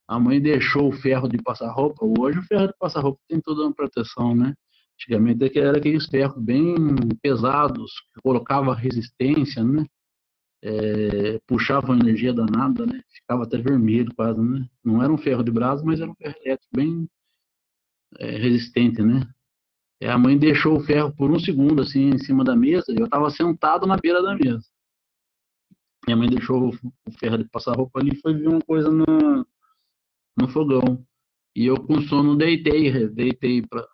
[0.07, 2.05] A mãe deixou o ferro de passar roupa.
[2.05, 4.53] Hoje o ferro de passar roupa tem toda uma proteção, né?
[4.95, 6.76] Antigamente é era aqueles ferros bem
[7.21, 9.85] pesados, que colocava resistência, né?
[10.61, 13.01] É, puxava energia danada, né?
[13.09, 14.67] Ficava até vermelho quase, né?
[14.84, 17.09] Não era um ferro de brasa, mas era um ferro elétrico bem
[18.19, 19.27] é, resistente, né?
[20.01, 22.99] E a mãe deixou o ferro por um segundo assim em cima da mesa e
[22.99, 24.63] eu estava sentado na beira da mesa.
[26.10, 29.45] Minha mãe deixou o ferro de passar roupa ali e foi ver uma coisa no,
[30.36, 31.06] no fogão.
[31.56, 33.88] E eu com sono deitei, deitei para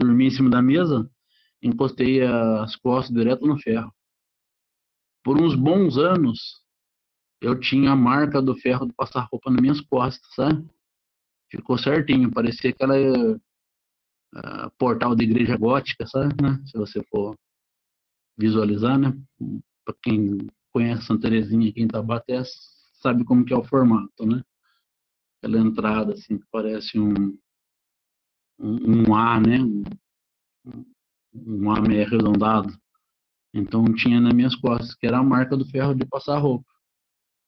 [0.00, 1.06] dormir em cima da mesa,
[1.62, 3.94] encostei as costas direto no ferro.
[5.22, 6.64] Por uns bons anos,
[7.42, 10.66] eu tinha a marca do ferro de passar roupa nas minhas costas, sabe?
[11.50, 16.42] Ficou certinho, parecia aquela uh, portal de igreja gótica, sabe?
[16.42, 16.58] Né?
[16.64, 17.36] Se você for
[18.38, 19.12] visualizar, né?
[19.86, 22.42] Para quem conhece Santa Terezinha aqui em Tabaté,
[23.00, 24.42] sabe como que é o formato, né?
[25.38, 27.38] Aquela entrada assim que parece um
[28.58, 29.58] um, um A, né?
[29.60, 29.84] Um,
[31.34, 32.76] um A meio arredondado.
[33.54, 36.66] Então tinha nas minhas costas, que era a marca do ferro de passar roupa.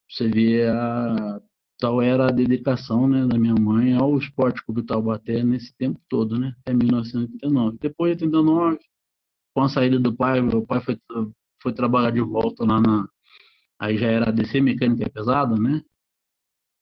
[0.08, 1.40] Você vê a
[1.78, 6.38] tal era a dedicação né, da minha mãe ao esporte clube Taubaté nesse tempo todo,
[6.38, 7.78] né, até 1989.
[7.80, 8.78] Depois de 89,
[9.54, 10.98] com a saída do pai, meu pai foi,
[11.62, 13.08] foi trabalhar de volta lá na.
[13.78, 15.82] Aí já era DC mecânica pesada, né?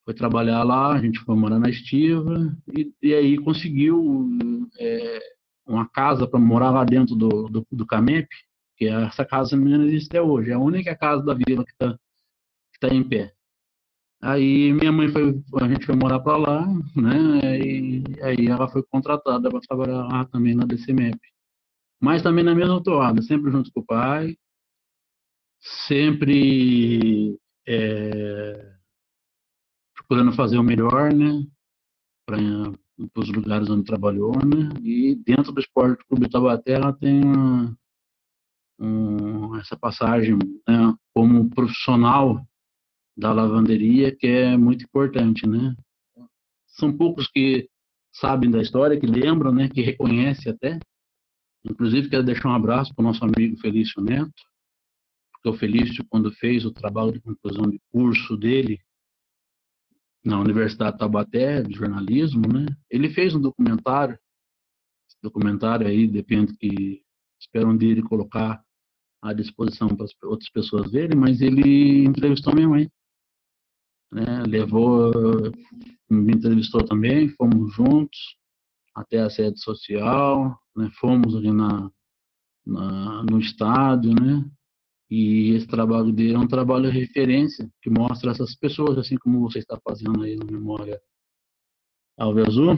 [0.05, 4.29] Foi trabalhar lá, a gente foi morar na Estiva e, e aí conseguiu
[4.79, 5.19] é,
[5.67, 8.29] uma casa para morar lá dentro do, do, do Camep,
[8.77, 11.73] que é essa casa não existe até hoje, é a única casa da vila que
[11.73, 11.99] está
[12.73, 13.33] que tá em pé.
[14.23, 16.67] Aí minha mãe foi, a gente foi morar para lá,
[16.97, 17.59] né?
[17.61, 21.19] E aí ela foi contratada para trabalhar lá também na DCMEP.
[22.01, 24.37] Mas também na mesma toada, sempre junto com o pai,
[25.87, 28.77] sempre é,
[29.95, 31.45] procurando fazer o melhor, né?
[32.27, 32.39] Para
[33.17, 34.69] os lugares onde trabalhou, né?
[34.83, 37.77] E dentro do Esporte Clube Tabaté, ela tem uma,
[38.79, 40.39] um, essa passagem
[40.69, 42.47] né, como profissional
[43.17, 45.75] da lavanderia que é muito importante, né?
[46.67, 47.69] São poucos que
[48.13, 49.69] sabem da história, que lembram, né?
[49.69, 50.79] Que reconhecem até.
[51.65, 54.33] Inclusive quero deixar um abraço para o nosso amigo Felício Neto,
[55.51, 58.81] o Felício quando fez o trabalho de conclusão de curso dele
[60.25, 62.67] na Universidade de Taubaté de jornalismo, né?
[62.91, 64.19] Ele fez um documentário,
[65.09, 67.03] esse documentário aí depende que
[67.41, 68.63] espero um dia ele colocar
[69.23, 72.91] à disposição para outras pessoas verem, mas ele entrevistou minha mãe
[74.13, 74.43] né?
[74.47, 75.13] Levou,
[76.09, 78.37] me entrevistou também, fomos juntos
[78.95, 80.91] até a sede social, né?
[80.99, 81.91] Fomos ali na,
[82.65, 84.49] na, no estádio, né?
[85.09, 89.41] E esse trabalho dele é um trabalho de referência que mostra essas pessoas, assim como
[89.41, 91.01] você está fazendo aí no Memória
[92.19, 92.77] Alve Azul.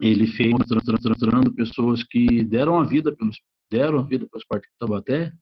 [0.00, 3.38] Ele fez mostrando pessoas que deram a vida pelos
[3.70, 5.32] deram a vida para os partidos do Tabaté,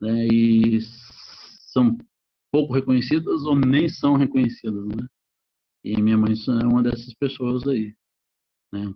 [0.00, 0.26] né?
[0.26, 1.96] E são
[2.50, 5.06] pouco reconhecidas ou nem são reconhecidas, né?
[5.84, 7.94] E minha mãe é uma dessas pessoas aí,
[8.72, 8.92] né?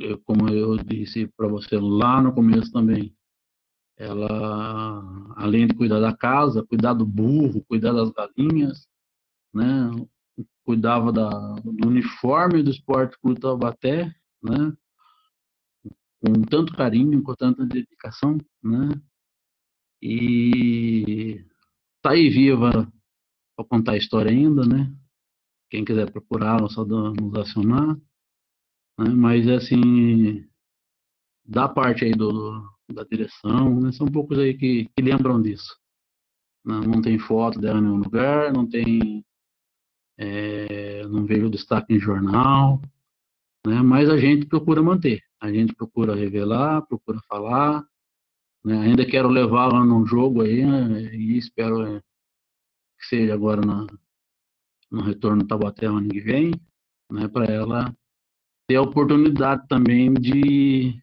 [0.00, 3.14] Eu, como eu disse para você lá no começo também,
[4.02, 8.88] ela, além de cuidar da casa, cuidar do burro, cuidar das galinhas,
[9.54, 9.90] né?
[10.64, 14.12] Cuidava da, do uniforme do esporte Clube Taubaté,
[14.42, 14.76] né?
[16.20, 18.90] Com tanto carinho, com tanta dedicação, né?
[20.02, 21.44] E
[22.02, 22.92] tá aí viva
[23.56, 24.92] para contar a história ainda, né?
[25.70, 27.96] Quem quiser procurar, é só nos acionar.
[28.98, 29.08] Né?
[29.14, 30.44] Mas, assim,
[31.44, 33.92] da parte aí do, da direção, né?
[33.92, 35.76] São poucos aí que, que lembram disso.
[36.64, 36.86] Não, né?
[36.86, 39.24] não tem foto dela em nenhum lugar, não tem...
[40.18, 42.80] É, não vejo destaque em jornal,
[43.66, 43.80] né?
[43.82, 45.22] Mas a gente procura manter.
[45.40, 47.84] A gente procura revelar, procura falar,
[48.64, 48.78] Né?
[48.78, 51.14] Ainda quero levá-la num jogo aí né?
[51.14, 53.86] e espero é, que seja agora na,
[54.90, 56.52] no retorno do Tabaté ano que vem,
[57.10, 57.26] né?
[57.26, 57.96] para ela
[58.68, 61.01] ter a oportunidade também de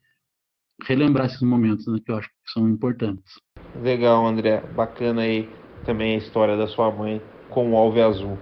[0.85, 1.99] relembrar esses momentos né?
[2.03, 3.33] que eu acho que são importantes.
[3.81, 4.63] Legal, André.
[4.75, 5.49] Bacana aí
[5.85, 8.37] também a história da sua mãe com o Alve Azul.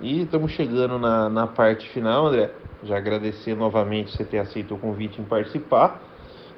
[0.00, 2.50] E estamos chegando na, na parte final, André.
[2.82, 6.02] Já agradecer novamente você ter aceito o convite em participar.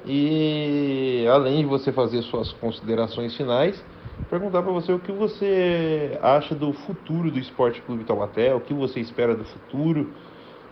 [0.05, 3.83] E além de você fazer suas considerações finais,
[4.29, 8.73] perguntar para você o que você acha do futuro do Esporte Clube Taubaté, o que
[8.73, 10.13] você espera do futuro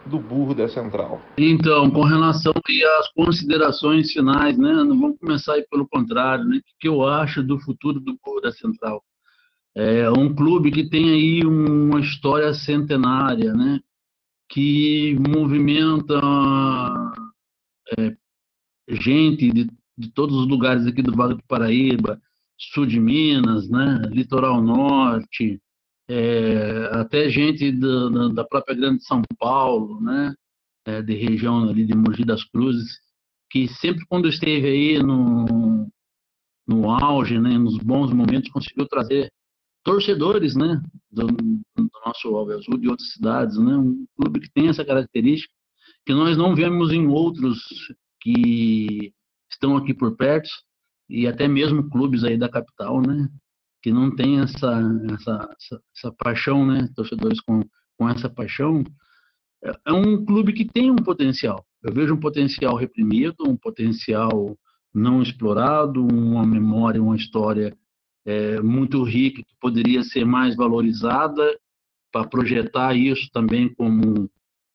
[0.06, 1.22] do burro da Central.
[1.38, 2.54] Então, com relação
[3.00, 7.60] às considerações finais, né, vamos começar aí pelo contrário, né, o que eu acho do
[7.60, 9.04] futuro do burro da Central?
[9.76, 13.80] É um clube que tem aí uma história centenária, né,
[14.50, 16.20] que movimenta
[17.98, 18.16] é,
[18.90, 22.22] gente de, de todos os lugares aqui do Vale do Paraíba,
[22.58, 25.60] sul de Minas, né, litoral norte,
[26.12, 30.34] é, até gente da, da, própria Grande São Paulo, né,
[30.86, 33.00] é, de região ali de Mogi das Cruzes,
[33.50, 35.88] que sempre quando esteve aí no,
[36.68, 39.32] no auge, né, nos bons momentos, conseguiu trazer
[39.86, 44.68] torcedores, né, do, do nosso Alves Azul de outras cidades, né, um clube que tem
[44.68, 45.54] essa característica
[46.06, 47.60] que nós não vemos em outros
[48.20, 49.14] que
[49.50, 50.50] estão aqui por perto
[51.08, 53.30] e até mesmo clubes aí da capital, né,
[53.82, 54.82] que não tem essa
[55.12, 57.64] essa, essa, essa paixão, né, torcedores com
[57.98, 58.84] com essa paixão,
[59.64, 61.64] é, é um clube que tem um potencial.
[61.84, 64.58] Eu vejo um potencial reprimido, um potencial
[64.92, 67.78] não explorado, uma memória, uma história
[68.26, 71.58] é, muito rica que poderia ser mais valorizada
[72.12, 74.30] para projetar isso também como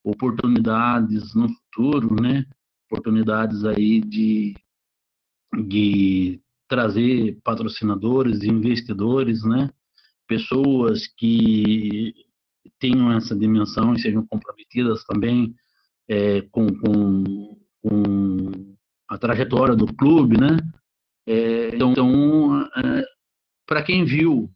[0.04, 2.44] oportunidades no futuro, né?
[2.88, 4.54] Oportunidades aí de,
[5.66, 9.70] de trazer patrocinadores, investidores, né?
[10.26, 12.14] Pessoas que
[12.78, 15.54] tenham essa dimensão e sejam comprometidas também
[16.08, 18.76] é, com, com, com,
[19.08, 20.58] a trajetória do clube, né?
[21.26, 23.04] É, então, então é,
[23.66, 24.50] para quem viu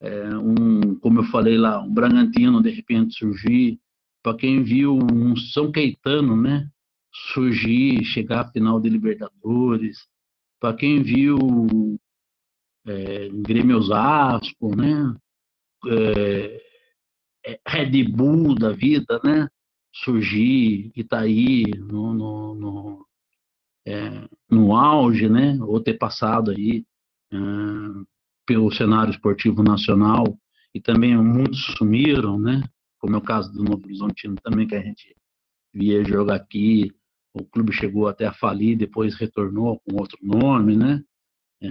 [0.00, 3.80] é, um, como eu falei lá, um Bragantino de repente surgir,
[4.22, 6.68] para quem viu um São Caetano, né,
[7.32, 10.06] surgir, chegar à final de Libertadores,
[10.60, 11.38] para quem viu
[12.86, 15.14] é, Grêmio Osasco, né,
[15.86, 16.62] é,
[17.46, 19.48] é, Red Bull da vida, né,
[19.92, 23.06] surgir, Itaí no, no, no,
[23.86, 26.84] é, no auge, né, ou ter passado aí
[28.46, 30.38] pelo cenário esportivo nacional.
[30.72, 32.62] E também muitos sumiram, né?
[32.98, 35.16] Como é o caso do Novo Horizontino também, que a gente
[35.72, 36.92] via jogar aqui,
[37.38, 41.02] o clube chegou até a falir, depois retornou com outro nome, né?
[41.60, 41.68] É,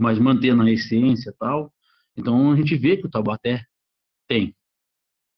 [0.00, 1.72] mas mantendo a essência e tal.
[2.16, 3.64] Então a gente vê que o Taubaté
[4.28, 4.54] tem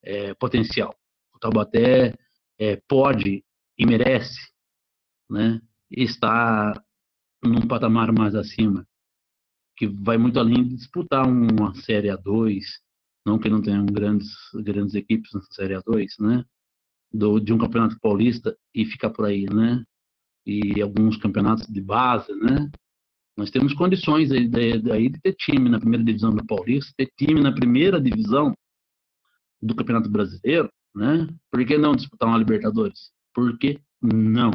[0.02, 0.94] é, potencial.
[1.34, 2.14] O Taubaté
[2.58, 3.44] é, pode
[3.78, 4.40] e merece,
[5.30, 5.60] né?
[5.90, 6.82] Estar
[7.42, 8.86] num patamar mais acima
[9.76, 12.62] que vai muito além de disputar uma Série A2,
[13.24, 16.44] não que não tenham grandes, grandes equipes na Série A2, né?
[17.12, 19.82] Do, de um campeonato paulista e ficar por aí, né?
[20.44, 22.70] E alguns campeonatos de base, né?
[23.36, 27.10] Nós temos condições aí de, aí de ter time na primeira divisão do Paulista, ter
[27.16, 28.54] time na primeira divisão
[29.60, 31.28] do Campeonato Brasileiro, né?
[31.50, 33.10] Por que não disputar uma Libertadores?
[33.34, 34.50] Por que não?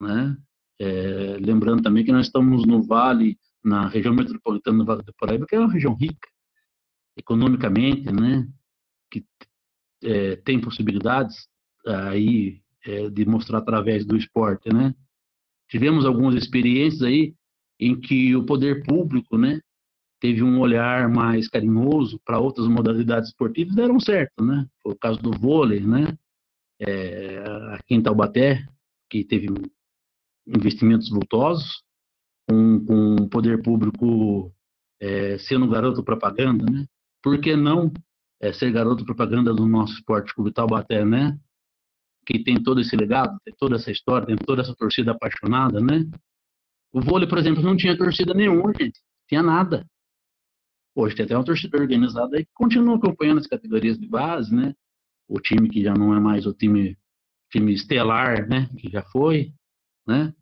[0.00, 0.36] Né?
[0.78, 5.46] É, lembrando também que nós estamos no Vale na região metropolitana do Vale do Paraíba,
[5.46, 6.28] que é uma região rica
[7.16, 8.48] economicamente, né,
[9.10, 9.24] que
[10.02, 11.48] é, tem possibilidades
[11.86, 14.94] aí é, de mostrar através do esporte, né.
[15.68, 17.34] Tivemos algumas experiências aí
[17.78, 19.60] em que o poder público, né,
[20.20, 24.66] teve um olhar mais carinhoso para outras modalidades esportivas, deram certo, né.
[24.82, 26.16] Foi o caso do vôlei, né,
[26.80, 27.38] é,
[27.74, 28.64] aqui em Taubaté,
[29.08, 29.48] que teve
[30.46, 31.82] investimentos vultosos,
[32.48, 34.52] com, com o poder público
[35.00, 36.86] é, sendo garoto propaganda, né?
[37.22, 37.92] Por que não
[38.40, 41.38] é, ser garoto propaganda do nosso esporte clube Taubaté, né?
[42.26, 46.08] Que tem todo esse legado, tem toda essa história, tem toda essa torcida apaixonada, né?
[46.92, 48.98] O vôlei, por exemplo, não tinha torcida nenhuma, gente.
[49.28, 49.86] Tinha nada.
[50.94, 54.74] Hoje tem até uma torcida organizada aí que continua acompanhando as categorias de base, né?
[55.28, 56.98] O time que já não é mais o time,
[57.50, 58.68] time estelar, né?
[58.78, 59.52] Que já foi,
[60.06, 60.34] né?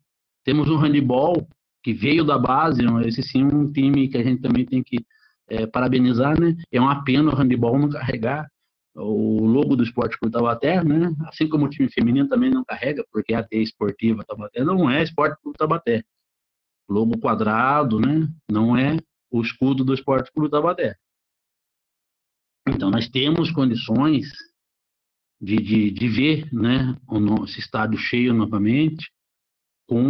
[0.43, 1.47] Temos um handball
[1.83, 5.05] que veio da base, esse sim é um time que a gente também tem que
[5.49, 6.55] é, parabenizar, né?
[6.71, 8.49] É uma pena o handebol não carregar
[8.95, 11.13] o logo do esporte clube Tabaté, né?
[11.27, 15.03] Assim como o time feminino também não carrega, porque a T esportiva Tabaté não é
[15.03, 16.03] esporte clube Tabaté.
[16.89, 18.27] logo quadrado, né?
[18.49, 18.97] Não é
[19.31, 20.95] o escudo do Esporte Clube Tabaté.
[22.67, 24.31] Então, nós temos condições
[25.41, 29.11] de, de, de ver né, o nosso estádio cheio novamente,
[29.87, 30.09] com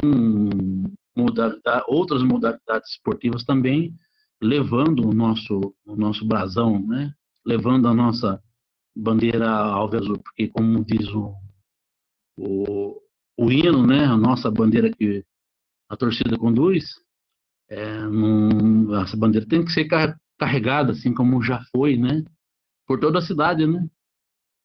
[1.15, 3.95] modalidade, outras modalidades esportivas também,
[4.41, 7.13] levando o nosso, o nosso brasão, né,
[7.45, 8.41] levando a nossa
[8.95, 11.33] bandeira alves azul, porque como diz o,
[12.37, 13.01] o,
[13.37, 15.25] o hino, né, a nossa bandeira que
[15.89, 16.95] a torcida conduz,
[17.69, 19.87] é, num, essa bandeira tem que ser
[20.37, 22.23] carregada, assim como já foi, né,
[22.87, 23.87] por toda a cidade, né.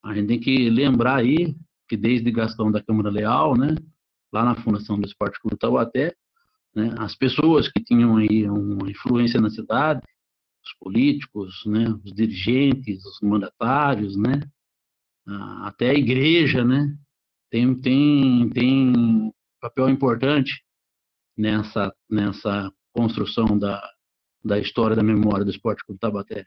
[0.04, 1.56] A gente tem que lembrar aí
[1.88, 3.74] que desde Gastão da Câmara Leal, né,
[4.32, 6.14] lá na Fundação do Esporte Clube Taubaté,
[6.74, 10.00] né, as pessoas que tinham aí uma influência na cidade,
[10.64, 14.40] os políticos, né, os dirigentes, os mandatários, né,
[15.62, 16.96] até a igreja, né,
[17.50, 20.62] tem, tem, tem papel importante
[21.36, 23.82] nessa, nessa construção da,
[24.44, 26.46] da história da memória do esporte clube Tabaté.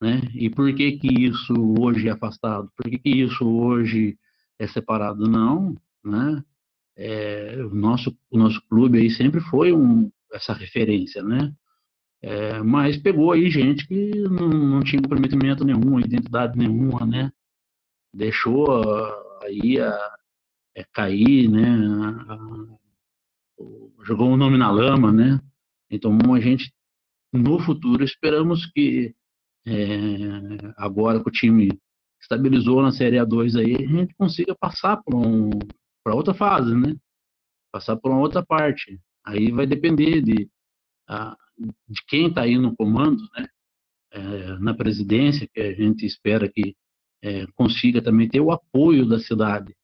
[0.00, 0.20] Né?
[0.34, 2.70] E por que que isso hoje é afastado?
[2.76, 4.18] Por que que isso hoje
[4.58, 5.26] é separado?
[5.28, 5.74] Não,
[6.04, 6.42] né?
[6.96, 11.52] É, o nosso o nosso clube aí sempre foi um, essa referência, né?
[12.22, 17.30] É, mas pegou aí gente que não, não tinha comprometimento nenhum, identidade nenhuma, né?
[18.12, 18.66] Deixou
[19.42, 20.16] aí a,
[20.74, 21.66] é, cair, né?
[22.28, 22.66] A, a,
[24.04, 25.40] jogou o nome na lama, né?
[25.90, 26.72] Então a gente
[27.32, 29.14] no futuro esperamos que
[29.66, 31.68] é, agora que o time
[32.20, 35.50] estabilizou na Série A2 aí, a gente consiga passar para um,
[36.14, 36.96] outra fase, né?
[37.72, 39.00] Passar por uma outra parte.
[39.24, 40.48] Aí vai depender de,
[41.88, 43.48] de quem está aí no comando, né?
[44.12, 46.76] É, na presidência, que a gente espera que
[47.22, 49.76] é, consiga também ter o apoio da cidade,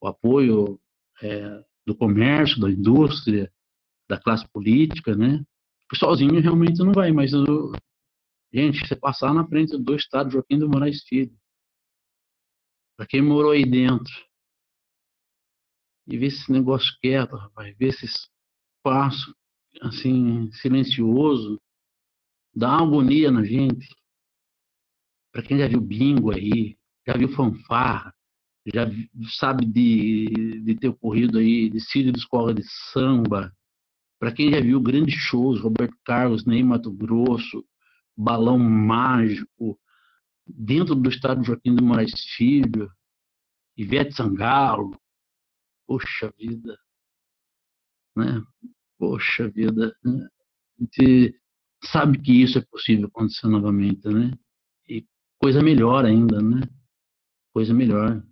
[0.00, 0.80] o apoio
[1.22, 3.52] é, do comércio, da indústria,
[4.08, 5.44] da classe política, né?
[5.80, 7.72] Porque sozinho realmente não vai, mas eu,
[8.54, 11.36] Gente, você passar na frente do estado Joaquim do Moraes Filho,
[12.96, 14.14] para quem morou aí dentro,
[16.06, 19.34] e ver esse negócio quieto, rapaz, ver esse espaço
[19.80, 21.60] assim, silencioso,
[22.54, 23.88] dá agonia na gente.
[25.32, 26.76] Para quem já viu bingo aí,
[27.06, 28.14] já viu fanfarra,
[28.72, 28.86] já
[29.38, 32.62] sabe de, de ter ocorrido aí desfile de escola de
[32.92, 33.52] samba,
[34.18, 37.62] para quem já viu grandes shows, Roberto Carlos, Ney Mato Grosso,
[38.16, 39.78] balão mágico,
[40.46, 42.90] dentro do estado Joaquim de Moraes Filho,
[43.76, 44.98] Ivete Sangalo,
[45.86, 46.78] poxa vida,
[48.16, 48.42] né?
[48.98, 50.28] Poxa vida, né?
[50.78, 51.40] a gente
[51.84, 54.32] sabe que isso é possível acontecer novamente, né?
[54.88, 55.06] E
[55.38, 56.60] coisa melhor ainda, né?
[57.52, 58.22] Coisa melhor.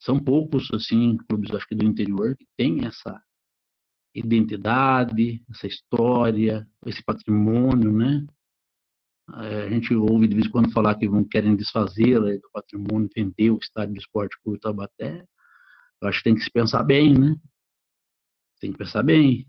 [0.00, 3.20] São poucos, assim, clubes, acho que do interior, que tem essa
[4.14, 8.26] identidade, essa história, esse patrimônio, né?
[9.34, 13.08] É, a gente ouve de vez em quando falar que vão querem desfazer do patrimônio,
[13.14, 15.24] vender o estádio de esporte por Tabaté.
[16.02, 17.36] Eu acho que tem que se pensar bem, né?
[18.60, 19.46] Tem que pensar bem.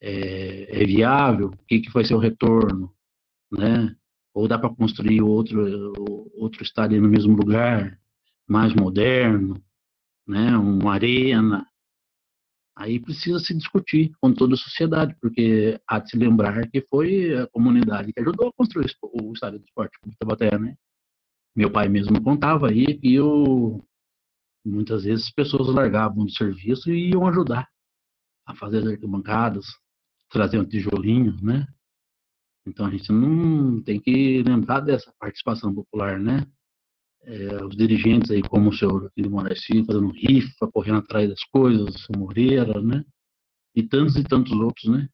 [0.00, 1.48] É, é viável?
[1.48, 2.94] O que, que vai ser o retorno?
[3.52, 3.94] Né?
[4.32, 5.92] Ou dá para construir outro,
[6.34, 8.00] outro estádio no mesmo lugar,
[8.48, 9.62] mais moderno,
[10.26, 10.56] né?
[10.56, 11.70] uma arena,
[12.80, 17.36] Aí precisa se discutir com toda a sociedade, porque há de se lembrar que foi
[17.36, 20.74] a comunidade que ajudou a construir o estádio do esporte de Tabaté, né?
[21.54, 23.84] Meu pai mesmo contava aí que eu,
[24.64, 27.68] muitas vezes as pessoas largavam do serviço e iam ajudar
[28.46, 29.66] a fazer as arquibancadas,
[30.30, 31.66] trazer um tijolinho, né?
[32.66, 36.46] Então a gente não tem que lembrar dessa participação popular, né?
[37.22, 41.42] é, os dirigentes aí, como o senhor aqui de Moraes fazendo rifa, correndo atrás das
[41.44, 43.04] coisas, o Moreira, né?
[43.74, 45.08] E tantos e tantos outros, né?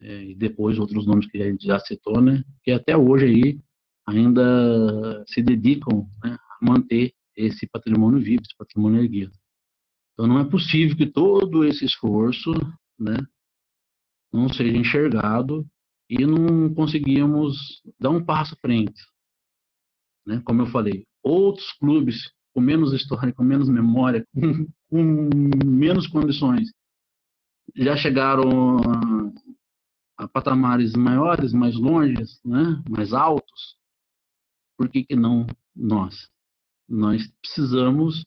[0.00, 2.44] É, e depois outros nomes que a gente já citou, né?
[2.62, 3.60] Que até hoje aí
[4.06, 9.32] ainda se dedicam né, a manter esse patrimônio vivo, esse patrimônio erguido.
[10.12, 12.52] Então não é possível que todo esse esforço,
[12.98, 13.16] né?
[14.32, 15.66] Não seja enxergado
[16.08, 19.00] e não conseguimos dar um passo à frente.
[20.26, 20.40] Né?
[20.44, 25.28] Como eu falei, outros clubes com menos história, com menos memória, com, com
[25.66, 26.70] menos condições,
[27.74, 32.82] já chegaram a, a, patamares maiores, mais longes, né?
[32.88, 33.76] mais altos.
[34.76, 36.28] Por que, que não nós?
[36.88, 38.24] Nós precisamos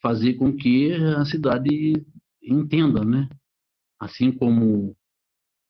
[0.00, 2.04] fazer com que a cidade
[2.42, 3.28] entenda, né?
[4.00, 4.96] Assim como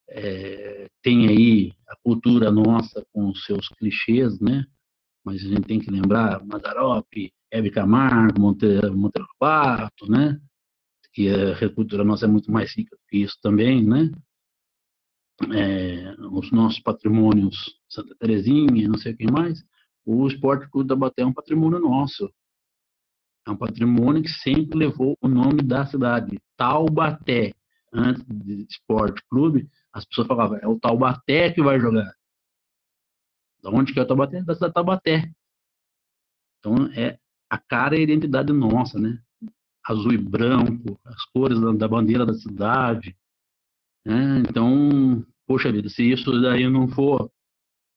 [0.09, 4.66] é, tem aí a cultura nossa com seus clichês, né?
[5.24, 7.06] mas a gente tem que lembrar Mazarop,
[7.51, 10.40] Hebe Camargo, Monteiro, Monteiro Lobato, né?
[11.12, 14.10] que a cultura nossa é muito mais rica que isso também, né?
[15.55, 19.62] É, os nossos patrimônios, Santa Terezinha, não sei quem mais,
[20.05, 22.33] o Esporte Clube da Baté é um patrimônio nosso.
[23.47, 27.53] É um patrimônio que sempre levou o nome da cidade, Taubaté.
[27.93, 32.11] Antes de Esporte Clube, as pessoas falavam, é o Taubaté que vai jogar.
[33.62, 34.43] Da onde que é o Taubaté?
[34.43, 35.33] Da cidade de Taubaté.
[36.59, 37.19] Então, é
[37.51, 39.20] a cara e a identidade nossa, né?
[39.85, 43.16] Azul e branco, as cores da, bandeira da cidade.
[44.05, 44.39] Né?
[44.49, 47.31] Então, poxa vida, se isso daí não for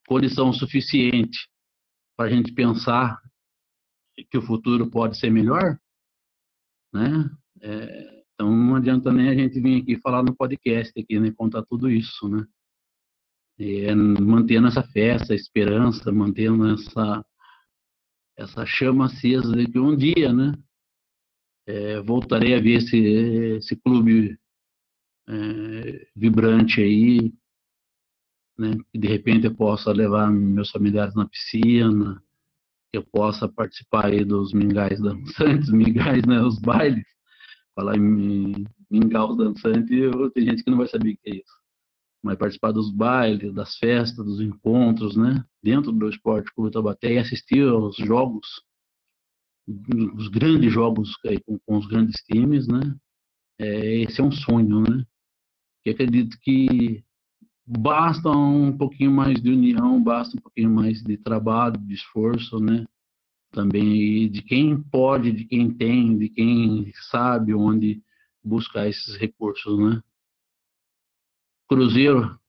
[0.07, 1.47] condição suficiente
[2.15, 3.21] para a gente pensar
[4.29, 5.77] que o futuro pode ser melhor,
[6.93, 7.29] né?
[7.61, 11.31] É, então não adianta nem a gente vir aqui falar no podcast aqui, né?
[11.31, 12.45] Contar tudo isso, né?
[13.57, 17.25] É, mantendo essa fé, essa esperança, mantendo essa
[18.37, 20.53] essa chama acesa de que um dia, né?
[21.67, 24.37] É, voltarei a ver esse esse clube
[25.27, 27.33] é, vibrante aí,
[28.57, 28.77] né?
[28.91, 32.21] Que de repente eu possa levar meus familiares na piscina,
[32.91, 36.41] que eu possa participar aí dos mingais dançantes, mingais, né?
[36.41, 37.05] Os bailes.
[37.75, 39.89] Falar em mingaus dançantes,
[40.33, 41.65] tem gente que não vai saber o que é isso.
[42.23, 45.43] Mas participar dos bailes, das festas, dos encontros, né?
[45.61, 46.71] Dentro do Esporte Clube
[47.03, 48.47] e assistir aos jogos,
[49.67, 52.95] os grandes jogos aí, com, com os grandes times, né?
[53.59, 55.05] É, esse é um sonho, né?
[55.83, 57.03] Que acredito que
[57.65, 62.85] basta um pouquinho mais de união, basta um pouquinho mais de trabalho, de esforço, né?
[63.51, 68.03] Também de quem pode, de quem tem, de quem sabe onde
[68.43, 70.01] buscar esses recursos, né?
[71.67, 72.39] Cruzeiro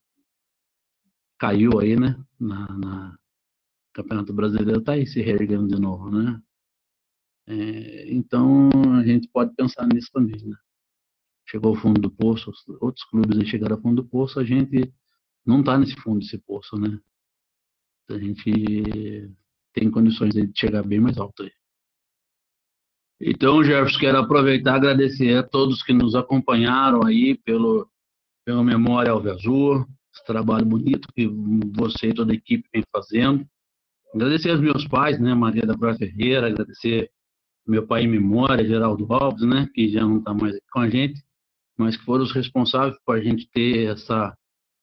[1.39, 2.15] caiu aí, né?
[2.39, 3.19] Na, na
[3.93, 6.39] Campeonato Brasileiro tá aí se reerguendo de novo, né?
[7.47, 8.69] É, então
[8.99, 10.55] a gente pode pensar nisso também, né?
[11.49, 14.93] Chegou ao fundo do poço, outros clubes chegaram ao fundo do poço, a gente
[15.47, 16.99] não está nesse fundo desse poço, né?
[18.09, 19.31] A gente
[19.73, 21.51] tem condições de chegar bem mais alto aí.
[23.19, 27.89] Então, Jefferson, quero aproveitar e agradecer a todos que nos acompanharam aí pelo,
[28.45, 31.27] pelo Memória Alve Azul, esse trabalho bonito que
[31.75, 33.47] você e toda a equipe vem fazendo.
[34.13, 37.09] Agradecer aos meus pais, né, Maria da Praia Ferreira, agradecer
[37.67, 40.89] meu pai em memória, Geraldo Alves, né, que já não está mais aqui com a
[40.89, 41.21] gente,
[41.77, 44.35] mas que foram os responsáveis por a gente ter essa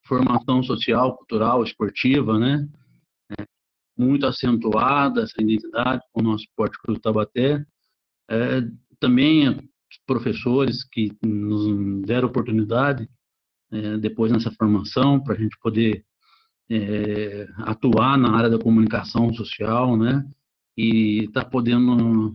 [0.06, 2.68] formação social, cultural, esportiva, né?
[3.38, 3.44] É,
[3.96, 7.64] muito acentuada essa identidade com o nosso Esporte Clube Tabaté.
[8.28, 8.62] É,
[8.98, 13.08] também os professores que nos deram oportunidade
[13.70, 16.04] é, depois nessa formação para a gente poder
[16.70, 20.24] é, atuar na área da comunicação social, né?
[20.76, 22.32] E tá podendo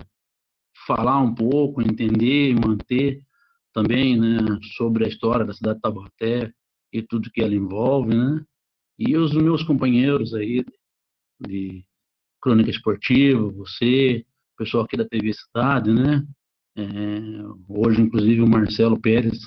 [0.88, 3.22] falar um pouco, entender, manter
[3.74, 4.40] também, né,
[4.76, 6.54] sobre a história da cidade de Tabaté,
[6.92, 8.44] e tudo que ela envolve, né?
[8.98, 10.66] E os meus companheiros aí
[11.40, 11.86] de
[12.42, 14.26] crônica esportiva, você,
[14.58, 16.26] pessoal aqui da TV Cidade, né?
[16.76, 16.84] É,
[17.68, 19.40] hoje, inclusive, o Marcelo Pérez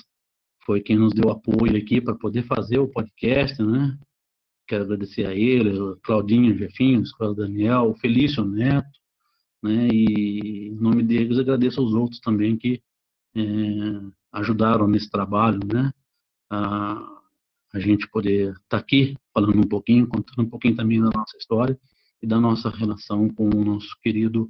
[0.65, 3.97] foi quem nos deu apoio aqui para poder fazer o podcast, né?
[4.67, 8.99] Quero agradecer a ele, o Claudinho Jefinho, o Daniel, o Felício Neto,
[9.61, 9.87] né?
[9.91, 12.81] E em nome deles agradeço aos outros também que
[13.35, 13.41] é,
[14.31, 15.91] ajudaram nesse trabalho, né?
[17.73, 21.35] A gente poder estar tá aqui falando um pouquinho, contando um pouquinho também da nossa
[21.37, 21.77] história
[22.21, 24.49] e da nossa relação com o nosso querido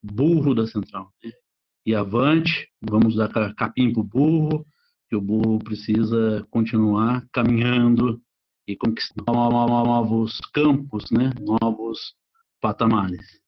[0.00, 1.12] burro da Central.
[1.22, 1.32] Né?
[1.84, 4.64] E avante, vamos dar capim para o burro,
[5.08, 8.22] que o burro precisa continuar caminhando
[8.66, 11.32] e conquistar novos campos, né?
[11.40, 12.14] novos
[12.60, 13.42] patamares.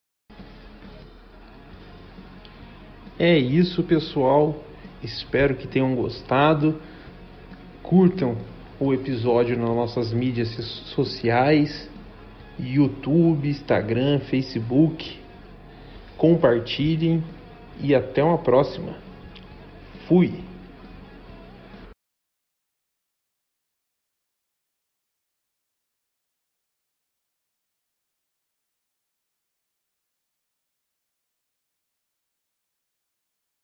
[3.17, 4.65] É isso, pessoal.
[5.01, 6.81] Espero que tenham gostado.
[7.81, 8.37] Curtam
[8.81, 10.49] o episódio nas nossas mídias
[10.95, 11.89] sociais,
[12.59, 15.19] YouTube, Instagram, Facebook.
[16.17, 17.23] Compartilhem
[17.81, 18.97] e até uma próxima.
[20.07, 20.54] Fui!